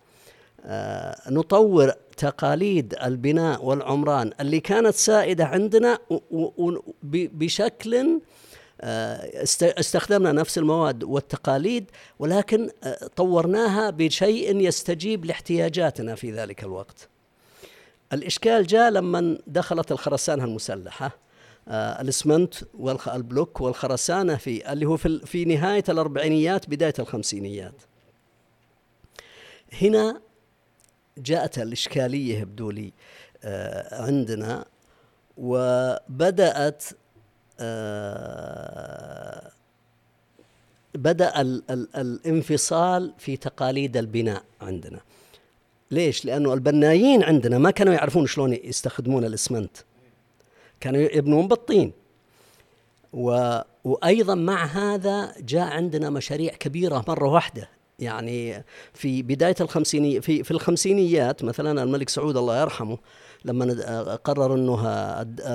آه، 0.64 1.30
نطور 1.30 1.92
تقاليد 2.16 2.94
البناء 3.04 3.64
والعمران 3.64 4.32
اللي 4.40 4.60
كانت 4.60 4.94
سائدة 4.94 5.44
عندنا 5.44 5.98
بشكل 7.02 8.20
استخدمنا 8.80 10.32
نفس 10.32 10.58
المواد 10.58 11.04
والتقاليد 11.04 11.90
ولكن 12.18 12.70
آه، 12.84 13.10
طورناها 13.16 13.90
بشيء 13.90 14.56
يستجيب 14.56 15.24
لاحتياجاتنا 15.24 16.14
في 16.14 16.32
ذلك 16.32 16.64
الوقت. 16.64 17.08
الإشكال 18.12 18.66
جاء 18.66 18.90
لما 18.90 19.38
دخلت 19.46 19.92
الخرسانة 19.92 20.44
المسلحة 20.44 21.18
آه، 21.68 22.00
الإسمنت 22.00 22.54
والبلوك 22.74 23.60
والخرسانة 23.60 24.36
في 24.36 24.72
اللي 24.72 24.86
هو 24.86 24.96
في, 24.96 25.26
في 25.26 25.44
نهاية 25.44 25.84
الأربعينيات 25.88 26.70
بداية 26.70 26.94
الخمسينيات. 26.98 27.82
هنا 29.82 30.20
جاءت 31.18 31.58
الإشكالية 31.58 32.38
يبدو 32.38 32.70
لي 32.70 32.92
عندنا 33.92 34.64
وبدأت 35.36 36.84
آه، 36.84 36.96
بدأ 40.94 41.40
ال 41.40 41.62
ال 41.70 41.88
الانفصال 41.96 43.12
في 43.18 43.36
تقاليد 43.36 43.96
البناء 43.96 44.42
عندنا. 44.60 45.00
ليش؟ 45.90 46.24
لأنه 46.24 46.54
البنايين 46.54 47.22
عندنا 47.22 47.58
ما 47.58 47.70
كانوا 47.70 47.94
يعرفون 47.94 48.26
شلون 48.26 48.52
يستخدمون 48.52 49.24
الإسمنت. 49.24 49.76
كانوا 50.80 51.00
يبنون 51.00 51.48
بالطين. 51.48 51.92
و 53.12 53.58
وأيضا 53.84 54.34
مع 54.34 54.64
هذا 54.64 55.34
جاء 55.40 55.66
عندنا 55.66 56.10
مشاريع 56.10 56.52
كبيرة 56.54 57.04
مرة 57.08 57.28
واحدة. 57.28 57.68
يعني 57.98 58.64
في 58.94 59.22
بداية 59.22 59.54
الخمسيني 59.60 60.20
في 60.20 60.44
في 60.44 60.50
الخمسينيات 60.50 61.44
مثلا 61.44 61.82
الملك 61.82 62.08
سعود 62.08 62.36
الله 62.36 62.60
يرحمه 62.60 62.98
لما 63.44 64.14
قرر 64.14 64.54
إنه 64.54 64.86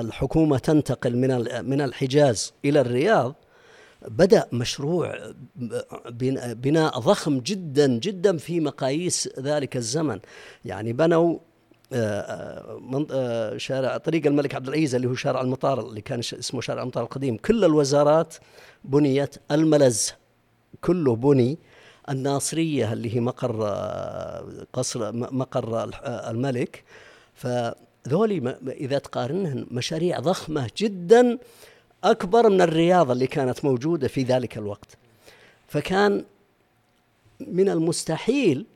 الحكومة 0.00 0.58
تنتقل 0.58 1.16
من 1.16 1.64
من 1.70 1.80
الحجاز 1.80 2.52
إلى 2.64 2.80
الرياض 2.80 3.34
بدأ 4.08 4.48
مشروع 4.52 5.32
بناء 6.50 6.98
ضخم 6.98 7.38
جدا 7.40 7.86
جدا 7.86 8.36
في 8.36 8.60
مقاييس 8.60 9.28
ذلك 9.38 9.76
الزمن. 9.76 10.20
يعني 10.64 10.92
بنوا 10.92 11.38
آه، 11.92 12.80
آه، 13.10 13.56
شارع 13.56 13.96
طريق 13.96 14.26
الملك 14.26 14.54
عبد 14.54 14.68
العزيز 14.68 14.94
اللي 14.94 15.06
هو 15.06 15.14
شارع 15.14 15.40
المطار 15.40 15.80
اللي 15.80 16.00
كان 16.00 16.18
اسمه 16.18 16.60
شارع 16.60 16.82
المطار 16.82 17.04
القديم. 17.04 17.36
كل 17.36 17.64
الوزارات 17.64 18.34
بنيت 18.84 19.34
الملز 19.50 20.12
كله 20.80 21.16
بني. 21.16 21.58
الناصرية 22.08 22.92
اللي 22.92 23.16
هي 23.16 23.20
مقر 23.20 23.66
آه، 23.66 24.66
قصر 24.72 25.12
مقر 25.12 25.90
الملك. 26.04 26.84
فذولي 27.34 28.58
إذا 28.68 28.98
تقارنهن 28.98 29.66
مشاريع 29.70 30.20
ضخمة 30.20 30.70
جدا 30.76 31.38
أكبر 32.04 32.48
من 32.48 32.60
الرياضة 32.60 33.12
اللي 33.12 33.26
كانت 33.26 33.64
موجودة 33.64 34.08
في 34.08 34.22
ذلك 34.22 34.58
الوقت. 34.58 34.96
فكان 35.68 36.24
من 37.40 37.68
المستحيل 37.68 38.66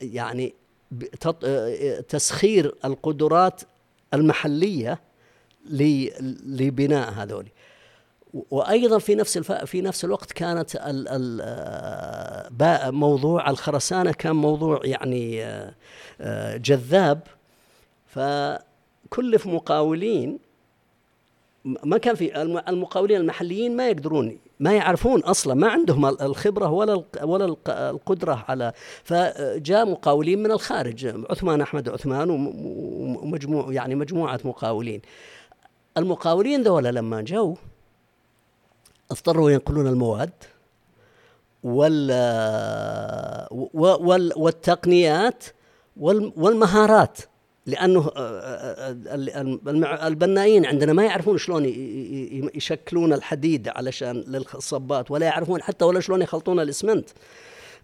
يعني 0.00 0.54
تسخير 2.08 2.74
القدرات 2.84 3.62
المحلية 4.14 5.00
لبناء 6.46 7.12
هذول 7.12 7.46
وأيضا 8.50 8.98
في 8.98 9.14
نفس 9.14 9.36
الف... 9.36 9.52
في 9.52 9.80
نفس 9.80 10.04
الوقت 10.04 10.32
كانت 10.32 10.76
ال... 10.76 11.06
ال... 11.08 12.94
موضوع 12.94 13.50
الخرسانة 13.50 14.12
كان 14.12 14.36
موضوع 14.36 14.80
يعني 14.84 15.46
جذاب. 16.56 17.20
فكلف 18.06 19.46
مقاولين 19.46 20.38
ما 21.64 21.98
كان 21.98 22.14
في 22.14 22.42
المقاولين 22.68 23.20
المحليين 23.20 23.76
ما 23.76 23.88
يقدرون 23.88 24.38
ما 24.60 24.72
يعرفون 24.72 25.20
أصلا 25.20 25.54
ما 25.54 25.68
عندهم 25.68 26.06
الخبرة 26.06 26.70
ولا 26.70 27.02
ولا 27.22 27.56
القدرة 27.68 28.44
على. 28.48 28.72
فجاء 29.04 29.86
مقاولين 29.90 30.42
من 30.42 30.50
الخارج 30.50 31.06
عثمان 31.30 31.60
أحمد 31.60 31.88
عثمان 31.88 32.30
ومجموع 32.30 33.72
يعني 33.72 33.94
مجموعة 33.94 34.40
مقاولين. 34.44 35.00
المقاولين 35.96 36.62
ذولا 36.62 36.92
لما 36.92 37.22
جو 37.22 37.56
اضطروا 39.14 39.50
ينقلون 39.50 39.86
المواد 39.86 40.30
وال 41.62 42.10
والتقنيات 44.36 45.44
والمهارات 45.96 47.18
لأنه 47.66 48.10
آه، 48.16 48.40
آه، 48.40 48.96
آه، 49.08 50.06
البنائين 50.06 50.66
عندنا 50.66 50.92
ما 50.92 51.04
يعرفون 51.04 51.38
شلون 51.38 51.64
يشكلون 52.54 53.12
الحديد 53.12 53.68
علشان 53.68 54.16
للصبات 54.16 55.10
ولا 55.10 55.26
يعرفون 55.26 55.62
حتى 55.62 55.84
ولا 55.84 56.00
شلون 56.00 56.22
يخلطون 56.22 56.60
الإسمنت. 56.60 57.08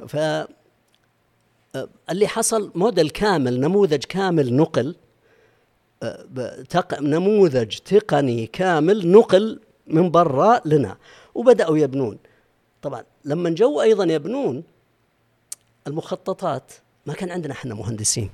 ف 0.09 0.17
اللي 2.11 2.29
حصل 2.29 2.71
موديل 2.75 3.11
كامل 3.11 3.61
نموذج 3.61 4.05
كامل 4.05 4.57
نقل 4.57 4.97
نموذج 7.01 7.77
تقني 7.79 8.47
كامل 8.47 9.13
نقل 9.13 9.61
من 9.87 10.11
برا 10.11 10.61
لنا. 10.65 10.97
وبدأوا 11.35 11.79
يبنون. 11.79 12.19
طبعا 12.83 13.05
لما 13.25 13.51
جو 13.51 13.81
أيضا 13.81 14.05
يبنون 14.05 14.63
المخططات 15.87 16.73
ما 17.07 17.15
كان 17.15 17.31
عندنا 17.31 17.53
إحنا 17.53 17.75
مهندسين 17.75 18.31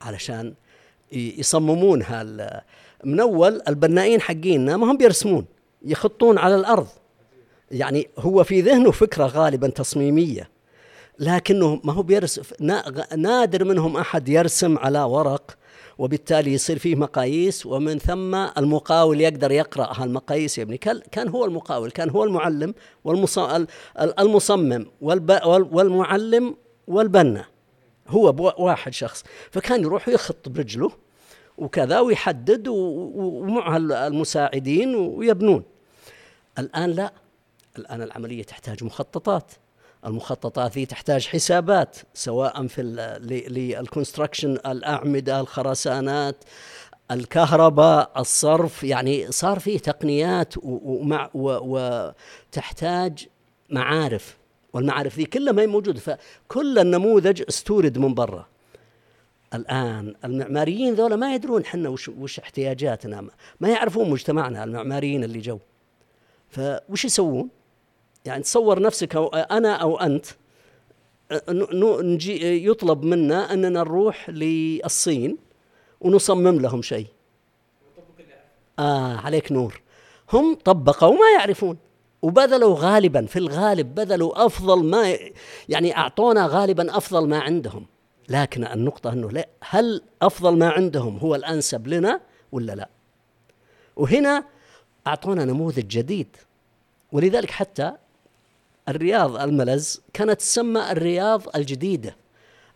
علشان 0.00 0.54
يصممون 1.12 2.02
هال 2.02 2.60
من 3.04 3.20
أول 3.20 3.62
البنائين 3.68 4.20
حقيننا 4.20 4.76
ما 4.76 4.90
هم 4.90 4.96
بيرسمون 4.96 5.46
يخطون 5.82 6.38
على 6.38 6.54
الأرض. 6.54 6.86
يعني 7.70 8.08
هو 8.18 8.44
في 8.44 8.60
ذهنه 8.60 8.90
فكرة 8.90 9.26
غالبا 9.26 9.68
تصميمية 9.68 10.48
لكنه 11.18 11.80
ما 11.84 11.92
هو 11.92 12.02
بيرسم 12.02 12.42
نادر 13.16 13.64
منهم 13.64 13.96
أحد 13.96 14.28
يرسم 14.28 14.78
على 14.78 15.02
ورق 15.02 15.56
وبالتالي 16.00 16.52
يصير 16.52 16.78
فيه 16.78 16.94
مقاييس 16.94 17.66
ومن 17.66 17.98
ثم 17.98 18.34
المقاول 18.34 19.20
يقدر 19.20 19.52
يقرأ 19.52 19.92
هالمقاييس 20.02 20.58
يبني 20.58 20.78
كان 21.12 21.28
هو 21.28 21.44
المقاول 21.44 21.90
كان 21.90 22.10
هو 22.10 22.24
المعلم 22.24 22.74
والمصمم 23.04 24.86
والمعلم 25.00 26.56
والبنا. 26.86 27.44
هو 28.08 28.54
واحد 28.58 28.92
شخص. 28.92 29.24
فكان 29.50 29.80
يروح 29.82 30.08
يخط 30.08 30.48
برجله 30.48 30.90
وكذا 31.58 32.00
ويحدد 32.00 32.68
ومع 32.68 33.76
المساعدين 33.76 34.94
ويبنون. 34.94 35.62
الآن 36.58 36.90
لا. 36.90 37.12
الآن 37.78 38.02
العملية 38.02 38.42
تحتاج 38.42 38.84
مخططات. 38.84 39.52
المخططات 40.06 40.72
ذي 40.72 40.86
تحتاج 40.86 41.26
حسابات 41.26 41.96
سواء 42.14 42.66
في 42.66 42.82
للكونستراكشن 43.50 44.50
الأعمدة 44.66 45.40
الخرسانات 45.40 46.44
الكهرباء 47.10 48.12
الصرف 48.16 48.84
يعني 48.84 49.32
صار 49.32 49.58
فيه 49.58 49.78
تقنيات 49.78 50.54
ومع 50.62 51.30
وتحتاج 51.34 53.28
معارف 53.70 54.36
والمعارف 54.72 55.16
ذي 55.16 55.24
كلها 55.24 55.52
ما 55.52 55.62
هي 55.62 55.66
موجودة 55.66 56.00
فكل 56.00 56.78
النموذج 56.78 57.42
استورد 57.48 57.98
من 57.98 58.14
برا. 58.14 58.46
الآن 59.54 60.14
المعماريين 60.24 60.94
ذولا 60.94 61.16
ما 61.16 61.34
يدرون 61.34 61.64
حنا 61.64 61.88
وش, 61.88 62.08
وش 62.08 62.38
احتياجاتنا 62.38 63.24
ما 63.60 63.68
يعرفون 63.68 64.10
مجتمعنا 64.10 64.64
المعماريين 64.64 65.24
اللي 65.24 65.38
جو. 65.38 65.58
فوش 66.48 67.04
يسوون؟ 67.04 67.48
يعني 68.24 68.42
تصور 68.42 68.82
نفسك 68.82 69.16
أو 69.16 69.26
أنا 69.28 69.72
أو 69.72 69.98
أنت 70.00 70.26
نجي 72.02 72.66
يطلب 72.66 73.04
منا 73.04 73.52
أننا 73.52 73.68
نروح 73.68 74.30
للصين 74.30 75.36
ونصمم 76.00 76.60
لهم 76.60 76.82
شيء. 76.82 77.06
آه 78.78 79.16
عليك 79.16 79.52
نور. 79.52 79.80
هم 80.32 80.54
طبقوا 80.54 81.08
وما 81.08 81.30
يعرفون. 81.38 81.76
وبذلوا 82.22 82.76
غالبا 82.78 83.26
في 83.26 83.38
الغالب 83.38 83.94
بذلوا 83.94 84.46
أفضل 84.46 84.84
ما 84.84 85.16
يعني 85.68 85.96
أعطونا 85.96 86.46
غالبا 86.46 86.96
أفضل 86.96 87.28
ما 87.28 87.38
عندهم. 87.38 87.86
لكن 88.28 88.64
النقطة 88.64 89.12
إنه 89.12 89.30
لا 89.30 89.48
هل 89.60 90.02
أفضل 90.22 90.58
ما 90.58 90.68
عندهم 90.70 91.18
هو 91.18 91.34
الأنسب 91.34 91.86
لنا 91.86 92.20
ولا 92.52 92.72
لا؟ 92.72 92.88
وهنا 93.96 94.44
أعطونا 95.06 95.44
نموذج 95.44 95.86
جديد. 95.86 96.36
ولذلك 97.12 97.50
حتى 97.50 97.92
الرياض 98.88 99.36
الملز 99.36 100.00
كانت 100.12 100.40
تسمى 100.40 100.92
الرياض 100.92 101.42
الجديدة. 101.56 102.16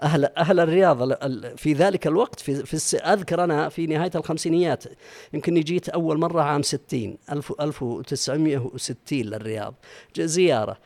أهل 0.03 0.25
أهل 0.25 0.61
الرياض 0.61 1.13
في 1.57 1.73
ذلك 1.73 2.07
الوقت 2.07 2.41
في, 2.41 2.79
في 2.79 2.97
أذكر 2.97 3.45
أنا 3.45 3.69
في 3.69 3.87
نهاية 3.87 4.11
الخمسينيات 4.15 4.85
يمكن 5.33 5.61
جيت 5.61 5.89
أول 5.89 6.19
مرة 6.19 6.43
عام 6.43 6.63
60 6.63 7.17
1960 7.61 9.19
للرياض. 9.21 9.75
زيارة. 10.19 10.79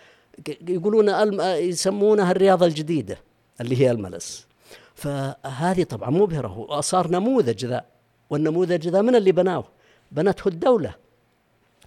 يقولون 0.68 1.08
يسمونها 1.42 2.30
الرياضة 2.30 2.66
الجديدة 2.66 3.18
اللي 3.60 3.80
هي 3.80 3.90
الملس 3.90 4.46
فهذه 4.94 5.82
طبعا 5.82 6.10
مبهرة 6.10 6.58
وصار 6.58 7.10
نموذج 7.10 7.66
ذا. 7.66 7.84
والنموذج 8.30 8.88
ذا 8.88 9.02
من 9.02 9.14
اللي 9.14 9.32
بناه؟ 9.32 9.64
بنته 10.12 10.48
الدولة. 10.48 10.94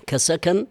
كسكن 0.07 0.67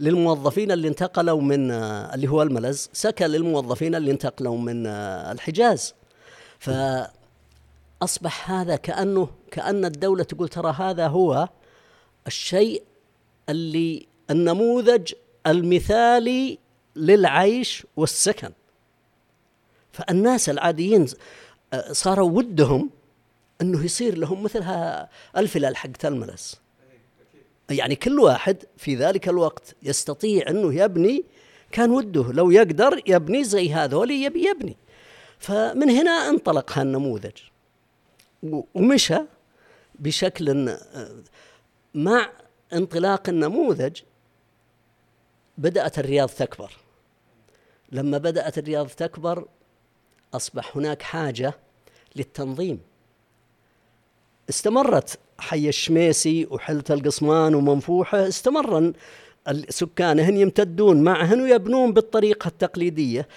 للموظفين 0.00 0.72
اللي 0.72 0.88
انتقلوا 0.88 1.40
من 1.40 1.70
اللي 1.70 2.28
هو 2.28 2.42
الملز 2.42 2.88
سكن 2.92 3.26
للموظفين 3.26 3.94
اللي 3.94 4.10
انتقلوا 4.10 4.58
من 4.58 4.86
الحجاز. 4.86 5.94
فأصبح 6.58 8.50
هذا 8.50 8.76
كأنه 8.76 9.28
كأن 9.50 9.84
الدولة 9.84 10.24
تقول 10.24 10.48
ترى 10.48 10.74
هذا 10.78 11.06
هو 11.06 11.48
الشيء 12.26 12.82
اللي 13.48 14.06
النموذج 14.30 15.12
المثالي 15.46 16.58
للعيش 16.96 17.86
والسكن. 17.96 18.50
فالناس 19.92 20.48
العاديين 20.48 21.06
صاروا 21.92 22.30
ودهم 22.30 22.90
إنه 23.60 23.84
يصير 23.84 24.18
لهم 24.18 24.42
مثلها 24.42 25.08
الفلال 25.36 25.76
حق 25.76 26.06
الملس 26.06 26.59
يعني 27.70 27.96
كل 27.96 28.18
واحد 28.18 28.64
في 28.76 28.96
ذلك 28.96 29.28
الوقت 29.28 29.76
يستطيع 29.82 30.48
أنه 30.48 30.74
يبني 30.74 31.24
كان 31.72 31.90
وده. 31.90 32.32
لو 32.32 32.50
يقدر 32.50 33.02
يبني 33.06 33.44
زي 33.44 33.72
هذول 33.72 34.10
يبي 34.10 34.48
يبني. 34.48 34.76
فمن 35.38 35.90
هنا 35.90 36.10
انطلق 36.10 36.78
هالنموذج. 36.78 37.36
ومشى 38.74 39.18
بشكل 39.94 40.76
مع 41.94 42.30
انطلاق 42.72 43.28
النموذج 43.28 44.00
بدأت 45.58 45.98
الرياض 45.98 46.28
تكبر. 46.28 46.72
لما 47.92 48.18
بدأت 48.18 48.58
الرياض 48.58 48.88
تكبر 48.88 49.48
أصبح 50.34 50.76
هناك 50.76 51.02
حاجة 51.02 51.54
للتنظيم. 52.16 52.80
استمرت 54.48 55.18
حي 55.40 55.68
الشميسي 55.68 56.46
وحلة 56.50 56.84
القصمان 56.90 57.54
ومنفوحة 57.54 58.28
استمر 58.28 58.92
سكانهن 59.68 60.36
يمتدون 60.36 61.02
معهن 61.02 61.40
ويبنون 61.40 61.92
بالطريقة 61.92 62.48
التقليدية. 62.48 63.28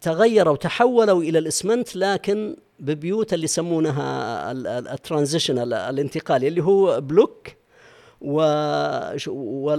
تغيروا 0.00 0.56
تحولوا 0.56 1.22
إلى 1.22 1.38
الإسمنت 1.38 1.96
لكن 1.96 2.56
ببيوت 2.78 3.34
اللي 3.34 3.44
يسمونها 3.44 4.52
ال 4.92 4.98
transition 4.98 5.58
الانتقالي 5.72 6.48
اللي 6.48 6.62
هو 6.62 7.00
بلوك. 7.00 7.48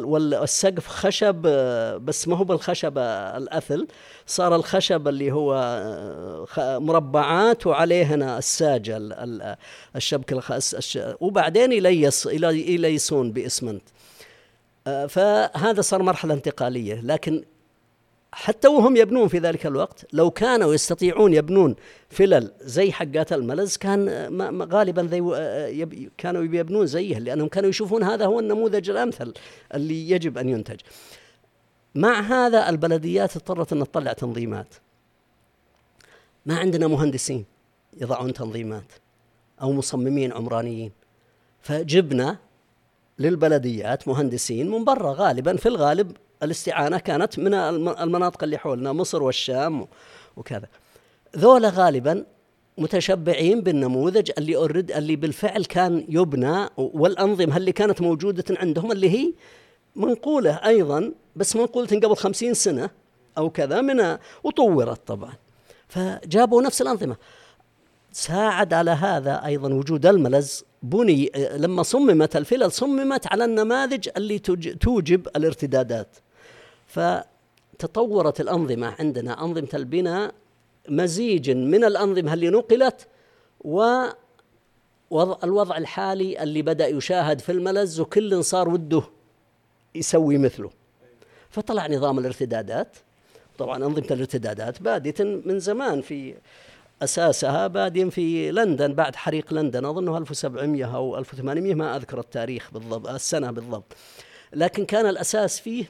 والسقف 0.01 0.87
خشب 0.87 1.35
بس 2.05 2.27
ما 2.27 2.37
هو 2.37 2.43
بالخشب 2.43 2.97
الأثل. 3.37 3.87
صار 4.25 4.55
الخشب 4.55 5.07
اللي 5.07 5.31
هو 5.31 5.55
مربعات 6.59 7.67
وعليه 7.67 8.37
الساج 8.37 8.95
الشبك 9.95 10.51
وبعدين 11.19 11.71
يليس 11.71 12.25
يليسون 12.25 13.31
بإسمنت. 13.31 13.83
فهذا 14.85 15.81
صار 15.81 16.01
مرحلة 16.01 16.33
انتقالية 16.33 17.01
لكن 17.01 17.43
حتى 18.35 18.67
وهم 18.67 18.95
يبنون 18.95 19.27
في 19.27 19.39
ذلك 19.39 19.65
الوقت 19.65 20.05
لو 20.13 20.31
كانوا 20.31 20.73
يستطيعون 20.73 21.33
يبنون 21.33 21.75
فلل 22.09 22.51
زي 22.61 22.91
حقات 22.91 23.33
الملز 23.33 23.77
كان 23.77 24.09
غالبا 24.71 25.01
كانوا 26.17 26.43
يبنون 26.43 26.85
زيه 26.85 27.19
لأنهم 27.19 27.47
كانوا 27.47 27.69
يشوفون 27.69 28.03
هذا 28.03 28.25
هو 28.25 28.39
النموذج 28.39 28.89
الأمثل 28.89 29.33
اللي 29.73 30.09
يجب 30.09 30.37
أن 30.37 30.49
ينتج. 30.49 30.79
مع 31.95 32.19
هذا 32.19 32.69
البلديات 32.69 33.35
اضطرت 33.35 33.73
أن 33.73 33.79
تطلع 33.79 34.13
تنظيمات. 34.13 34.73
ما 36.45 36.57
عندنا 36.57 36.87
مهندسين 36.87 37.45
يضعون 38.01 38.33
تنظيمات 38.33 38.91
أو 39.61 39.71
مصممين 39.71 40.33
عمرانيين. 40.33 40.91
فجبنا 41.61 42.37
للبلديات 43.19 44.07
مهندسين 44.07 44.71
من 44.71 44.83
برا 44.83 45.13
غالبا 45.17 45.55
في 45.57 45.65
الغالب 45.65 46.17
الاستعانة 46.43 46.97
كانت 46.97 47.39
من 47.39 47.53
المناطق 47.87 48.43
اللي 48.43 48.57
حولنا 48.57 48.93
مصر 48.93 49.23
والشام 49.23 49.87
وكذا. 50.37 50.67
ذولا 51.37 51.69
غالبا 51.69 52.25
متشبعين 52.77 53.61
بالنموذج 53.61 54.31
اللي 54.37 54.55
أورد 54.55 54.91
اللي 54.91 55.15
بالفعل 55.15 55.65
كان 55.65 56.05
يبنى 56.09 56.69
والأنظمة 56.77 57.57
اللي 57.57 57.71
كانت 57.71 58.01
موجودة 58.01 58.43
عندهم 58.49 58.91
اللي 58.91 59.09
هي 59.09 59.33
منقولة 59.95 60.51
أيضا 60.51 61.11
بس 61.35 61.55
منقولة 61.55 61.87
قبل 61.87 62.15
خمسين 62.15 62.53
سنة 62.53 62.89
أو 63.37 63.49
كذا 63.49 63.81
من 63.81 64.17
وطورت 64.43 65.07
طبعا. 65.07 65.33
فجابوا 65.87 66.61
نفس 66.61 66.81
الأنظمة. 66.81 67.15
ساعد 68.11 68.73
على 68.73 68.91
هذا 68.91 69.45
أيضا 69.45 69.73
وجود 69.73 70.05
الملز 70.05 70.63
بني 70.83 71.31
لما 71.55 71.83
صممت 71.83 72.35
الفلل 72.35 72.71
صممت 72.71 73.27
على 73.27 73.45
النماذج 73.45 74.09
اللي 74.17 74.39
توجب 74.79 75.27
الارتدادات. 75.35 76.15
فتطورت 76.93 78.41
الأنظمة 78.41 78.95
عندنا. 78.99 79.43
أنظمة 79.43 79.69
البناء 79.73 80.33
مزيج 80.89 81.51
من 81.51 81.83
الأنظمة 81.83 82.33
اللي 82.33 82.49
نقلت 82.49 83.07
و 83.61 84.03
الوضع 85.43 85.77
الحالي 85.77 86.43
اللي 86.43 86.61
بدأ 86.61 86.87
يشاهد 86.87 87.41
في 87.41 87.51
الملز 87.51 87.99
وكل 87.99 88.43
صار 88.43 88.69
وده 88.69 89.03
يسوي 89.95 90.37
مثله. 90.37 90.69
فطلع 91.49 91.87
نظام 91.87 92.19
الارتدادات. 92.19 92.97
طبعا 93.57 93.77
أنظمة 93.77 94.07
الارتدادات 94.11 94.81
بادية 94.81 95.23
من 95.45 95.59
زمان 95.59 96.01
في 96.01 96.35
أساسها 97.01 97.67
بادين 97.67 98.09
في 98.09 98.51
لندن 98.51 98.93
بعد 98.93 99.15
حريق 99.15 99.53
لندن. 99.53 99.85
أظنه 99.85 100.17
1700 100.17 100.95
أو 100.95 101.17
1800 101.17 101.75
ما 101.75 101.95
أذكر 101.95 102.19
التاريخ 102.19 102.71
بالضبط 102.73 103.09
السنة 103.09 103.51
بالضبط. 103.51 103.93
لكن 104.53 104.85
كان 104.85 105.05
الأساس 105.05 105.59
فيه 105.59 105.85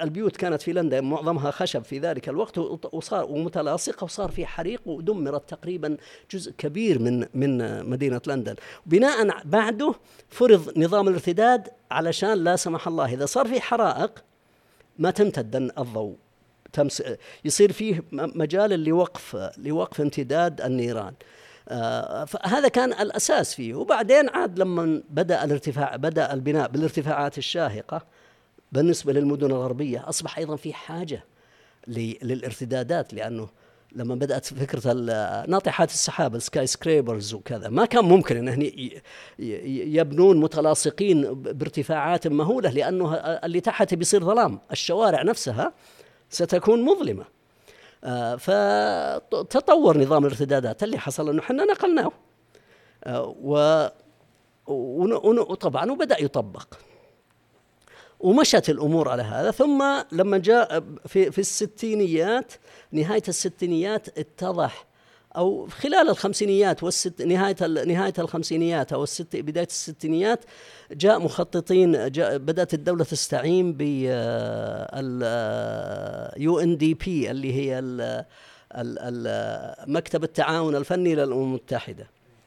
البيوت 0.00 0.36
كانت 0.36 0.62
في 0.62 0.72
لندن 0.72 1.04
معظمها 1.04 1.50
خشب 1.50 1.84
في 1.84 1.98
ذلك 1.98 2.28
الوقت 2.28 2.58
وصار 2.94 3.24
ومتلاصقة 3.24 4.04
وصار 4.04 4.30
في 4.30 4.46
حريق 4.46 4.80
ودمرت 4.86 5.50
تقريبا 5.50 5.96
جزء 6.30 6.52
كبير 6.58 6.98
من 6.98 7.26
من 7.34 7.84
مدينة 7.90 8.20
لندن. 8.26 8.54
بناء 8.86 9.42
بعده 9.44 9.94
فرض 10.28 10.78
نظام 10.78 11.08
الارتداد 11.08 11.68
علشان 11.90 12.44
لا 12.44 12.56
سمح 12.56 12.88
الله 12.88 13.14
إذا 13.14 13.26
صار 13.26 13.48
في 13.48 13.60
حرائق 13.60 14.10
ما 14.98 15.10
تمتد 15.10 15.56
الضوء 15.56 16.16
تمس 16.72 17.02
يصير 17.44 17.72
فيه 17.72 18.04
مجال 18.12 18.84
لوقف 18.84 19.50
لوقف 19.58 20.00
امتداد 20.00 20.60
النيران. 20.60 21.14
آه 21.68 22.24
فهذا 22.24 22.68
كان 22.68 22.92
الأساس 22.92 23.54
فيه. 23.54 23.74
وبعدين 23.74 24.28
عاد 24.28 24.58
لما 24.58 25.02
بدأ 25.10 25.44
الارتفاع 25.44 25.96
بدأ 25.96 26.32
البناء 26.32 26.68
بالارتفاعات 26.68 27.38
الشاهقة 27.38 28.02
بالنسبة 28.72 29.12
للمدن 29.12 29.46
الغربية 29.46 30.08
أصبح 30.08 30.38
أيضا 30.38 30.56
في 30.56 30.72
حاجة 30.72 31.24
للارتدادات 31.88 33.14
لأنه 33.14 33.48
لما 33.96 34.14
بدأت 34.14 34.46
فكرة 34.46 34.92
ناطحات 35.48 35.90
السحاب 35.90 36.34
ال 36.34 36.66
skyscrapers 36.66 37.34
وكذا 37.34 37.68
ما 37.68 37.84
كان 37.84 38.04
ممكن 38.04 38.48
أن 38.48 38.70
يبنون 39.38 40.36
متلاصقين 40.36 41.34
بارتفاعات 41.34 42.26
مهولة 42.26 42.70
لأنه 42.70 43.14
اللي 43.14 43.60
تحت 43.60 43.94
بيصير 43.94 44.24
ظلام 44.24 44.58
الشوارع 44.72 45.22
نفسها 45.22 45.72
ستكون 46.30 46.82
مظلمة. 46.84 47.24
آه، 48.04 48.36
فتطور 48.36 49.98
نظام 49.98 50.24
الارتدادات 50.26 50.82
اللي 50.82 50.98
حصل 50.98 51.28
أنه 51.30 51.40
إحنا 51.40 51.64
نقلناه. 51.64 52.12
آه، 53.04 53.36
وطبعا 54.66 55.90
وبدأ 55.90 56.22
يطبق. 56.22 56.74
ومشت 58.22 58.70
الأمور 58.70 59.08
على 59.08 59.22
هذا. 59.22 59.50
ثم 59.50 59.84
لما 60.12 60.38
جاء 60.38 60.84
في 61.06 61.30
في 61.30 61.38
الستينيات 61.38 62.52
نهاية 62.92 63.22
الستينيات 63.28 64.18
اتضح 64.18 64.86
أو 65.36 65.66
خلال 65.66 66.10
الخمسينيات 66.10 66.82
والست 66.82 67.22
نهاية 67.22 67.56
نهاية 67.86 68.12
الخمسينيات 68.18 68.92
أو 68.92 69.02
الست 69.02 69.36
بداية 69.36 69.66
الستينيات 69.66 70.44
جاء 70.92 71.18
مخططين 71.18 72.10
جاء 72.10 72.38
بدأت 72.38 72.74
الدولة 72.74 73.04
تستعين 73.04 73.72
ب 73.72 73.82
ال 74.94 76.58
UNDP 76.58 77.30
اللي 77.30 77.52
هي 77.54 77.82
مكتب 79.86 80.24
التعاون 80.24 80.76
الفني 80.76 81.14
للأمم 81.14 81.42
المتحدة 81.42 82.06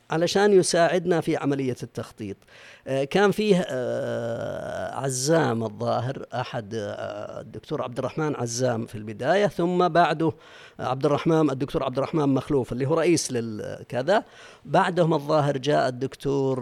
علشان 0.09 0.53
يساعدنا 0.59 1.21
في 1.21 1.37
عملية 1.37 1.75
التخطيط. 1.83 2.37
آه، 2.37 2.74
كان 2.85 3.31
فيه 3.31 3.65
آه، 3.69 4.95
عزام 4.95 5.63
الظاهر 5.63 6.25
أحد 6.33 6.73
آه، 6.75 7.41
الدكتور 7.41 7.81
عبد 7.81 7.99
الرحمن 7.99 8.35
عزام 8.35 8.85
في 8.85 8.95
البداية 8.95 9.47
ثم 9.47 9.87
بعده 9.87 10.31
عبد 10.79 11.05
الرحمن 11.05 11.49
الدكتور 11.49 11.83
عبد 11.83 11.97
الرحمن 11.97 12.29
مخلوف 12.29 12.71
اللي 12.71 12.85
هو 12.85 12.93
رئيس 12.93 13.31
للكذا 13.31 14.23
بعدهم 14.65 15.13
الظاهر 15.13 15.57
جاء 15.57 15.87
الدكتور 15.87 16.59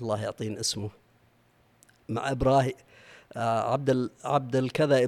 الله 0.00 0.22
يعطيني 0.22 0.60
اسمه 0.60 0.90
مع 2.08 2.30
إبراهيم 2.30 2.74
عبد 3.36 4.10
عبد 4.24 4.56
الكذا 4.56 5.04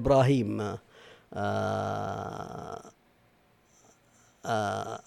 آه 4.46 5.00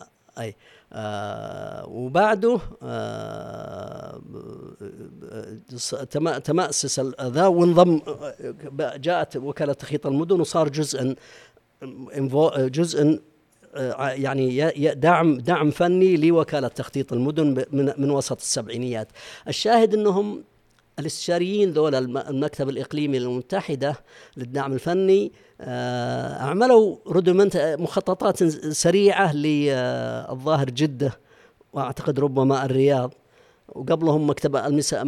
وبعده 1.87 2.59
آه 2.83 4.21
تمأسس 6.43 6.99
ذا 7.21 7.47
وانضم 7.47 8.01
جاءت 8.95 9.37
وكالة 9.37 9.73
تخيط 9.73 10.07
المدن 10.07 10.39
وصار 10.39 10.69
جزءا 10.69 11.15
جزء 12.57 13.19
آه، 13.75 14.09
يعني 14.09 14.71
دعم 14.93 15.37
دعم 15.37 15.71
فني 15.71 16.17
لوكالة 16.17 16.67
تخطيط 16.67 17.13
المدن 17.13 17.65
من 17.71 17.93
من 17.97 18.11
وسط 18.11 18.37
السبعينيات. 18.41 19.07
الشاهد 19.47 19.93
إنهم 19.93 20.43
الاستشاريين 20.99 21.71
ذولا 21.71 21.99
المكتب 21.99 22.69
الإقليمي 22.69 23.19
للمتحدة 23.19 23.95
للدعم 24.37 24.73
الفني 24.73 25.31
آه، 25.61 26.43
عملوا 26.43 26.97
ردمنت 27.07 27.75
مخططات 27.79 28.43
سريعة 28.73 29.35
للظاهر 29.35 30.69
جدة 30.69 31.19
وأعتقد 31.73 32.19
ربما 32.19 32.65
الرياض. 32.65 33.13
وقبلهم 33.67 34.29
مكتب 34.29 34.55
المسا... 34.55 35.03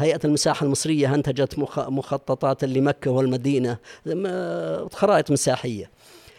هيئة 0.00 0.20
المساحة 0.24 0.64
المصرية 0.64 1.14
أنتجت 1.14 1.58
مخططات 1.78 2.64
لمكة 2.64 3.10
والمدينة 3.10 3.78
خرائط 4.92 5.30
مساحية 5.30 5.90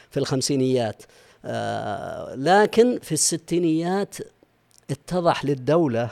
في 0.09 0.17
الخمسينيات. 0.17 1.03
آه، 1.45 2.35
لكن 2.35 2.99
في 3.01 3.11
الستينيات 3.11 4.15
اتضح 4.91 5.45
للدولة 5.45 6.09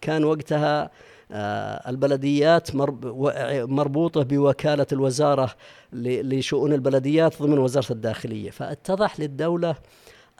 كان 0.00 0.24
وقتها 0.24 0.82
آه، 0.82 0.90
البلديات 1.32 2.68
مربوطة 3.66 4.22
بوكالة 4.22 4.86
الوزارة 4.92 5.54
لشؤون 5.92 6.72
البلديات 6.72 7.42
ضمن 7.42 7.58
وزارة 7.58 7.92
الداخلية. 7.92 8.50
فاتضح 8.50 9.20
للدولة 9.20 9.76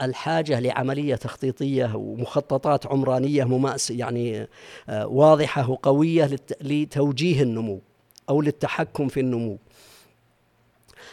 الحاجة 0.02 0.60
لعملية 0.60 1.14
تخطيطية 1.14 1.96
ومخططات 1.96 2.86
عمرانية 2.86 3.44
مماس 3.44 3.90
يعني 3.90 4.48
آه، 4.88 5.06
واضحة 5.06 5.70
وقوية 5.70 6.30
لتوجيه 6.60 7.42
النمو 7.42 7.80
أو 8.28 8.42
للتحكم 8.42 9.08
في 9.08 9.20
النمو. 9.20 9.58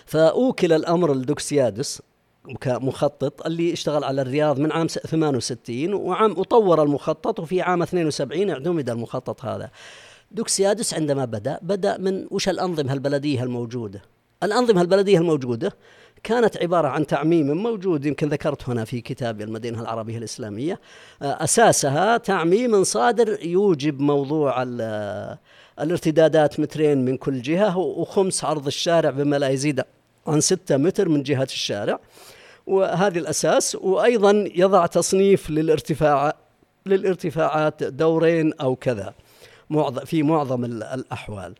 فأوكل 0.05 0.73
الأمر 0.73 1.13
لدوكسيادس 1.13 2.01
كمخطط 2.62 3.46
اللي 3.46 3.74
اشتغل 3.74 4.04
على 4.04 4.22
الرياض 4.22 4.60
من 4.60 4.72
عام 4.72 4.88
68 4.88 5.94
وعام 5.94 6.32
وطور 6.32 6.84
المخطط 6.84 7.40
وفي 7.40 7.62
عام 7.62 7.82
72 7.82 8.50
اعتمد 8.50 8.90
المخطط 8.90 9.46
هذا. 9.46 9.70
دوكسيادس 10.32 10.94
عندما 10.94 11.26
بدأ 11.26 11.60
بدأ 11.62 11.98
من 11.98 12.28
وش 12.32 12.50
الأنظمة 12.50 12.94
البلدية 12.94 13.44
الموجودة؟ 13.44 14.02
الأنظمة 14.44 14.82
البلدية 14.82 15.18
الموجودة 15.18 15.74
كانت 16.24 16.58
عبارة 16.58 16.88
عن 16.88 17.08
تعميم 17.08 17.58
موجود 17.58 18.06
يمكن 18.06 18.30
ذكرت 18.30 18.70
هنا 18.70 18.86
في 18.86 19.02
كتابي 19.02 19.44
المدينة 19.44 19.82
العربية 19.82 20.18
الإسلامية. 20.18 20.80
أساسها 21.22 22.18
تعميم 22.18 22.84
صادر 22.84 23.46
يوجب 23.46 24.00
موضوع 24.00 24.64
الارتدادات 25.80 26.60
مترين 26.60 27.06
من 27.06 27.18
كل 27.18 27.42
جهة 27.42 27.78
وخمس 27.78 28.44
عرض 28.44 28.68
الشارع 28.68 29.10
بما 29.10 29.40
لا 29.40 29.50
يزيد 29.50 29.82
عن 30.28 30.42
ستة 30.42 30.78
متر 30.78 31.10
من 31.10 31.24
جهة 31.24 31.44
الشارع. 31.44 32.00
وهذه 32.70 33.17
الأساس 33.17 33.76
وأيضا 33.76 34.45
يضع 34.55 34.86
تصنيف 34.86 35.49
للارتفاع 35.49 36.34
للارتفاعات 36.86 37.84
دورين 37.84 38.53
أو 38.53 38.76
كذا 38.76 39.13
في 40.05 40.24
معظم 40.24 40.65
الأحوال. 40.65 41.55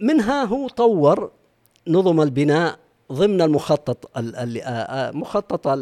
منها 0.00 0.44
هو 0.44 0.68
طور 0.68 1.30
نظم 1.88 2.20
البناء 2.20 2.78
ضمن 3.12 3.42
المخطط 3.42 4.10
مخطط 5.14 5.78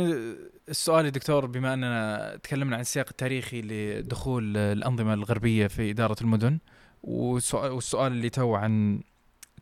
السؤال 0.69 1.05
يا 1.05 1.11
دكتور 1.11 1.47
بما 1.47 1.75
أننا 1.75 2.37
تكلمنا 2.43 2.77
عن 2.77 2.81
السياق 2.81 3.07
التاريخي 3.11 3.63
لدخول 3.63 4.57
الأنظمة 4.57 5.15
الغربية 5.15 5.67
في 5.67 5.91
إدارة 5.91 6.17
المدن 6.21 6.59
والسؤال 7.03 8.13
اللي 8.13 8.31
تو 8.31 8.55
عن 8.55 9.01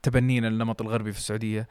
تبنينا 0.03 0.49
النمط 0.49 0.83
الغربي 0.83 1.13
في 1.13 1.19
السعودية. 1.19 1.69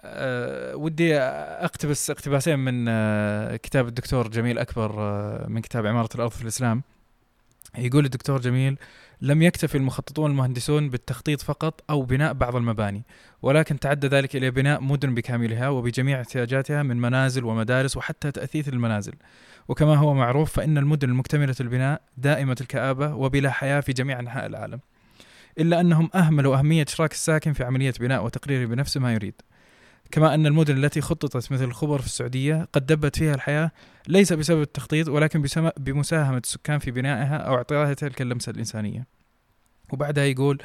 أه 0.00 0.76
ودي 0.76 1.16
اقتبس 1.18 2.10
اقتباسين 2.10 2.58
من 2.58 2.86
أه 2.88 3.56
كتاب 3.56 3.88
الدكتور 3.88 4.28
جميل 4.28 4.58
أكبر 4.58 4.94
أه 5.00 5.46
من 5.48 5.60
كتاب 5.60 5.86
عمارة 5.86 6.08
الأرض 6.14 6.30
في 6.30 6.42
الإسلام. 6.42 6.82
يقول 7.78 8.04
الدكتور 8.04 8.40
جميل 8.40 8.78
لم 9.20 9.42
يكتفي 9.42 9.74
المخططون 9.74 10.30
المهندسون 10.30 10.90
بالتخطيط 10.90 11.40
فقط 11.42 11.84
أو 11.90 12.02
بناء 12.02 12.32
بعض 12.32 12.56
المباني 12.56 13.02
ولكن 13.42 13.78
تعدى 13.78 14.06
ذلك 14.06 14.36
إلى 14.36 14.50
بناء 14.50 14.80
مدن 14.80 15.14
بكاملها 15.14 15.68
وبجميع 15.68 16.20
احتياجاتها 16.20 16.82
من 16.82 16.96
منازل 16.96 17.44
ومدارس 17.44 17.96
وحتى 17.96 18.30
تأثيث 18.30 18.68
المنازل. 18.68 19.14
وكما 19.68 19.94
هو 19.94 20.14
معروف 20.14 20.52
فإن 20.52 20.78
المدن 20.78 21.08
المكتملة 21.08 21.54
البناء 21.60 22.02
دائمة 22.16 22.56
الكآبة 22.60 23.14
وبلا 23.14 23.50
حياة 23.50 23.80
في 23.80 23.92
جميع 23.92 24.20
أنحاء 24.20 24.46
العالم. 24.46 24.80
إلا 25.58 25.80
أنهم 25.80 26.10
أهملوا 26.14 26.56
أهمية 26.56 26.84
إشراك 26.88 27.12
الساكن 27.12 27.52
في 27.52 27.64
عملية 27.64 27.94
بناء 28.00 28.24
وتقريره 28.24 28.66
بنفسه 28.66 29.00
ما 29.00 29.14
يريد. 29.14 29.34
كما 30.14 30.34
أن 30.34 30.46
المدن 30.46 30.84
التي 30.84 31.00
خططت 31.00 31.52
مثل 31.52 31.64
الخبر 31.64 32.00
في 32.00 32.06
السعودية 32.06 32.68
قد 32.72 32.86
دبت 32.86 33.16
فيها 33.16 33.34
الحياة 33.34 33.70
ليس 34.08 34.32
بسبب 34.32 34.60
التخطيط 34.62 35.08
ولكن 35.08 35.42
بمساهمة 35.76 36.38
السكان 36.38 36.78
في 36.78 36.90
بنائها 36.90 37.36
أو 37.36 37.54
إعطائها 37.54 37.94
تلك 37.94 38.22
اللمسة 38.22 38.50
الإنسانية. 38.50 39.06
وبعدها 39.92 40.24
يقول 40.24 40.62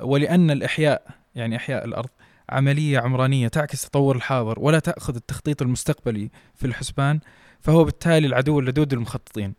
ولأن 0.00 0.50
الإحياء 0.50 1.06
يعني 1.34 1.56
إحياء 1.56 1.84
الأرض 1.84 2.08
عملية 2.50 2.98
عمرانية 2.98 3.48
تعكس 3.48 3.88
تطور 3.88 4.16
الحاضر 4.16 4.60
ولا 4.60 4.78
تأخذ 4.78 5.14
التخطيط 5.14 5.62
المستقبلي 5.62 6.30
في 6.54 6.66
الحسبان 6.66 7.20
فهو 7.60 7.84
بالتالي 7.84 8.26
العدو 8.26 8.60
اللدود 8.60 8.94
للمخططين 8.94 9.54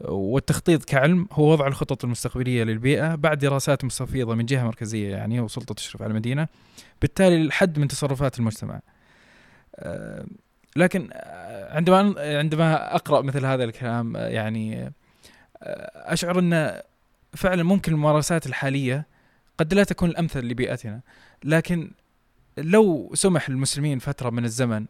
والتخطيط 0.00 0.84
كعلم 0.84 1.28
هو 1.32 1.52
وضع 1.52 1.66
الخطط 1.66 2.04
المستقبلية 2.04 2.64
للبيئة 2.64 3.14
بعد 3.14 3.38
دراسات 3.38 3.84
مستفيضة 3.84 4.34
من 4.34 4.46
جهة 4.46 4.64
مركزية 4.64 5.10
يعني 5.10 5.40
وسلطة 5.40 5.74
تشرف 5.74 6.02
على 6.02 6.10
المدينة. 6.10 6.48
بالتالي 7.02 7.42
الحد 7.42 7.78
من 7.78 7.88
تصرفات 7.88 8.38
المجتمع. 8.38 8.80
آه، 9.76 10.26
لكن 10.76 11.08
آه، 11.12 11.76
عندما 11.76 12.14
عندما 12.18 12.94
أقرأ 12.94 13.22
مثل 13.22 13.46
هذا 13.46 13.64
الكلام 13.64 14.16
آه، 14.16 14.28
يعني 14.28 14.92
أشعر 15.94 16.38
أن 16.38 16.80
فعلا 17.36 17.62
ممكن 17.62 17.92
الممارسات 17.92 18.46
الحالية 18.46 19.06
قد 19.58 19.74
لا 19.74 19.84
تكون 19.84 20.10
الأمثل 20.10 20.40
لبيئتنا. 20.40 21.00
لكن 21.44 21.90
لو 22.58 23.10
سمح 23.14 23.50
للمسلمين 23.50 23.98
فترة 23.98 24.30
من 24.30 24.44
الزمن 24.44 24.86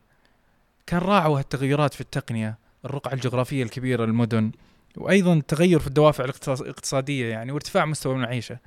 كان 0.86 1.00
راعوا 1.00 1.40
التغيرات 1.40 1.94
في 1.94 2.00
التقنية 2.00 2.58
الرقعة 2.84 3.12
الجغرافية 3.12 3.62
الكبيرة 3.62 4.04
للمدن 4.04 4.50
وأيضا 4.97 5.32
التغير 5.32 5.78
في 5.78 5.86
الدوافع 5.86 6.24
الاقتصادية 6.24 7.26
يعني 7.26 7.53
وارتفاع 7.53 7.84
مستوى 7.84 8.14
المعيشة 8.14 8.59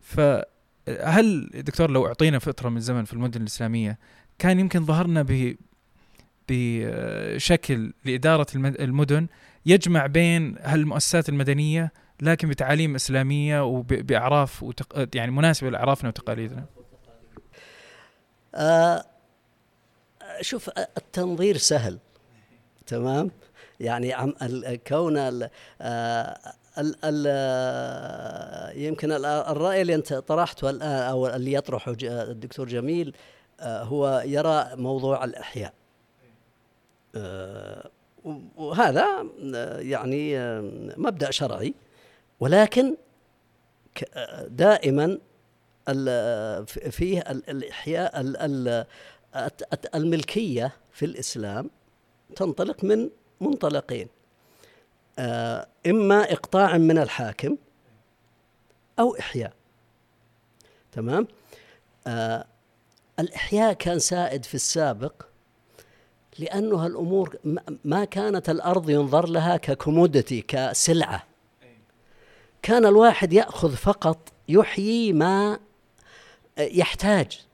فهل 0.00 1.50
دكتور 1.54 1.90
لو 1.90 2.06
أعطينا 2.06 2.38
فتره 2.38 2.68
من 2.68 2.76
الزمن 2.76 3.04
في 3.04 3.12
المدن 3.12 3.40
الإسلامية 3.40 3.98
كان 4.38 4.60
يمكن 4.60 4.84
ظهرنا 4.84 5.22
ب 5.22 5.56
بشكل 6.48 7.92
لإدارة 8.04 8.46
المدن 8.54 9.26
يجمع 9.66 10.06
بين 10.06 10.56
هالمؤسسات 10.60 11.28
المدنية 11.28 11.92
لكن 12.22 12.48
بتعاليم 12.48 12.94
إسلامية 12.94 13.64
وباعراف 13.64 14.62
وتق... 14.62 15.08
يعني 15.14 15.30
مناسبة 15.30 15.70
لأعرافنا 15.70 16.08
وتقاليدنا. 16.08 16.64
آه 18.54 19.04
شوف 20.40 20.70
التنظير 20.78 21.56
سهل 21.56 21.98
تمام؟ 22.86 23.30
يعني 23.80 24.12
عم 24.12 24.34
كون 24.88 25.16
ال 25.16 25.50
آه، 25.80 26.38
ال 26.78 26.96
ال 27.04 27.24
آه، 27.28 28.70
يمكن 28.72 29.12
الرأي 29.24 29.82
اللي 29.82 29.94
أنت 29.94 30.14
طرحته 30.14 30.70
الآن 30.70 31.02
أو 31.02 31.26
اللي 31.26 31.52
يطرحه 31.52 31.96
الدكتور 32.02 32.68
جميل 32.68 33.14
آه، 33.60 33.82
هو 33.82 34.22
يرى 34.26 34.70
موضوع 34.74 35.24
الإحياء. 35.24 35.72
وهذا 38.56 39.26
يعني 39.78 40.38
مبدأ 40.96 41.30
شرعي. 41.30 41.74
ولكن 42.40 42.96
دائما 44.48 45.18
فيه 46.66 47.20
الإحياء 47.20 48.20
الملكية 49.94 50.72
في 50.92 51.04
الإسلام 51.04 51.70
تنطلق 52.36 52.84
من 52.84 53.10
منطلقين. 53.40 54.08
آه، 55.18 55.66
إما 55.86 56.32
إقطاع 56.32 56.78
من 56.78 56.98
الحاكم 56.98 57.56
أو 58.98 59.16
إحياء. 59.16 59.52
تمام؟ 60.92 61.28
آه 62.06 62.44
الإحياء 63.18 63.72
كان 63.72 63.98
سائد 63.98 64.44
في 64.44 64.54
السابق 64.54 65.12
لأنه 66.38 66.86
الأمور 66.86 67.36
ما 67.84 68.04
كانت 68.04 68.50
الأرض 68.50 68.90
ينظر 68.90 69.28
لها 69.28 69.56
ككوموديتي 69.56 70.40
كسلعة. 70.48 71.24
كان 72.62 72.86
الواحد 72.86 73.32
يأخذ 73.32 73.76
فقط 73.76 74.32
يحيي 74.48 75.12
ما 75.12 75.58
يحتاج. 76.58 77.46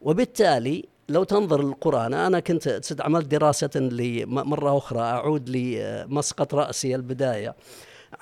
وبالتالي 0.00 0.88
لو 1.08 1.24
تنظر 1.24 1.62
للقرآن 1.62 2.14
أنا 2.14 2.40
كنت 2.40 2.80
عملت 3.00 3.26
دراسة 3.26 3.70
مرة 4.26 4.78
أخرى 4.78 5.00
أعود 5.00 5.48
لمسقط 5.48 6.54
رأسي 6.54 6.94
البداية. 6.94 7.54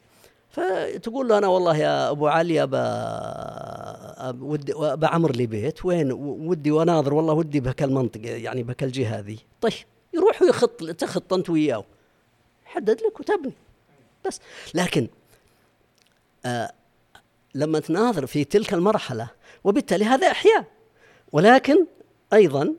فتقول 0.51 1.29
له 1.29 1.39
أنا 1.39 1.47
والله 1.47 1.77
يا 1.77 2.11
أبو 2.11 2.27
علي 2.27 2.63
أبا 2.63 4.37
ودي 4.41 4.73
بعمر 4.77 5.33
لي 5.33 5.47
بيت 5.47 5.85
وين؟ 5.85 6.13
ودي 6.13 6.71
وناظر 6.71 7.15
والله 7.15 7.33
ودي 7.35 7.61
بهك 7.61 7.83
المنطقة 7.83 8.29
يعني 8.29 8.63
بهك 8.63 8.83
الجهة 8.83 9.21
ذي 9.21 9.39
طيب. 9.61 9.73
يروح 10.15 10.43
ويخط 10.43 10.85
تخط 10.85 11.33
أنت 11.33 11.51
وياه 11.51 11.85
حدد 12.65 13.01
لك 13.03 13.21
وتبني. 13.21 13.53
بس. 14.27 14.41
لكن 14.75 15.09
آه 16.45 16.73
لما 17.55 17.81
تناظر 17.81 18.27
في 18.27 18.45
تلك 18.45 18.75
المرحلة 18.75 19.31
وبالتالي 19.65 20.05
هذا 20.05 20.31
إحياء. 20.31 20.65
ولكن 21.33 21.87
أيضا 22.33 22.75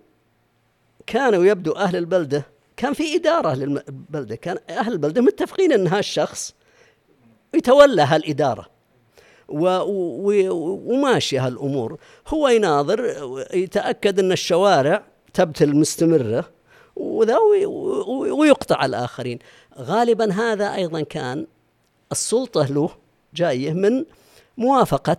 كانوا 1.07 1.45
يبدو 1.45 1.71
أهل 1.71 1.95
البلدة 1.95 2.45
كان 2.77 2.93
في 2.93 3.15
إدارة 3.15 3.53
للبلدة 3.53 4.35
كان 4.35 4.57
أهل 4.69 4.93
البلدة 4.93 5.21
متفقين 5.21 5.71
أن 5.71 5.87
هالشخص 5.87 6.55
يتولى 7.53 8.01
هالإدارة. 8.01 8.69
وماشية 9.49 11.47
هالأمور. 11.47 11.97
هو 12.27 12.47
يناظر 12.47 13.05
يتأكد 13.53 14.19
أن 14.19 14.31
الشوارع 14.31 15.03
تبتل 15.33 15.75
مستمرة. 15.75 16.49
وذا 16.95 17.37
ويقطع 18.07 18.85
الآخرين. 18.85 19.39
غالبا 19.77 20.33
هذا 20.33 20.75
أيضا 20.75 21.01
كان 21.01 21.47
السلطة 22.11 22.65
له 22.65 22.89
جاية 23.33 23.73
من 23.73 24.05
موافقة 24.57 25.17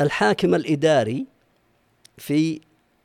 الحاكم 0.00 0.54
الإداري 0.54 1.26
في 2.18 2.60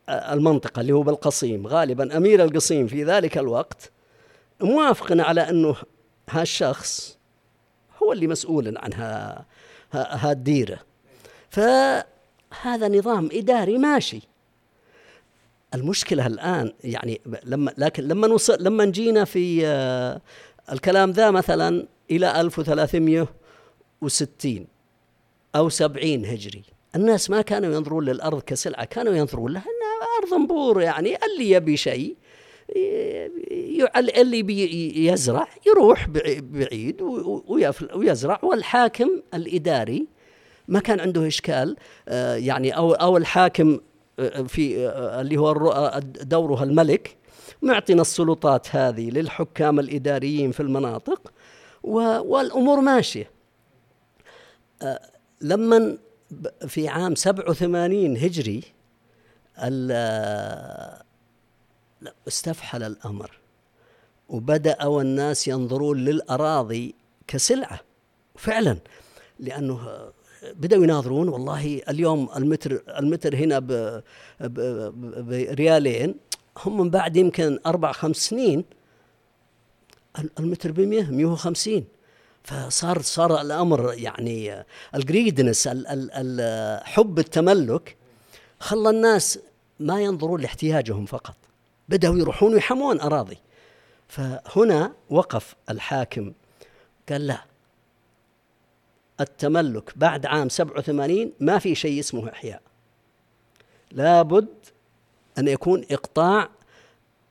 المنطقة 0.10 0.80
اللي 0.80 0.94
هو 0.94 1.04
بالقصيم. 1.04 1.68
غالبا 1.68 2.18
أمير 2.18 2.44
القصيم 2.44 2.88
في 2.88 3.04
ذلك 3.04 3.38
الوقت 3.38 3.92
موافق 4.62 5.08
على 5.12 5.50
أنه 5.50 5.76
هالشخص 6.30 7.18
هو 8.04 8.14
اللي 8.14 8.28
مسؤول 8.28 8.78
عن 8.78 8.94
هالديرة 9.94 10.80
فهذا 11.50 12.88
نظام 12.88 13.30
إداري 13.32 13.78
ماشي. 13.78 14.22
المشكلة 15.74 16.28
الآن 16.28 16.74
يعني 16.84 17.22
لما 17.44 17.74
لكن 17.78 18.04
لما 18.04 18.28
نوصل 18.28 18.64
لما 18.64 18.86
جينا 18.86 19.26
في 19.26 19.68
آه، 19.68 20.22
الكلام 20.72 21.12
ذا 21.12 21.32
مثلا 21.32 21.88
إلى 22.12 22.42
1360 22.42 24.68
أو 25.56 25.70
70 25.70 26.26
هجري. 26.26 26.64
الناس 26.96 27.30
ما 27.30 27.42
كانوا 27.42 27.74
ينظرون 27.74 28.06
للأرض 28.06 28.42
كسلعة 28.42 28.86
كانوا 28.86 29.14
ينظرون 29.14 29.52
لها 29.52 29.64
أنها 29.64 30.08
أرض 30.24 30.34
نبور 30.44 30.82
يعني 30.82 31.18
اللي 31.26 31.52
يبي 31.52 31.78
شيء 31.78 32.16
اللي 33.98 35.06
يزرع 35.06 35.48
يروح 35.68 36.08
بعيد 36.40 37.02
ويزرع. 37.94 38.40
والحاكم 38.44 39.10
الإداري 39.34 40.08
ما 40.68 40.80
كان 40.80 41.00
عنده 41.00 41.28
إشكال 41.28 41.76
آه، 42.08 42.36
يعني 42.36 42.78
أو 42.78 42.94
أو 42.94 43.18
الحاكم 43.18 43.80
في 44.48 44.88
آه، 44.88 45.22
اللي 45.22 45.38
هو 45.38 46.00
دوره 46.04 46.64
الملك 46.64 47.18
معطينا 47.62 48.02
السلطات 48.02 48.76
هذه 48.76 49.10
للحكام 49.10 49.80
الإداريين 49.80 50.52
في 50.52 50.60
المناطق 50.60 51.32
والأمور 51.84 52.82
ماشية. 52.82 53.32
لما 55.42 55.98
في 56.68 56.88
عام 56.88 57.16
87 57.16 58.18
هجري 58.18 58.64
استفحل 62.28 62.84
الأمر 62.84 63.40
وبدأ 64.30 65.02
الناس 65.02 65.48
ينظرون 65.48 65.98
للأراضي 65.98 66.96
كسلعة 67.28 67.80
فعلا 68.36 68.78
لأنه 69.40 70.10
بدأوا 70.44 70.84
يناظرون 70.84 71.30
والله 71.30 71.82
اليوم 71.90 72.30
المتر 72.36 72.84
المتر 72.98 73.36
هنا 73.36 73.60
بريالين 75.20 76.16
هم 76.58 76.82
من 76.82 76.90
بعد 76.90 77.18
يمكن 77.18 77.60
أربع 77.66 77.92
خمس 77.92 78.18
سنين 78.18 78.66
المتر 80.40 80.72
ب 80.72 80.80
100 80.80 81.04
150 81.04 81.86
فصار 82.44 83.02
صار 83.02 83.42
الأمر 83.42 83.94
يعني 83.94 84.66
الجريدنس 84.96 85.68
حب 86.84 87.20
التملك 87.20 87.96
خلى 88.60 88.90
الناس 88.90 89.40
ما 89.80 90.02
ينظرون 90.02 90.42
لاحتياجهم 90.42 91.06
فقط. 91.06 91.36
بدأوا 91.90 92.18
يروحون 92.18 92.54
ويحمون 92.54 93.00
أراضي. 93.02 93.38
فهنا 94.08 94.94
وقف 95.10 95.56
الحاكم 95.70 96.34
قال 97.10 97.28
لا 97.28 97.46
التملك 99.20 99.94
بعد 99.96 100.26
عام 100.26 100.50
87 100.50 101.32
ما 101.40 101.60
في 101.60 101.76
شيء 101.76 102.00
اسمه 102.00 102.30
إحياء. 102.30 102.62
لابد 103.92 104.48
أن 105.38 105.48
يكون 105.48 105.86
إقطاع 105.92 106.50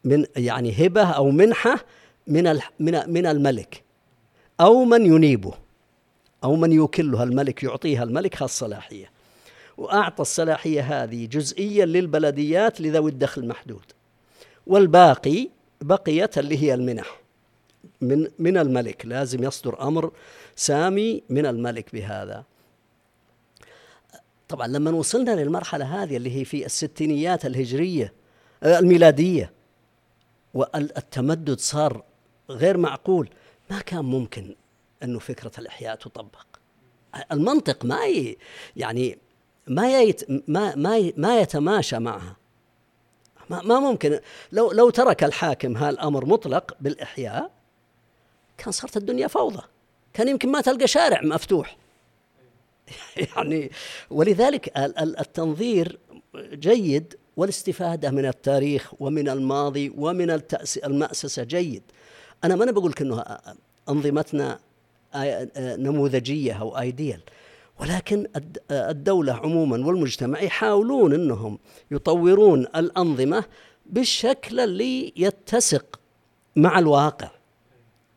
من 0.04 0.26
يعني 0.36 0.86
هبة 0.86 1.02
أو 1.02 1.30
منحة 1.30 1.84
من 2.26 2.60
من 3.08 3.26
الملك 3.26 3.82
أو 4.60 4.84
من 4.84 5.06
ينيبه 5.06 5.54
أو 6.44 6.56
من 6.56 6.72
يوكلها 6.72 7.24
الملك 7.24 7.62
يعطيها 7.62 8.02
الملك 8.02 8.42
هالصلاحية 8.42 9.10
وأعطى 9.76 10.22
الصلاحية 10.22 11.02
هذه 11.02 11.26
جزئيا 11.26 11.86
للبلديات 11.86 12.80
لذوي 12.80 13.10
الدخل 13.10 13.42
المحدود. 13.42 13.84
والباقي 14.66 15.48
بقيت 15.80 16.38
اللي 16.38 16.62
هي 16.62 16.74
المنح. 16.74 17.20
من 18.00 18.28
من 18.38 18.56
الملك. 18.56 19.06
لازم 19.06 19.44
يصدر 19.44 19.88
أمر 19.88 20.12
سامي 20.56 21.22
من 21.28 21.46
الملك 21.46 21.92
بهذا. 21.92 22.44
طبعا 24.48 24.66
لما 24.66 24.90
وصلنا 24.90 25.30
للمرحلة 25.30 26.02
هذه 26.02 26.16
اللي 26.16 26.36
هي 26.36 26.44
في 26.44 26.66
الستينيات 26.66 27.46
الهجرية 27.46 28.12
آه، 28.62 28.78
الميلادية 28.78 29.52
والتمدد 30.54 31.58
صار 31.58 32.04
غير 32.50 32.76
معقول 32.76 33.30
ما 33.70 33.80
كان 33.80 34.04
ممكن 34.04 34.54
إنه 35.02 35.18
فكرة 35.18 35.52
الإحياء 35.58 35.94
تطبق. 35.94 36.46
المنطق 37.32 37.84
ما 37.84 37.98
يعني 38.76 39.18
ما 39.66 40.00
يت 40.00 40.30
ما 40.48 40.74
ما 40.74 41.12
ما 41.16 41.40
يتماشى 41.40 41.98
معها. 41.98 42.36
ما, 43.50 43.62
ما 43.62 43.80
ممكن. 43.80 44.20
لو 44.52 44.72
لو 44.72 44.90
ترك 44.90 45.24
الحاكم 45.24 45.76
هالامر 45.76 46.26
مطلق 46.26 46.76
بالإحياء 46.80 47.57
كان 48.58 48.72
صارت 48.72 48.96
الدنيا 48.96 49.26
فوضى. 49.26 49.62
كان 50.12 50.28
يمكن 50.28 50.48
ما 50.48 50.60
تلقى 50.60 50.86
شارع 50.86 51.20
مفتوح. 51.22 51.76
يعني 53.36 53.70
ولذلك 54.10 54.72
التنظير 54.98 55.98
جيد 56.36 57.14
والاستفادة 57.36 58.10
من 58.10 58.26
التاريخ 58.26 58.94
ومن 59.00 59.28
الماضي 59.28 59.92
ومن 59.96 60.40
المأسسة 60.84 61.44
جيد. 61.44 61.82
أنا 62.44 62.56
ما 62.56 62.64
أنا 62.64 62.72
بقول 62.72 62.94
إنه 63.00 63.24
أنظمتنا 63.88 64.58
نموذجية 65.56 66.52
أو 66.52 66.78
ايديال 66.78 67.20
ولكن 67.80 68.26
الدولة 68.70 69.32
عموما 69.32 69.86
والمجتمع 69.86 70.40
يحاولون 70.40 71.14
إنهم 71.14 71.58
يطورون 71.90 72.60
الأنظمة 72.60 73.44
بالشكل 73.86 74.60
اللي 74.60 75.12
يتسق 75.16 76.00
مع 76.56 76.78
الواقع. 76.78 77.30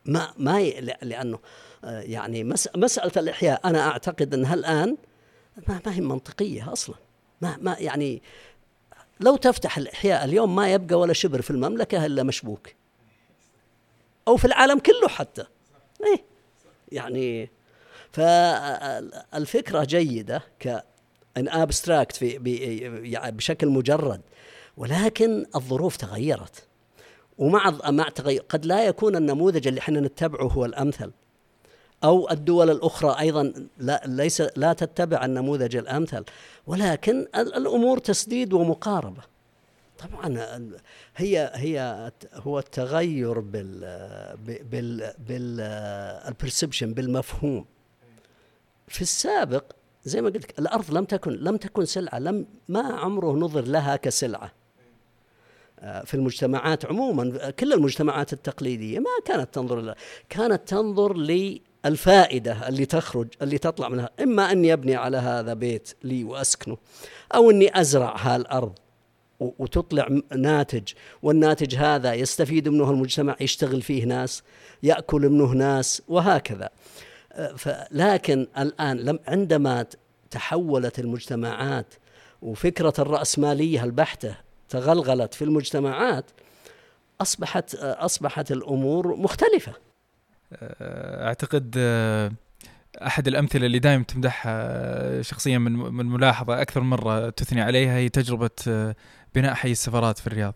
ما 0.04 0.34
ما 0.38 0.60
لأنه 1.02 1.38
يعني 1.84 2.44
مسألة 2.76 3.12
الإحياء 3.16 3.60
أنا 3.64 3.88
أعتقد 3.88 4.34
أنها 4.34 4.54
الآن 4.54 4.96
ما, 5.68 5.80
ما 5.86 5.94
هي 5.94 6.00
منطقية 6.00 6.72
أصلا. 6.72 6.96
ما 7.40 7.56
ما 7.60 7.76
يعني 7.78 8.22
لو 9.20 9.36
تفتح 9.36 9.78
الإحياء 9.78 10.24
اليوم 10.24 10.54
ما 10.54 10.72
يبقى 10.72 10.98
ولا 10.98 11.12
شبر 11.12 11.42
في 11.42 11.50
المملكة 11.50 12.06
إلا 12.06 12.22
مشبوك. 12.22 12.68
أو 14.28 14.36
في 14.36 14.44
العالم 14.44 14.78
كله 14.78 15.08
حتى. 15.08 15.44
إيه. 16.06 16.24
يعني 16.92 17.50
فالفكرة 18.12 19.84
جيدة 19.84 20.42
كان 20.58 20.82
ابستراكت 21.36 22.16
في 22.16 22.28
يعني 23.04 23.36
بشكل 23.36 23.68
مجرد 23.68 24.20
ولكن 24.76 25.46
الظروف 25.54 25.96
تغيرت. 25.96 26.66
ومع 27.42 27.90
مع 27.90 28.08
تغير 28.08 28.44
قد 28.48 28.66
لا 28.66 28.86
يكون 28.86 29.16
النموذج 29.16 29.66
اللي 29.66 29.80
إحنا 29.80 30.00
نتبعه 30.00 30.46
هو 30.46 30.64
الأمثل. 30.64 31.10
أو 32.04 32.30
الدول 32.30 32.70
الأخرى 32.70 33.20
أيضا 33.20 33.52
لا 33.78 34.02
ليس 34.06 34.42
لا 34.56 34.72
تتبع 34.72 35.24
النموذج 35.24 35.76
الأمثل. 35.76 36.24
ولكن 36.66 37.26
الأمور 37.34 37.98
تسديد 37.98 38.52
ومقاربة. 38.52 39.22
طبعا 39.98 40.58
هي 41.16 41.50
هي 41.54 42.10
هو 42.34 42.58
التغير 42.58 43.40
بال 43.40 43.80
بال 44.46 45.12
بال 45.28 45.60
البرسبشن 46.28 46.94
بالمفهوم. 46.94 47.64
في 48.88 49.02
السابق 49.02 49.64
زي 50.04 50.20
ما 50.20 50.30
قلت 50.30 50.58
الأرض 50.58 50.94
لم 50.94 51.04
تكن 51.04 51.32
لم 51.32 51.56
تكن 51.56 51.84
سلعة 51.84 52.18
لم 52.18 52.46
ما 52.68 52.82
عمره 52.82 53.32
نظر 53.32 53.64
لها 53.64 53.96
كسلعة. 53.96 54.52
في 55.82 56.14
المجتمعات 56.14 56.86
عموما 56.86 57.50
كل 57.50 57.72
المجتمعات 57.72 58.32
التقليدية 58.32 58.98
ما 58.98 59.10
كانت 59.24 59.54
تنظر 59.54 59.80
لها 59.80 59.94
كانت 60.28 60.68
تنظر 60.68 61.16
للفائدة 61.16 62.68
اللي 62.68 62.86
تخرج 62.86 63.28
اللي 63.42 63.58
تطلع 63.58 63.88
منها. 63.88 64.10
إما 64.22 64.52
أني 64.52 64.72
أبني 64.72 64.96
على 64.96 65.16
هذا 65.16 65.54
بيت 65.54 65.94
لي 66.04 66.24
وأسكنه 66.24 66.76
أو 67.34 67.50
أني 67.50 67.80
أزرع 67.80 68.16
هالأرض 68.16 68.72
وتطلع 69.40 70.08
ناتج 70.36 70.92
والناتج 71.22 71.74
هذا 71.76 72.14
يستفيد 72.14 72.68
منه 72.68 72.90
المجتمع 72.90 73.36
يشتغل 73.40 73.82
فيه 73.82 74.04
ناس 74.04 74.42
يأكل 74.82 75.28
منه 75.28 75.52
ناس 75.52 76.02
وهكذا. 76.08 76.68
لكن 77.90 78.46
الآن 78.58 78.96
لم 78.96 79.18
عندما 79.28 79.86
تحولت 80.30 80.98
المجتمعات 80.98 81.94
وفكرة 82.42 82.94
الرأسمالية 82.98 83.84
البحتة 83.84 84.36
تغلغلت 84.72 85.34
في 85.34 85.44
المجتمعات 85.44 86.24
أصبحت 87.20 87.74
أصبحت 87.74 88.52
الأمور 88.52 89.16
مختلفة. 89.16 89.72
أعتقد 91.26 91.76
أحد 93.06 93.28
الأمثلة 93.28 93.66
اللي 93.66 93.78
دائما 93.78 94.04
تمدحها 94.04 95.22
شخصيا 95.22 95.58
من 95.58 95.72
من 95.72 96.06
ملاحظة 96.06 96.62
أكثر 96.62 96.80
مرة 96.80 97.30
تثني 97.30 97.60
عليها 97.60 97.96
هي 97.96 98.08
تجربة 98.08 98.50
بناء 99.34 99.54
حي 99.54 99.70
السفارات 99.70 100.18
في 100.18 100.26
الرياض. 100.26 100.54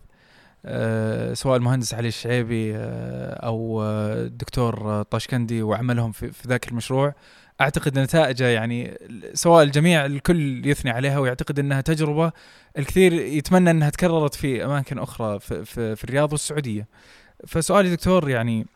سواء 1.34 1.56
المهندس 1.56 1.94
علي 1.94 2.08
الشعيبي 2.08 2.76
آه، 2.76 3.46
أو 3.46 3.82
الدكتور 3.82 5.02
طاشكندي 5.02 5.62
وعملهم 5.62 6.12
في, 6.12 6.32
ذاك 6.46 6.68
المشروع 6.68 7.14
أعتقد 7.60 7.98
نتائجه 7.98 8.44
يعني 8.44 8.98
سواء 9.34 9.62
الجميع 9.62 10.06
الكل 10.06 10.66
يثني 10.66 10.90
عليها 10.90 11.18
ويعتقد 11.18 11.58
إنها 11.58 11.80
تجربة 11.80 12.32
الكثير 12.78 13.12
يتمنى 13.12 13.70
إنها 13.70 13.90
تكررت 13.90 14.34
في 14.34 14.64
أماكن 14.64 14.98
أخرى 14.98 15.40
في, 15.40 15.64
في, 15.64 15.96
في 15.96 16.04
الرياض 16.04 16.32
والسعودية. 16.32 16.86
فسؤالي 17.46 17.96
دكتور 17.96 18.30
يعني 18.30 18.66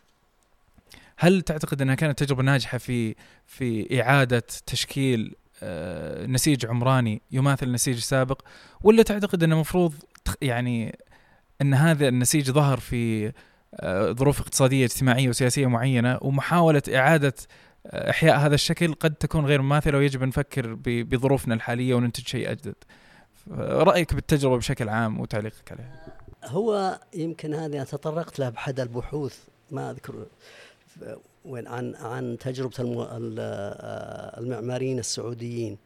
هل 1.17 1.43
تعتقد 1.43 1.83
إنها 1.83 1.95
كانت 1.95 2.25
تجربة 2.25 2.43
ناجحة 2.43 2.79
في 2.79 3.15
في 3.47 4.01
إعادة 4.03 4.43
تشكيل 4.67 5.35
آه، 5.63 6.27
نسيج 6.27 6.67
عمراني 6.67 7.23
يماثل 7.33 7.67
النسيج 7.67 7.97
السابق 7.97 8.43
ولا 8.83 9.03
تعتقد 9.03 9.43
إنه 9.43 9.55
المفروض 9.55 9.95
يعني 10.43 10.99
إن 11.63 11.75
هذا 11.75 12.09
النسيج 12.09 12.51
ظهر 12.51 12.81
في 12.81 13.33
آه، 13.75 14.13
ظروف 14.13 14.41
اقتصادية 14.41 14.85
اجتماعية 14.85 15.29
وسياسية 15.29 15.67
معينة 15.67 16.19
ومحاولة 16.23 16.83
إعادة 16.95 17.35
آه، 17.87 18.11
إحياء 18.11 18.39
هذا 18.39 18.55
الشكل 18.55 18.95
قد 18.95 19.15
تكون 19.15 19.47
غير 19.47 19.63
مماثلة 19.63 19.99
ويجب 19.99 20.23
أن 20.23 20.29
نفكر 20.29 20.75
بظروفنا 20.85 21.55
الحالية 21.55 21.95
وننتج 21.95 22.27
شيء 22.27 22.51
أجدد. 22.51 22.75
رأيك 23.59 24.15
بالتجربة 24.15 24.57
بشكل 24.57 24.89
عام 24.89 25.21
وتعليقك 25.21 25.73
عليها. 25.73 26.07
هو 26.45 26.99
يمكن 27.15 27.55
هذه 27.55 27.83
تطرقت 27.83 28.39
له 28.39 28.49
بحد 28.49 28.81
البحوث 28.81 29.39
ما 29.71 29.91
أذكر 29.91 30.27
وين 31.45 31.69
عن 31.69 31.95
عن 31.95 32.39
تجربة 32.41 32.75
آه، 32.81 34.41
المعماريين 34.41 34.99
السعوديين 34.99 35.79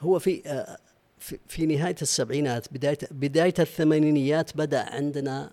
هو 0.00 0.18
في 0.18 0.42
في 1.48 1.66
نهاية 1.66 1.96
السبعينات 2.02 2.66
بداية 2.72 2.98
بداية 3.10 3.54
الثمانينيات 3.58 4.56
بدأ 4.56 4.80
عندنا 4.80 5.50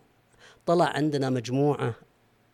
طلع 0.66 0.86
عندنا 0.86 1.30
مجموعة 1.30 1.96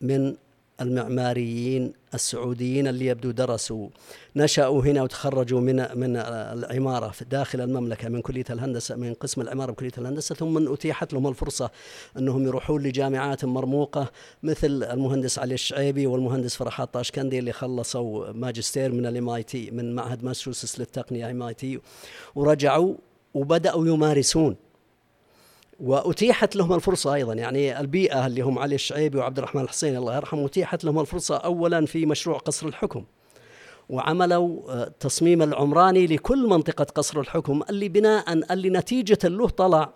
من 0.02 0.35
المعماريين 0.81 1.94
السعوديين 2.14 2.88
اللي 2.88 3.06
يبدو 3.06 3.31
درسوا 3.31 3.89
نشأوا 4.35 4.84
هنا 4.84 5.03
وتخرجوا 5.03 5.61
من 5.61 5.76
من 5.76 6.15
العمارة 6.18 7.10
في 7.10 7.26
داخل 7.26 7.61
المملكة 7.61 8.10
من 8.10 8.22
كلية 8.22 8.45
الهندسة 8.49 8.95
من 8.95 9.14
قسم 9.14 9.41
العمارة 9.41 9.72
بكلية 9.72 9.91
الهندسة 9.98 10.35
ثم 10.35 10.73
أتيحت 10.73 11.14
لهم 11.14 11.27
الفرصة 11.27 11.72
أنهم 12.18 12.45
يروحون 12.45 12.84
لجامعات 12.84 13.45
مرموقة 13.45 14.11
مثل 14.44 14.84
المهندس 14.84 15.39
علي 15.39 15.53
الشعيبي 15.53 16.07
والمهندس 16.07 16.56
فرحات 16.56 16.94
طاشكندي 16.94 17.39
اللي 17.39 17.52
خلصوا 17.52 18.31
ماجستير 18.31 18.91
من 18.91 19.06
ال 19.05 19.29
MIT 19.29 19.71
من 19.72 19.95
معهد 19.95 20.23
ماساتشوستس 20.23 20.79
للتقنية 20.80 21.31
MIT 21.31 21.79
ورجعوا 22.35 22.95
وبدأوا 23.33 23.87
يمارسون. 23.87 24.55
وأتيحت 25.79 26.55
لهم 26.55 26.73
الفرصة 26.73 27.13
أيضا. 27.13 27.33
يعني 27.33 27.79
البيئة 27.79 28.27
اللي 28.27 28.41
هم 28.41 28.59
علي 28.59 28.75
الشعيبي 28.75 29.17
وعبد 29.17 29.37
الرحمن 29.37 29.61
الحسين 29.61 29.95
الله 29.95 30.15
يرحمه 30.15 30.45
أتيحت 30.45 30.83
لهم 30.83 30.99
الفرصة 30.99 31.37
أولا 31.37 31.85
في 31.85 32.05
مشروع 32.05 32.37
قصر 32.37 32.67
الحكم. 32.67 33.03
وعملوا 33.89 34.71
آه، 34.71 34.91
العمراني 35.25 36.07
لكل 36.07 36.47
منطقة 36.47 36.83
قصر 36.83 37.19
الحكم 37.19 37.61
اللي 37.69 37.89
بناء 37.89 38.33
اللي 38.53 38.69
نتيجة 38.69 39.27
له 39.27 39.49
طلع 39.49 39.93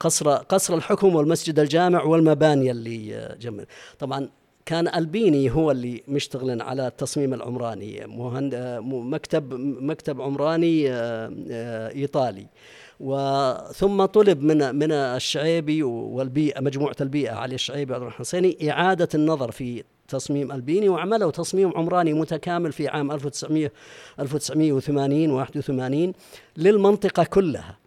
قصر 0.00 0.30
قصر 0.30 0.74
الحكم 0.74 1.14
والمسجد 1.14 1.58
الجامع 1.58 2.02
والمباني 2.02 2.70
اللي 2.70 3.16
آه، 3.16 3.34
جمع 3.34 3.64
طبعا 3.98 4.28
كان 4.66 4.88
ألبيني 4.88 5.50
هو 5.50 5.70
اللي 5.70 6.02
مشتغل 6.08 6.62
على 6.62 6.86
التصميم 6.86 7.34
العمراني 7.34 8.04
آه، 8.04 8.80
مكتب 8.80 9.54
مكتب 9.80 10.20
عمراني 10.20 10.90
إيطالي. 12.00 12.46
وثم 13.00 14.04
طلب 14.04 14.42
من 14.42 14.74
من 14.74 14.92
الشعيبي 14.92 15.82
والبيئة 15.82 16.60
مجموعة 16.60 16.96
البيئة 17.00 17.32
علي 17.32 17.54
الشعيبي 17.54 17.92
وعبد 17.92 18.02
الرحمن 18.02 18.20
الحسيني 18.20 18.70
إعادة 18.70 19.08
النظر 19.14 19.50
في 19.50 19.84
تصميم 20.08 20.52
ألبيني 20.52 20.88
وعملوا 20.88 21.30
تصميم 21.30 21.72
عمراني 21.76 22.12
متكامل 22.12 22.72
في 22.72 22.88
عام 22.88 23.12
1900 23.12 23.70
1980 24.20 25.30
81 25.30 26.12
للمنطقة 26.56 27.24
كلها 27.24 27.78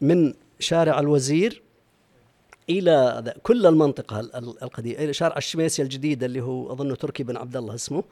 من 0.00 0.34
شارع 0.58 1.00
الوزير 1.00 1.62
إلى 2.70 3.34
كل 3.42 3.66
المنطقة 3.66 4.20
القديمة 4.62 4.98
إلى 4.98 5.12
شارع 5.12 5.36
الشميسيه 5.36 5.82
الجديد 5.82 6.24
اللي 6.24 6.40
هو 6.40 6.72
أظن 6.72 6.98
تركي 6.98 7.22
بن 7.22 7.36
عبد 7.36 7.56
الله 7.56 7.74
اسمه 7.74 8.04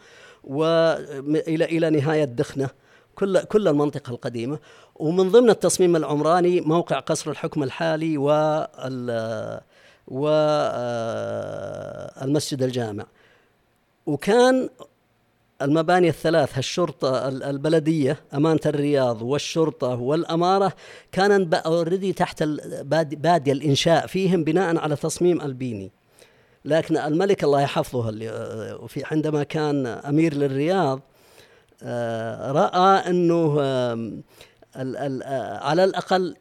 والى 0.44 1.64
إلى 1.64 1.90
نهاية 1.90 2.24
دخنة 2.24 2.68
كل 3.14 3.42
كل 3.42 3.68
المنطقة 3.68 4.10
القديمة. 4.10 4.58
ومن 4.96 5.30
ضمن 5.30 5.50
التصميم 5.50 5.96
العمراني 5.96 6.60
موقع 6.60 6.98
قصر 6.98 7.30
الحكم 7.30 7.62
الحالي 7.62 8.18
وال 8.18 9.60
والمسجد 10.08 10.62
الجامع. 12.62 13.06
وكان 14.06 14.68
المباني 15.64 16.08
الثلاث 16.08 16.58
الشرطة 16.58 17.28
البلدية 17.28 18.20
أمانة 18.34 18.60
الرياض 18.66 19.22
والشرطة 19.22 19.94
والأمارة 20.00 20.72
كان 21.12 21.54
اوريدي 21.54 22.12
تحت 22.12 22.42
بادية 23.16 23.52
الإنشاء 23.52 24.06
فيهم 24.06 24.44
بناء 24.44 24.76
على 24.76 24.96
تصميم 24.96 25.40
ألبيني. 25.40 25.92
لكن 26.64 26.96
الملك 26.96 27.44
الله 27.44 27.60
يحفظه 27.60 28.08
اللي 28.08 28.28
وفي 28.80 29.02
عندما 29.10 29.42
كان 29.42 29.86
أمير 29.86 30.34
للرياض 30.34 31.00
آه، 31.82 32.52
رأى 32.52 33.10
أنه 33.10 33.60
على 35.60 35.84
الأقل 35.84 36.34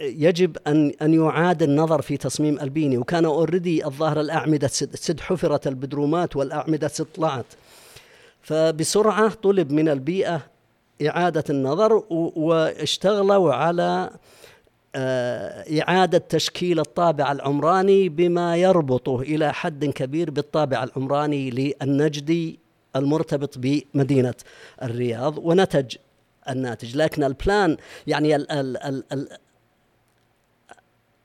يجب 0.00 0.56
أن 0.66 0.92
أن 1.02 1.14
يعاد 1.14 1.62
النظر 1.62 2.02
في 2.02 2.16
تصميم 2.16 2.60
ألبيني. 2.60 2.98
وكان 2.98 3.24
اوريدي 3.24 3.86
الظاهر 3.86 4.20
الأعمدة 4.20 4.68
سد 4.68 5.20
حفرت 5.20 5.66
البدرومات 5.66 6.36
والأعمدة 6.36 6.88
سد 6.88 7.06
طلعت 8.46 8.74
فبسرعة 8.74 9.34
طلب 9.34 9.72
من 9.72 9.88
البيئة 9.88 10.40
إعادة 11.06 11.44
النظر 11.50 12.04
واشتغلوا 12.10 13.54
على 13.54 14.10
آه، 14.94 15.80
إعادة 15.80 16.18
تشكيل 16.18 16.80
الطابع 16.80 17.32
العمراني 17.32 18.08
بما 18.08 18.56
يربطه 18.56 19.20
إلى 19.20 19.52
حد 19.52 19.84
كبير 19.84 20.30
بالطابع 20.30 20.84
العمراني 20.84 21.50
للنجدي 21.50 22.58
المرتبط 22.96 23.58
بمدينة 23.58 24.34
الرياض 24.82 25.38
ونتج 25.38 25.96
الناتج. 26.48 26.96
لكن 26.96 27.24
ال 27.24 27.34
plan 27.34 27.76
يعني 28.06 28.36
ال 28.36 28.52
ال 28.52 28.76
ال 28.76 29.04
ال 29.12 29.28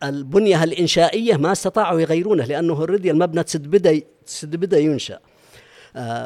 البنية 0.04 0.64
الإنشائية 0.64 1.38
ما 1.38 1.52
استطاعوا 1.52 2.00
يغيرونه 2.00 2.46
لأنه 2.46 2.74
already 2.74 3.12
المبنى 3.12 3.44
تسد 3.44 4.56
بدأ 4.56 4.80
ينشأ. 4.80 5.20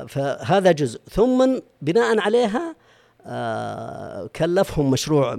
فهذا 0.08 0.72
جزء. 0.72 1.00
ثم 1.12 1.60
بناء 1.82 2.20
عليها 2.20 2.76
آه، 3.30 4.28
كلفهم 4.36 4.92
مشروع 4.92 5.36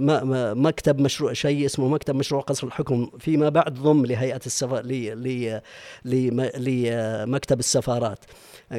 مكتب 0.53 1.01
مشروع 1.01 1.33
شيء 1.33 1.65
اسمه 1.65 1.87
مكتب 1.87 2.15
مشروع 2.15 2.41
قصر 2.41 2.67
الحكم 2.67 3.09
فيما 3.19 3.49
بعد 3.49 3.73
ضم 3.73 4.05
لهيئة 4.05 4.41
السفر 4.45 4.81
لمكتب 6.05 7.59
السفارات. 7.59 8.19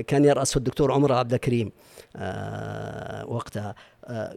كان 0.06 0.24
يرأسه 0.24 0.59
الدكتور 0.59 0.93
عمر 0.93 1.12
عبد 1.12 1.35
الكريم 1.35 1.72
آه، 2.16 3.27
وقتها. 3.27 3.68
آه، 3.68 3.74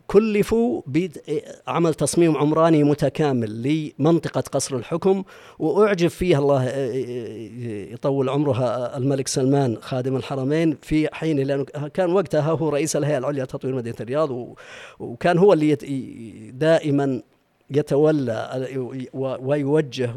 كلفوا 0.07 0.81
بعمل 0.87 1.93
تصميم 1.93 2.37
عمراني 2.37 2.83
متكامل 2.83 3.63
لمنطقة 3.99 4.41
قصر 4.41 4.75
الحكم 4.75 5.23
وأعجب 5.59 6.07
فيها 6.07 6.39
الله 6.39 6.69
يطول 7.93 8.29
عمرها 8.29 8.97
الملك 8.97 9.27
سلمان 9.27 9.77
خادم 9.81 10.15
الحرمين 10.15 10.77
في 10.81 11.15
حين 11.15 11.39
لأنه 11.39 11.63
كان 11.93 12.11
وقتها 12.13 12.51
هو 12.51 12.69
رئيس 12.69 12.95
الهيئة 12.95 13.17
العليا 13.17 13.43
لتطوير 13.43 13.75
مدينة 13.75 13.95
الرياض 14.01 14.55
وكان 14.99 15.37
هو 15.37 15.53
اللي 15.53 15.75
دائما 16.53 17.21
يتولى 17.75 18.67
ويوجه 19.13 20.13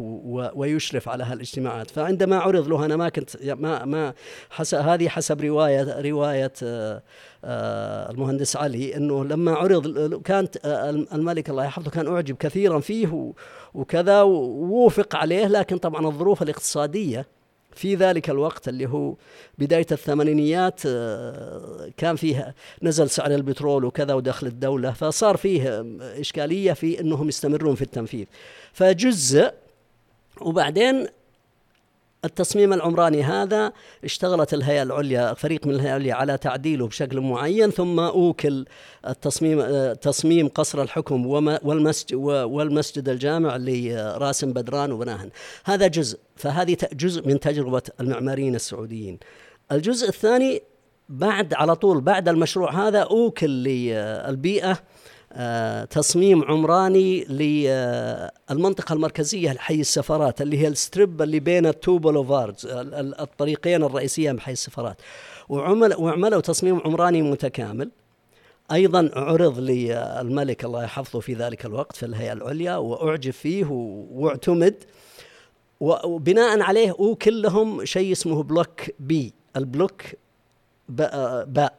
ويشرف 0.54 1.08
على 1.08 1.24
هالاجتماعات. 1.24 1.90
فعندما 1.90 2.36
عرض 2.36 2.68
له 2.68 2.84
أنا 2.84 2.96
ما 2.96 3.08
كنت 3.08 3.36
ما 3.42 3.84
ما 3.84 4.14
حسب 4.50 4.78
هذه 4.78 5.08
حسب 5.08 5.40
رواية 5.40 6.00
رواية 6.00 6.52
آه، 6.62 7.02
آه، 7.44 8.10
المهندس 8.10 8.56
علي 8.56 8.96
إنه 8.96 9.24
لما 9.24 9.52
عرض 9.52 10.14
كانت 10.22 10.56
آه، 10.64 10.90
الملك 10.90 11.50
الله 11.50 11.64
يحفظه 11.64 11.90
كان 11.90 12.06
أعجب 12.06 12.36
كثيرا 12.36 12.80
فيه 12.80 13.32
وكذا 13.74 14.22
ووافق 14.22 15.16
عليه 15.16 15.46
لكن 15.46 15.78
طبعا 15.78 16.06
الظروف 16.06 16.42
الاقتصادية 16.42 17.35
في 17.76 17.94
ذلك 17.94 18.30
الوقت 18.30 18.68
اللي 18.68 18.88
هو 18.88 19.14
بداية 19.58 19.86
الثمانينيات 19.92 20.80
آه، 20.86 21.90
كان 21.96 22.16
فيه 22.16 22.54
نزل 22.82 23.10
سعر 23.10 23.34
البترول 23.34 23.84
وكذا 23.84 24.14
ودخل 24.14 24.46
الدولة 24.46 24.92
فصار 24.92 25.36
فيه 25.36 25.84
إشكالية 26.00 26.72
في 26.72 27.00
أنهم 27.00 27.28
يستمرون 27.28 27.74
في 27.74 27.82
التنفيذ. 27.82 28.26
فجزء 28.72 29.52
وبعدين 30.40 31.06
التصميم 32.24 32.72
العمراني 32.72 33.22
هذا 33.22 33.72
اشتغلت 34.04 34.54
الهيئة 34.54 34.82
العليا 34.82 35.34
فريق 35.34 35.66
من 35.66 35.74
الهيئة 35.74 35.96
العليا 35.96 36.14
على 36.14 36.38
تعديله 36.38 36.86
بشكل 36.86 37.20
معين 37.20 37.70
ثم 37.70 38.00
أوكل 38.00 38.66
التصميم 39.08 39.62
تصميم 39.92 40.48
قصر 40.48 40.82
الحكم 40.82 41.26
والمسجد 41.62 42.14
والمسجد 42.14 43.08
الجامع 43.08 43.56
لراسم 43.56 44.52
بدران 44.52 44.92
وبناهن. 44.92 45.30
هذا 45.64 45.86
جزء 45.86 46.18
فهذه 46.36 46.76
جزء 46.92 47.28
من 47.28 47.40
تجربة 47.40 47.82
المعماريين 48.00 48.54
السعوديين. 48.54 49.18
الجزء 49.72 50.08
الثاني 50.08 50.62
بعد 51.08 51.54
على 51.54 51.76
طول 51.76 52.00
بعد 52.00 52.28
المشروع 52.28 52.88
هذا 52.88 52.98
أوكل 52.98 53.48
للبيئة 53.48 54.78
تصميم 55.90 56.44
عمراني 56.44 57.24
للمنطقة 57.24 58.92
المركزية 58.92 59.52
لحي 59.52 59.80
السفارات 59.80 60.42
اللي 60.42 60.58
هي 60.58 60.68
ال 60.68 60.77
strip 60.77 61.22
اللي 61.22 61.40
بين 61.40 61.66
ال 61.66 61.74
two 61.74 61.98
boulevards 61.98 62.66
الطريقين 63.20 63.82
الرئيسيين 63.82 64.36
بحي 64.36 64.52
السفارات. 64.52 64.96
وعمل 65.48 65.94
وعملوا 65.94 66.40
تصميم 66.40 66.80
عمراني 66.84 67.22
متكامل. 67.22 67.90
أيضا 68.72 69.10
عرض 69.14 69.58
للملك 69.58 70.64
الله 70.64 70.84
يحفظه 70.84 71.20
في 71.20 71.34
ذلك 71.34 71.66
الوقت 71.66 71.96
في 71.96 72.06
الهيئة 72.06 72.32
العليا 72.32 72.76
وأعجب 72.76 73.32
فيه 73.32 73.66
واعتمد. 74.10 74.74
وبناء 75.80 76.60
عليه 76.60 76.92
وكلهم 76.98 77.84
شيء 77.84 78.12
اسمه 78.12 78.42
block 78.42 78.80
B. 78.98 79.32
البلوك 79.56 80.02
باء. 80.88 81.74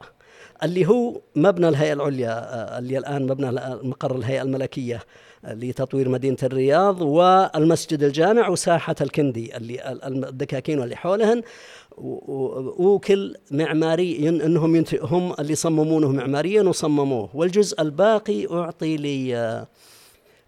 اللي 0.62 0.86
هو 0.86 1.20
مبنى 1.36 1.68
الهيئة 1.68 1.92
العليا 1.92 2.30
آه، 2.30 2.78
اللي 2.78 2.98
الآن 2.98 3.26
مبنى 3.26 3.50
مقر 3.82 4.16
الهيئة 4.16 4.42
الملكية 4.42 5.02
آه، 5.44 5.54
لتطوير 5.54 6.08
مدينة 6.08 6.36
الرياض 6.42 7.02
والمسجد 7.02 8.02
الجامع 8.02 8.48
وساحة 8.48 8.96
الكندي 9.00 9.56
اللي 9.56 9.98
الدكاكين 10.06 10.78
واللي 10.78 10.96
حولهن. 10.96 11.42
وكل 11.98 13.36
معماري 13.50 14.28
إنهم 14.28 14.84
هم 15.02 15.34
اللي 15.38 15.54
صممونه 15.54 16.12
معماريا 16.12 16.62
وصمموه. 16.62 17.30
والجزء 17.34 17.82
الباقي 17.82 18.46
أعطي 18.46 18.96
ل 18.96 19.34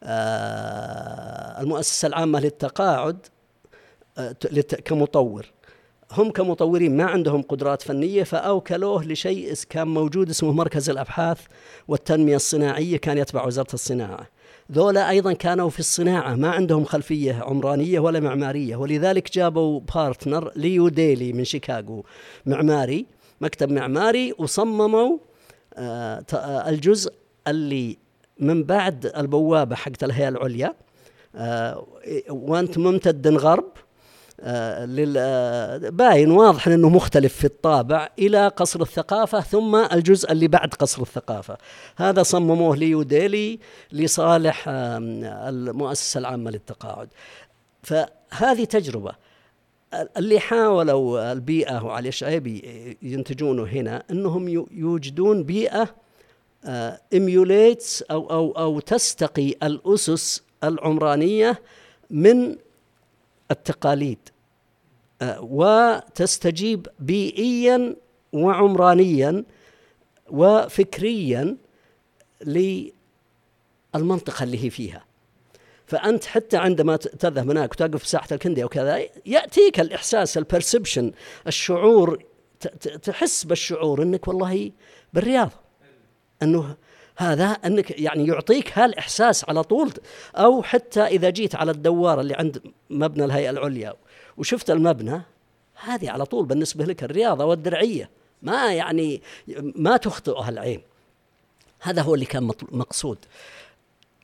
آه، 0.02 1.60
المؤسسة 1.60 2.08
العامة 2.08 2.40
للتقاعد 2.40 3.26
كمطور. 4.84 5.46
هم 6.12 6.30
كمطورين 6.30 6.96
ما 6.96 7.04
عندهم 7.04 7.42
قدرات 7.42 7.82
فنية 7.82 8.22
فأوكلوه 8.22 9.04
لشيء 9.04 9.54
كان 9.70 9.88
موجود 9.88 10.30
اسمه 10.30 10.52
مركز 10.52 10.90
الأبحاث 10.90 11.40
والتنمية 11.88 12.36
الصناعية 12.36 12.96
كان 12.96 13.18
يتبع 13.18 13.46
وزارة 13.46 13.74
الصناعة. 13.74 14.26
ذولا 14.72 15.10
أيضا 15.10 15.32
كانوا 15.32 15.70
في 15.70 15.80
الصناعة 15.80 16.34
ما 16.34 16.50
عندهم 16.50 16.84
خلفية 16.84 17.42
عمرانية 17.42 18.00
ولا 18.00 18.20
معمارية 18.20 18.76
ولذلك 18.76 19.32
جابوا 19.32 19.80
partner 19.94 20.52
Leo 20.56 20.88
Daly 20.88 21.32
من 21.32 21.44
شيكاغو. 21.44 22.04
معماري 22.46 23.06
مكتب 23.40 23.72
معماري 23.72 24.34
وصمموا 24.38 25.18
آه، 25.74 26.24
آه، 26.34 26.68
الجزء 26.68 27.12
اللي 27.48 27.98
من 28.38 28.64
بعد 28.64 29.06
البوابة 29.06 29.76
حقت 29.76 30.04
الهيئة 30.04 30.28
العليا 30.28 30.74
آه، 31.34 31.86
وأنت 32.30 32.78
ممتد 32.78 33.28
غرب 33.28 33.72
آه، 34.42 34.88
آه، 35.16 35.78
باين 35.88 36.30
واضح 36.30 36.68
إنه 36.68 36.88
مختلف 36.88 37.34
في 37.34 37.44
الطابع 37.44 38.08
إلى 38.18 38.48
قصر 38.48 38.82
الثقافة 38.82 39.40
ثم 39.40 39.76
الجزء 39.76 40.32
اللي 40.32 40.48
بعد 40.48 40.74
قصر 40.74 41.02
الثقافة. 41.02 41.58
هذا 41.96 42.22
صمموه 42.22 42.76
ليو 42.76 43.02
ديلي 43.02 43.58
لصالح 43.92 44.64
المؤسسة 44.68 46.18
العامة 46.18 46.50
للتقاعد. 46.50 47.08
فهذه 47.82 48.64
تجربة. 48.64 49.14
اللي 50.16 50.40
حاولوا 50.40 51.32
البيئة 51.32 51.84
وعلي 51.84 52.08
الشعيبي 52.08 52.96
ينتجونه 53.02 53.64
هنا 53.64 54.02
إنهم 54.10 54.48
يوجدون 54.70 55.42
بيئة 55.42 55.88
emulates 57.12 58.02
آه، 58.02 58.06
أو 58.14 58.30
أو 58.30 58.52
أو 58.52 58.80
تستقي 58.80 59.54
الأسس 59.62 60.42
العمرانية 60.64 61.60
من 62.10 62.56
التقاليد. 63.50 64.18
وتستجيب 65.22 66.86
بيئيا 66.98 67.96
وعمرانيا 68.32 69.44
وفكريا 70.30 71.56
للمنطقة 72.44 74.42
اللي 74.42 74.64
هي 74.64 74.70
فيها. 74.70 75.04
فأنت 75.86 76.24
حتى 76.24 76.56
عندما 76.56 76.96
تذهب 76.96 77.50
هناك 77.50 77.72
وتقف 77.72 78.00
في 78.00 78.08
ساحة 78.08 78.28
الكندي 78.32 78.62
أو 78.62 78.68
كذا 78.68 79.06
يأتيك 79.26 79.80
الإحساس 79.80 80.38
ال 80.38 80.45
perception 80.45 81.12
الشعور 81.46 82.24
تحس 83.02 83.44
بالشعور 83.44 84.02
أنك 84.02 84.28
والله 84.28 84.72
بالرياض. 85.12 85.50
أنه 86.42 86.76
هذا 87.16 87.44
إنك 87.44 88.00
يعني 88.00 88.26
يعطيك 88.26 88.78
هالإحساس 88.78 89.48
على 89.48 89.62
طول 89.62 89.92
أو 90.36 90.62
حتى 90.62 91.00
إذا 91.00 91.30
جيت 91.30 91.54
على 91.54 91.70
الدوار 91.70 92.20
اللي 92.20 92.34
عند 92.34 92.62
مبنى 92.90 93.24
الهيئة 93.24 93.50
العليا 93.50 93.94
وشفت 94.40 94.70
المبنى 94.70 95.22
هذه 95.84 96.10
على 96.10 96.24
طول 96.24 96.46
بالنسبة 96.46 96.84
لك 96.84 97.04
الرياضة 97.04 97.44
والدرعية. 97.44 98.10
ما 98.42 98.72
يعني 98.72 99.22
ما 99.76 99.96
تخطئها 99.96 100.48
العين 100.48 100.80
هذا 101.80 102.02
هو 102.02 102.14
اللي 102.14 102.26
كان 102.26 102.50
مقصود. 102.72 103.18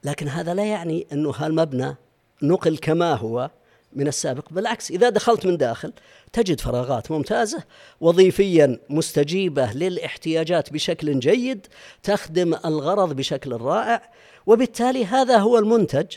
لكن 0.05 0.29
هذا 0.29 0.55
لا 0.55 0.65
يعني 0.65 1.07
إنه 1.13 1.31
هالمبنى 1.31 1.97
نقل 2.43 2.79
كما 2.79 3.15
هو 3.15 3.51
من 3.93 4.09
السابق. 4.09 4.45
بالعكس 4.51 4.91
إذا 4.91 5.09
دخلت 5.09 5.47
من 5.47 5.57
داخل 5.57 5.93
تجد 6.33 6.61
فراغات 6.61 7.11
ممتازة 7.11 7.65
وظيفيا 8.01 8.79
مستجيبة 8.91 9.73
للاحتياجات 9.73 10.73
بشكل 10.73 11.19
جيد 11.19 11.67
تخدم 12.03 12.55
الغرض 12.65 13.13
بشكل 13.17 13.53
رائع 13.53 14.11
وبالتالي 14.47 15.05
هذا 15.07 15.39
هو 15.39 15.59
المنتج. 15.59 16.17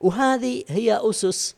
وهذه 0.00 0.64
هي 0.68 1.00
أسس 1.02 1.57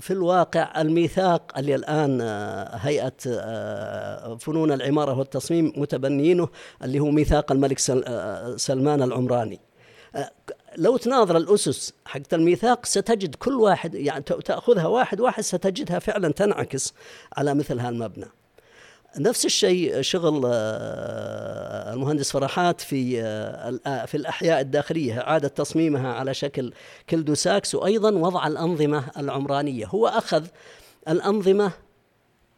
في 0.00 0.12
الواقع 0.12 0.80
الميثاق 0.80 1.58
اللي 1.58 1.74
الآن 1.74 2.20
آه، 2.20 2.76
هيئة 2.76 3.12
آه، 3.26 4.36
فنون 4.36 4.72
العمارة 4.72 5.18
والتصميم 5.18 5.72
متبنينه 5.76 6.48
اللي 6.84 7.00
هو 7.00 7.10
ميثاق 7.10 7.52
الملك 7.52 7.90
آه، 7.90 8.56
سلمان 8.56 9.02
العمراني. 9.02 9.60
لو 10.76 10.96
تناظر 10.96 11.36
الأسس 11.36 11.92
حقت 12.04 12.34
الميثاق 12.34 12.86
ستجد 12.86 13.34
كل 13.34 13.54
واحد 13.54 13.94
يعني 13.94 14.22
تأخذها 14.24 14.86
واحد 14.86 15.20
واحد 15.20 15.42
ستجدها 15.42 15.98
فعلا 15.98 16.32
تنعكس 16.32 16.94
على 17.36 17.54
مثل 17.54 17.78
هالمبنى. 17.78 18.26
نفس 19.18 19.44
الشيء 19.44 20.00
شغل 20.00 20.42
آه، 20.46 21.92
المهندس 21.94 22.32
فرحات 22.32 22.80
في 22.80 23.22
آه، 23.22 24.04
في 24.04 24.16
الأحياء 24.16 24.60
الداخلية. 24.60 25.20
إعادة 25.20 25.48
تصميمها 25.48 26.12
على 26.12 26.34
شكل 26.34 26.72
كلدوساكس 27.10 27.74
وأيضا 27.74 28.10
وضع 28.10 28.46
الأنظمة 28.46 29.04
العمرانية. 29.18 29.86
هو 29.86 30.06
أخذ 30.06 30.46
الأنظمة 31.08 31.72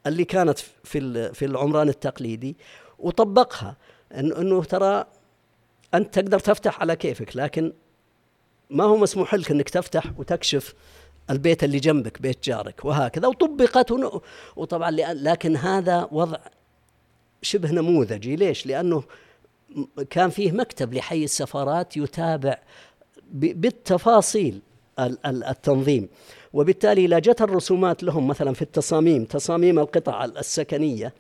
اللي 0.07 0.24
كانت 0.24 0.59
في 0.85 1.33
في 1.35 1.45
العمران 1.45 1.89
التقليدي 1.89 2.57
وطبقها. 2.99 3.77
إنه 4.12 4.65
ترى 4.65 5.05
أنت 5.95 6.15
تقدر 6.15 6.39
تفتح 6.39 6.81
على 6.81 6.97
كيفك 6.97 7.37
لكن 7.37 7.73
ما 8.70 8.85
هو 8.85 8.97
مسموح 8.97 9.35
لك 9.35 9.51
إنك 9.51 9.69
تفتح 9.69 10.05
وتكشف 10.19 10.74
البيت 11.31 11.65
اللي 11.65 11.78
جنبك 11.78 12.23
بيت 12.23 12.44
جارك 12.44 12.85
وهكذا. 12.85 13.28
وطبقت 13.28 13.93
وطبعا 14.57 14.90
لكن 14.90 15.57
هذا 15.57 16.09
وضع 16.12 16.39
شبه 17.43 17.70
نموذجي. 17.73 18.36
ليش؟ 18.36 18.66
لأنه 18.66 19.03
كان 20.11 20.31
فيه 20.31 20.53
مكتب 20.53 20.94
لحي 20.94 21.24
السفارات 21.24 21.97
يتابع 21.97 22.59
بالتفاصيل 23.32 24.61
التنظيم. 25.27 26.09
وبالتالي 26.53 27.05
إذا 27.05 27.19
جت 27.19 27.43
الرسومات 27.43 28.03
لهم 28.03 28.28
مثلا 28.28 28.55
في 28.55 28.62
التصاميم 28.62 29.24
تصاميم 29.24 29.78
القطع 29.78 30.24
السكنية 30.24 31.15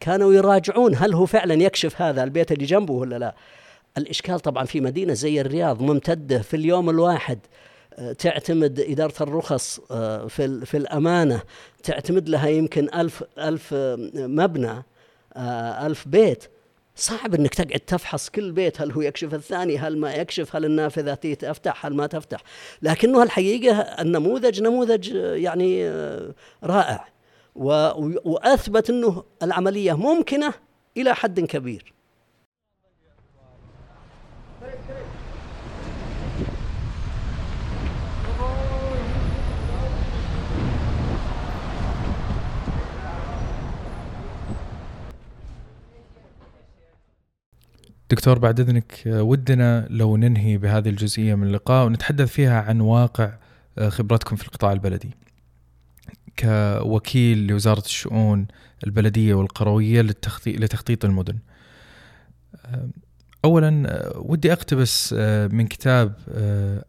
كانوا 0.00 0.32
يراجعون 0.32 0.94
هل 0.96 1.14
هو 1.14 1.26
فعلا 1.26 1.54
يكشف 1.54 2.02
هذا 2.02 2.24
البيت 2.24 2.52
اللي 2.52 2.64
جنبه 2.64 2.94
ولا 2.94 3.18
لا. 3.18 3.34
الإشكال 3.98 4.40
طبعا 4.40 4.64
في 4.64 4.80
مدينة 4.80 5.12
زي 5.12 5.40
الرياض 5.40 5.82
ممتدة 5.82 6.38
في 6.42 6.56
اليوم 6.56 6.90
الواحد. 6.90 7.38
تعتمد 8.18 8.80
إدارة 8.80 9.22
الرخص 9.22 9.80
آه، 9.90 10.26
في, 10.26 10.66
في 10.66 10.76
الأمانة 10.76 11.42
تعتمد 11.82 12.28
لها 12.28 12.48
يمكن 12.48 12.88
ألف, 12.94 13.24
ألف 13.38 13.74
مبنى 14.14 14.82
آه، 15.36 15.86
ألف 15.86 16.08
بيت. 16.08 16.44
صعب 16.96 17.34
إنك 17.34 17.54
تقعد 17.54 17.80
تفحص 17.80 18.28
كل 18.28 18.52
بيت 18.52 18.80
هل 18.80 18.92
هو 18.92 19.00
يكشف 19.00 19.34
الثاني 19.34 19.78
هل 19.78 19.98
ما 19.98 20.14
يكشف 20.14 20.56
هل 20.56 20.64
النافذة 20.64 21.14
تفتح 21.14 21.86
هل 21.86 21.94
ما 21.94 22.06
تفتح. 22.06 22.42
لكنه 22.82 23.22
الحقيقة 23.22 23.76
النموذج 23.80 24.62
نموذج 24.62 25.14
يعني 25.14 25.90
رائع. 26.64 27.08
وأثبت 27.54 28.90
إنه 28.90 29.24
العملية 29.42 29.92
ممكنة 29.92 30.54
إلى 30.96 31.14
حد 31.14 31.40
كبير. 31.40 31.97
دكتور 48.10 48.38
بعد 48.38 48.60
إذنك 48.60 49.02
ودنا 49.06 49.86
لو 49.90 50.16
ننهي 50.16 50.58
بهذه 50.58 50.88
الجزئية 50.88 51.34
من 51.34 51.46
اللقاء 51.46 51.86
ونتحدث 51.86 52.28
فيها 52.28 52.62
عن 52.62 52.80
واقع 52.80 53.32
آه، 53.78 53.88
خبرتكم 53.88 54.36
في 54.36 54.44
القطاع 54.44 54.72
البلدي. 54.72 55.10
كوكيل 56.38 57.46
لوزارة 57.46 57.84
الشؤون 57.84 58.46
البلدية 58.86 59.34
والقروية 59.34 60.00
لتخطيط 60.46 61.04
المدن. 61.04 61.38
آه، 62.66 62.88
اولا 63.44 63.82
آه، 63.86 64.12
ودي 64.16 64.52
أقتبس 64.52 65.12
من 65.52 65.66
كتاب 65.66 66.12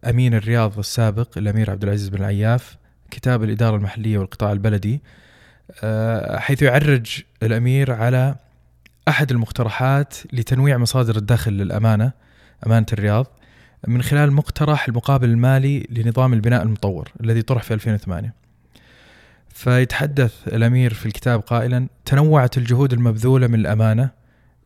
أمين 0.09 0.33
الرياض 0.33 0.79
السابق 0.79 1.37
الأمير 1.37 1.71
عبد 1.71 1.83
العزيز 1.83 2.09
بن 2.09 2.17
العياف 2.17 2.77
كتاب 3.11 3.43
الإدارة 3.43 3.75
المحلية 3.75 4.17
والقطاع 4.17 4.51
البلدي 4.51 5.01
حيث 6.37 6.61
يعرج 6.61 7.21
الأمير 7.43 7.91
على 7.91 8.35
أحد 9.09 9.31
المقترحات 9.31 10.15
لتنويع 10.33 10.77
مصادر 10.77 11.15
الدخل 11.15 11.51
للأمانة 11.51 12.11
أمانة 12.65 12.85
الرياض 12.93 13.27
من 13.87 14.01
خلال 14.01 14.31
مقترح 14.31 14.87
المقابل 14.87 15.29
المالي 15.29 15.87
لنظام 15.89 16.33
البناء 16.33 16.63
المطور 16.63 17.11
الذي 17.23 17.41
طرح 17.41 17.63
في 17.63 17.73
2008 17.73 18.33
فيتحدث 19.49 20.47
الأمير 20.47 20.93
في 20.93 21.05
الكتاب 21.05 21.39
قائلا 21.39 21.87
تنوعت 22.05 22.57
الجهود 22.57 22.93
المبذولة 22.93 23.47
من 23.47 23.59
الأمانة 23.59 24.09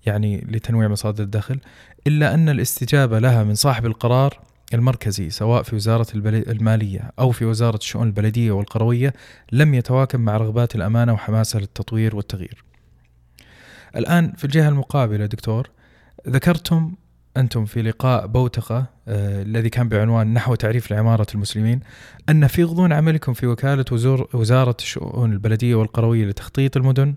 يعني 0.06 0.48
لتنويع 0.50 0.88
مصادر 0.88 1.24
الدخل 1.24 1.60
إلا 2.08 2.34
أن 2.34 2.50
الاستجابة 2.50 3.20
لها 3.20 3.44
من 3.44 3.56
صاحب 3.56 3.86
القرار 3.86 4.40
المركزي 4.74 5.30
سواء 5.30 5.64
في 5.64 5.76
وزارة 5.76 6.08
المالية 6.16 7.12
أو 7.20 7.32
في 7.32 7.46
وزارة 7.46 7.78
الشؤون 7.78 8.08
البلدية 8.08 8.52
والقروية 8.52 9.14
لم 9.52 9.74
يتواكب 9.74 10.20
مع 10.20 10.38
رغبات 10.38 10.76
الأمانة 10.76 11.14
وحماسه 11.14 11.60
للتطوير 11.60 12.16
والتغيير. 12.16 12.73
الآن 13.96 14.34
في 14.38 14.46
الجهة 14.46 14.70
المقابلة 14.70 15.26
دكتور 15.26 15.70
ذكرتم 16.30 16.94
أنتم 17.38 17.66
في 17.66 17.82
لقاء 17.82 18.28
بوتقة 18.28 18.86
آه 19.08 19.42
الذي 19.42 19.70
كان 19.70 19.90
بعنوان 19.90 20.34
نحو 20.34 20.56
تعريف 20.56 20.92
العمارة 20.92 21.28
المسلمين 21.36 21.80
أن 22.30 22.48
في 22.48 22.64
غضون 22.64 22.94
عملكم 22.94 23.34
في 23.34 23.48
وكالة 23.48 23.86
وزارة 24.34 24.78
الشؤون 24.80 25.34
البلدية 25.34 25.76
والقروية 25.76 26.26
لتخطيط 26.26 26.78
المدن؟ 26.78 27.16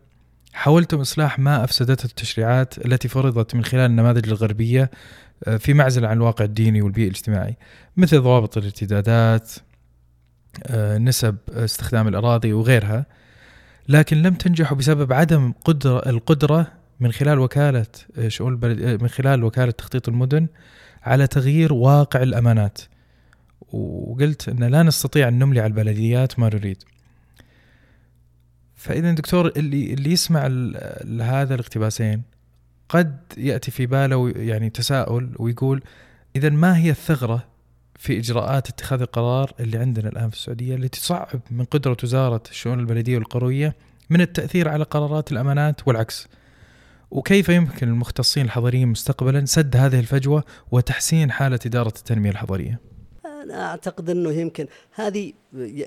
حاولتم 0.53 1.01
إصلاح 1.01 1.39
ما 1.39 1.65
أفسدته 1.65 2.05
التشريعات 2.05 2.87
التي 2.87 3.09
فرضت 3.09 3.55
من 3.55 3.65
خلال 3.65 3.91
النماذج 3.91 4.29
الغربية 4.29 4.91
آه 5.45 5.57
في 5.57 5.75
معزل 5.75 6.05
عن 6.05 6.17
الواقع 6.17 6.45
الديني 6.45 6.83
والبيئي 6.83 7.09
الاجتماعي 7.09 7.57
مثل 7.97 8.21
ضوابط 8.21 8.59
الارتدادات 8.59 9.53
آه 10.67 10.99
نسب 10.99 11.37
استخدام 11.49 12.09
الأراضي 12.09 12.53
وغيرها؟ 12.53 13.07
لكن 13.89 14.23
لم 14.23 14.35
تنجحوا 14.35 14.77
بسبب 14.77 15.13
عدم 15.13 15.53
قدرة 15.65 15.99
القدرة 16.09 16.73
من 17.01 17.13
خلال 17.13 17.39
وكالة 17.39 17.87
شؤون 18.29 18.53
البلد 18.53 18.83
آه، 18.83 18.97
من 18.97 19.09
خلال 19.09 19.45
وكالة 19.45 19.71
تخطيط 19.71 20.09
المدن 20.09 20.47
على 21.03 21.27
تغيير 21.27 21.73
واقع 21.73 22.23
الأمانات. 22.23 22.79
وقلت 23.73 24.49
أن 24.49 24.65
لا 24.65 24.83
نستطيع 24.83 25.29
أن 25.29 25.39
نملي 25.39 25.61
على 25.61 25.71
البلديات 25.71 26.39
ما 26.39 26.47
نريد. 26.47 26.83
فإذا 28.77 29.13
دكتور 29.13 29.53
اللي 29.57 29.93
اللي 29.93 30.13
يسمع 30.13 30.47
لهذا 31.05 31.55
الاقتباسين 31.55 32.23
قد 32.89 33.17
يأتي 33.37 33.71
في 33.71 33.87
باله 33.87 34.33
يعني 34.37 34.71
تساؤل 34.71 35.31
ويقول 35.39 35.83
إذا 36.37 36.51
ما 36.51 36.77
هي 36.77 36.91
الثغرة 36.91 37.47
في 37.99 38.19
إجراءات 38.19 38.69
اتخاذ 38.69 39.01
القرار 39.01 39.53
اللي 39.61 39.79
عندنا 39.79 40.09
الآن 40.09 40.31
في 40.31 40.37
السعودية 40.37 40.75
التي 40.75 41.01
تصعب 41.01 41.41
من 41.51 41.65
قدرة 41.65 41.97
وزارة 42.03 42.43
الشؤون 42.51 42.81
البلدية 42.81 43.17
والقروية 43.17 43.77
من 44.11 44.21
التأثير 44.21 44.69
على 44.69 44.85
قرارات 44.85 45.33
الأمانات 45.33 45.89
والعكس. 45.89 46.29
وكيف 47.11 47.49
يمكن 47.49 47.89
المختصين 47.89 48.45
الحضريين 48.45 48.89
مستقبلا 48.89 49.45
سد 49.45 49.77
هذه 49.77 50.01
الفجوة 50.01 50.45
وتحسين 50.71 51.31
حالة 51.31 51.59
إدارة 51.67 51.89
التنمية 51.89 52.31
الحضرية؟ 52.31 52.81
أنا 53.43 53.71
أعتقد 53.71 54.11
إنه 54.11 54.31
يمكن 54.31 54.67
هذه 54.95 55.33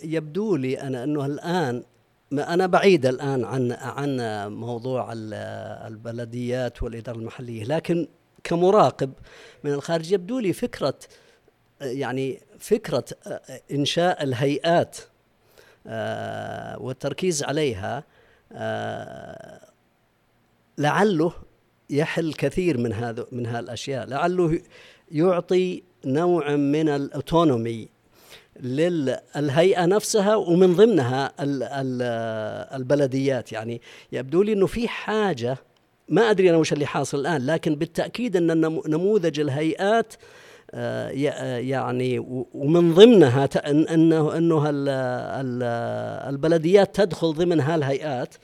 يبدو 0.04 0.56
لي 0.56 0.82
أنا 0.82 1.04
إنه 1.04 1.26
الآن 1.26 1.84
أنا 2.34 2.68
بعيد 2.68 3.06
الآن 3.06 3.46
عن 3.46 3.72
عن 3.72 4.18
موضوع 4.54 5.10
البلديات 5.88 6.84
والإدارة 6.84 7.18
المحلية 7.18 7.64
لكن 7.64 8.08
كمراقب 8.44 9.14
من 9.64 9.72
الخارج 9.72 10.12
يبدو 10.12 10.40
لي 10.40 10.54
فكرة 10.54 11.00
يعني 11.82 12.40
فكرة 12.60 13.06
إنشاء 13.72 14.24
الهيئات 14.24 14.98
آه، 15.88 16.80
والتركيز 16.82 17.44
عليها 17.44 18.04
آه، 18.54 19.60
لعله 20.78 21.34
يحل 21.90 22.34
كثير 22.34 22.78
من 22.78 22.94
هذا 22.94 23.26
من 23.32 23.46
هالأشياء 23.46 24.06
لعله 24.08 24.62
يعطي 25.12 25.84
نوع 26.06 26.56
من 26.56 26.90
الأوتونومي 26.90 27.90
للهيئة 28.60 29.86
نفسها 29.86 30.36
ومن 30.36 30.76
ضمنها 30.76 31.34
البلديات. 32.76 33.52
يعني 33.52 33.82
يبدو 34.12 34.42
لي 34.42 34.54
إنه 34.54 34.66
في 34.66 34.88
حاجة 34.88 35.58
ما 36.10 36.30
أدري 36.30 36.50
أنا 36.50 36.58
وش 36.58 36.74
اللي 36.74 36.86
حاصل 36.86 37.20
الآن 37.20 37.46
لكن 37.46 37.76
بالتأكيد 37.76 38.36
إن 38.36 38.62
نموذج 38.88 39.40
الهيئات 39.40 40.14
آه، 40.14 40.18
آه، 40.18 40.39
يعني 40.74 42.20
ومن 42.54 42.94
ضمنها 42.94 43.50
انه 43.56 44.38
إنه 44.38 44.64
البلديات 46.30 46.96
تدخل 46.96 47.34
ضمن 47.34 47.60
هالهيئات 47.60 48.36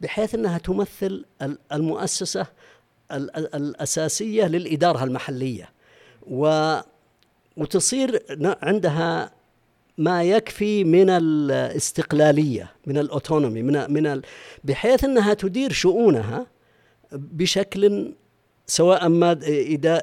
بحيث 0.00 0.34
إنها 0.34 0.58
تمثل 0.58 1.24
المؤسسة 1.72 2.46
الأساسية 3.54 4.44
للإدارة 4.44 5.04
المحلية. 5.04 5.70
وتصير 7.56 8.22
عندها 8.62 9.30
ما 9.98 10.22
يكفي 10.22 10.84
من 10.84 11.10
الاستقلالية 11.10 12.72
من 12.86 12.98
الأوتونومي 12.98 13.62
من 13.62 13.92
من 13.92 14.20
بحيث 14.64 15.04
إنها 15.04 15.34
تدير 15.34 15.72
شؤونها 15.72 16.46
بشكل 17.12 18.12
سواء 18.70 19.08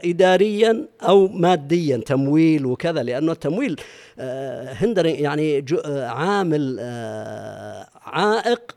اداريا 0.05 0.87
أو 1.01 1.27
ماديا 1.27 1.97
تمويل 1.97 2.65
وكذا 2.65 3.03
لأنه 3.03 3.31
التمويل 3.31 3.81
آه، 4.19 4.73
هندر 4.73 5.05
يعني 5.05 5.65
آه، 5.85 6.07
عامل 6.07 6.77
آه، 6.79 7.87
عائق 8.03 8.75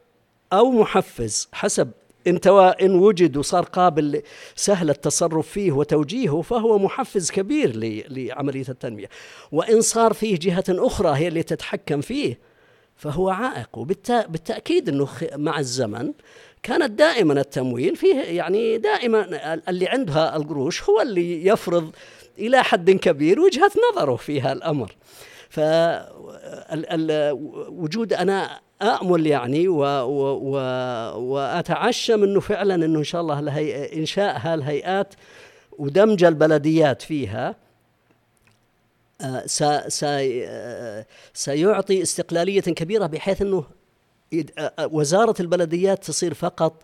أو 0.53 0.71
محفز 0.71 1.49
حسب 1.53 1.91
إن 2.27 2.41
إن 2.83 2.95
وجد 2.95 3.37
وصار 3.37 3.65
قابل 3.65 4.23
سهل 4.57 4.91
التصرف 4.91 5.49
فيه 5.49 5.73
وتوجيهه 5.73 6.43
فهو 6.43 6.79
محفز 6.79 7.31
كبير 7.31 7.77
لعملية 8.11 8.69
التنمية. 8.69 9.09
وإن 9.53 9.81
صار 9.81 10.13
فيه 10.13 10.39
جهة 10.39 10.65
أخرى 10.69 11.19
هي 11.19 11.29
اللي 11.29 11.43
تتحكم 11.43 12.01
فيه 12.01 12.39
فهو 12.97 13.31
عائق. 13.31 13.79
وبالتاكيد 13.79 14.89
إنه 14.89 15.09
مع 15.37 15.59
الزمن 15.59 16.13
كانت 16.63 16.91
دائما 16.91 17.41
التمويل 17.41 17.97
فيه 17.97 18.21
يعني 18.21 18.79
دائما 18.79 19.55
اللي 19.69 19.89
عندها 19.89 20.37
القروش 20.37 20.83
هو 20.83 21.01
اللي 21.01 21.47
يفرض 21.47 21.91
إلى 22.39 22.63
حد 22.63 22.91
كبير 22.91 23.41
وجهة 23.41 23.71
نظره 23.93 24.17
في 24.17 24.41
هالأمر. 24.41 24.97
فوجود 26.81 28.13
أنا 28.13 28.61
آمل 28.83 29.27
يعني 29.27 29.69
و 29.69 29.83
و 29.83 30.39
و 30.43 30.55
وأتعشم 31.33 32.23
إنه 32.23 32.41
فعلا 32.41 32.75
إنه 32.75 32.99
إن 32.99 33.05
شاء 33.05 33.21
الله 33.21 33.39
الهي 33.39 33.93
إنشاء 33.93 34.39
هالهيئات 34.39 35.15
ودمج 35.79 36.25
البلديات 36.25 37.03
فيها 37.03 37.57
آه، 39.21 39.45
آه، 40.03 41.07
سيعطي 41.35 42.03
استقلالية 42.03 42.61
كبيرة 42.61 43.07
بحيث 43.07 43.43
إنه 43.43 43.65
وزارة 44.83 45.35
البلديات 45.41 46.05
تصير 46.05 46.35
فقط 46.35 46.83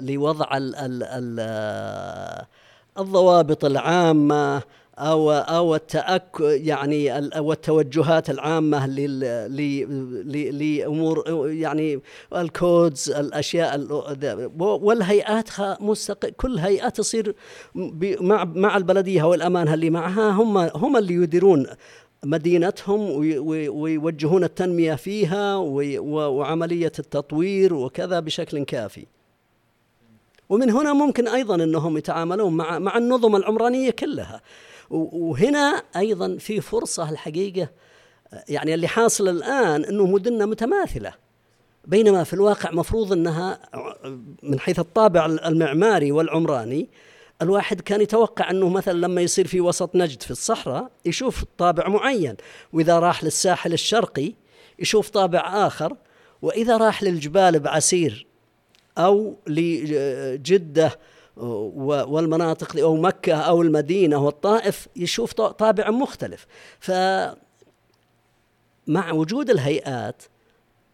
لوضع 0.00 0.48
الضوابط 2.98 3.64
العامة 3.64 4.62
أو 4.98 5.32
أو 5.32 5.74
التأك 5.74 6.40
يعني 6.40 7.18
أو 7.18 7.52
التوجهات 7.52 8.30
العامة 8.30 8.86
لأمور 10.50 11.24
يعني 11.50 12.00
الكودز 12.36 13.10
الأشياء 13.10 13.86
والهيئات 14.58 15.48
مستق... 15.80 16.28
كل 16.28 16.58
هيئة 16.58 16.88
تصير 16.88 17.34
مع 18.20 18.44
مع 18.44 18.76
البلدية 18.76 19.22
والأمانة 19.22 19.74
اللي 19.74 19.90
معها 19.90 20.30
هم 20.30 20.58
هم 20.58 20.96
اللي 20.96 21.14
يديرون 21.14 21.66
مدينتهم 22.24 23.00
ويوجهون 23.70 24.44
التنمية 24.44 24.94
فيها 24.94 25.56
وعملية 25.56 26.92
التطوير 26.98 27.74
وكذا 27.74 28.20
بشكل 28.20 28.64
كافي. 28.64 29.06
ومن 30.48 30.70
هنا 30.70 30.92
ممكن 30.92 31.28
أيضا 31.28 31.54
إنهم 31.54 31.96
يتعاملون 31.96 32.56
مع 32.56 32.78
مع 32.78 32.98
النظم 32.98 33.36
العمرانية 33.36 33.90
كلها 33.90 34.40
وهنا 34.90 35.82
أيضا 35.96 36.36
في 36.36 36.60
فرصة 36.60 37.10
الحقيقة 37.10 37.68
يعني 38.48 38.74
اللي 38.74 38.88
حاصل 38.88 39.28
الآن 39.28 39.84
إنه 39.84 40.06
مدننا 40.06 40.46
متماثلة 40.46 41.14
بينما 41.84 42.24
في 42.24 42.34
الواقع 42.34 42.70
مفروض 42.70 43.12
إنها 43.12 43.58
من 44.42 44.60
حيث 44.60 44.78
الطابع 44.78 45.26
المعماري 45.26 46.12
والعمراني 46.12 46.88
الواحد 47.42 47.80
كان 47.80 48.00
يتوقع 48.00 48.50
أنه 48.50 48.68
مثلا 48.68 48.92
لما 48.92 49.20
يصير 49.20 49.46
في 49.46 49.60
وسط 49.60 49.96
نجد 49.96 50.22
في 50.22 50.30
الصحراء 50.30 50.90
يشوف 51.04 51.44
طابع 51.58 51.88
معين. 51.88 52.36
وإذا 52.72 52.98
راح 52.98 53.24
للساحل 53.24 53.72
الشرقي 53.72 54.34
يشوف 54.78 55.10
طابع 55.10 55.66
آخر. 55.66 55.96
وإذا 56.42 56.76
راح 56.76 57.02
للجبال 57.02 57.60
بعسير 57.60 58.26
أو 58.98 59.36
لجدة 59.46 60.98
والمناطق 61.36 62.80
أو 62.80 62.96
مكة 62.96 63.34
أو 63.34 63.62
المدينة 63.62 64.18
والطائف 64.24 64.88
يشوف 64.96 65.32
طابع 65.32 65.90
مختلف. 65.90 66.46
ف 66.80 66.90
مع 68.86 69.12
وجود 69.12 69.50
الهيئات 69.50 70.22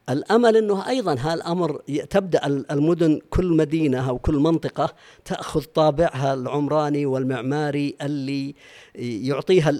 الأمل 0.09 0.57
إنه 0.57 0.89
أيضا 0.89 1.17
هالامر 1.19 1.79
تبدأ 2.11 2.47
المدن 2.47 3.21
كل 3.31 3.47
مدينة 3.47 4.09
أو 4.09 4.19
كل 4.19 4.35
منطقة 4.35 4.95
تأخذ 5.25 5.65
طابعها 5.65 6.35
العمراني 6.35 7.07
والمعماري 7.07 7.97
اللي 8.03 8.55
يعطيها 8.95 9.71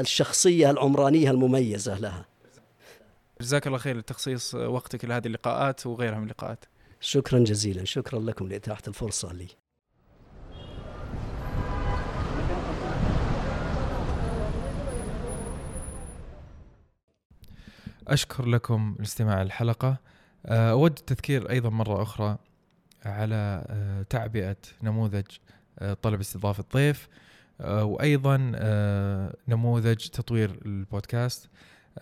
الشخصية 0.00 0.70
العمرانية 0.70 1.30
المميزة 1.30 1.98
لها. 1.98 2.26
جزاك 3.40 3.66
الله 3.66 3.78
خير 3.78 3.96
لتخصيص 3.96 4.54
وقتك 4.54 5.04
لهذه 5.04 5.26
اللقاءات 5.26 5.86
وغيرها 5.86 6.18
من 6.18 6.24
اللقاءات. 6.24 6.64
شكرا 7.00 7.38
جزيلا، 7.38 7.84
شكرا 7.84 8.20
لكم 8.20 8.48
لإتاحة 8.48 8.82
الفرصة 8.88 9.32
لي. 9.32 9.46
أشكر 18.08 18.46
لكم 18.46 18.96
الاستماع 18.98 19.42
الحلقة. 19.42 19.96
آه، 20.46 20.70
أود 20.70 20.98
التذكير 20.98 21.50
أيضا 21.50 21.70
مرة 21.70 22.02
أخرى 22.02 22.38
على 23.04 23.64
آه، 23.68 24.02
تعبئة 24.02 24.56
نموذج 24.82 25.24
آه، 25.78 25.94
طلب 25.94 26.20
استضافة 26.20 26.64
ضيف 26.74 27.08
وأيضا 27.60 28.36
نموذج 29.48 29.96
تطوير 29.96 30.60
البودكاست. 30.66 31.48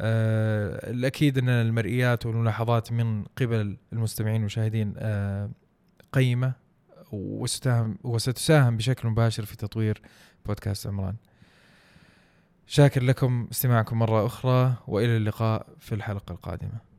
الأكيد 0.00 1.38
أن 1.38 1.48
المرئيات 1.48 2.26
والملاحظات 2.26 2.92
من 2.92 3.24
قبل 3.24 3.76
المستمعين 3.92 4.36
والمشاهدين 4.36 4.94
قيمة 6.12 6.52
وستساهم, 7.12 7.98
وستساهم 8.04 8.76
بشكل 8.76 9.08
مباشر 9.08 9.44
في 9.44 9.56
تطوير 9.56 10.02
بودكاست 10.46 10.86
عمران. 10.86 11.16
شاكر 12.66 13.02
لكم 13.02 13.48
استماعكم 13.52 13.98
مرة 13.98 14.26
أخرى 14.26 14.74
وإلى 14.86 15.16
اللقاء 15.16 15.66
في 15.78 15.94
الحلقة 15.94 16.32
القادمة. 16.32 16.93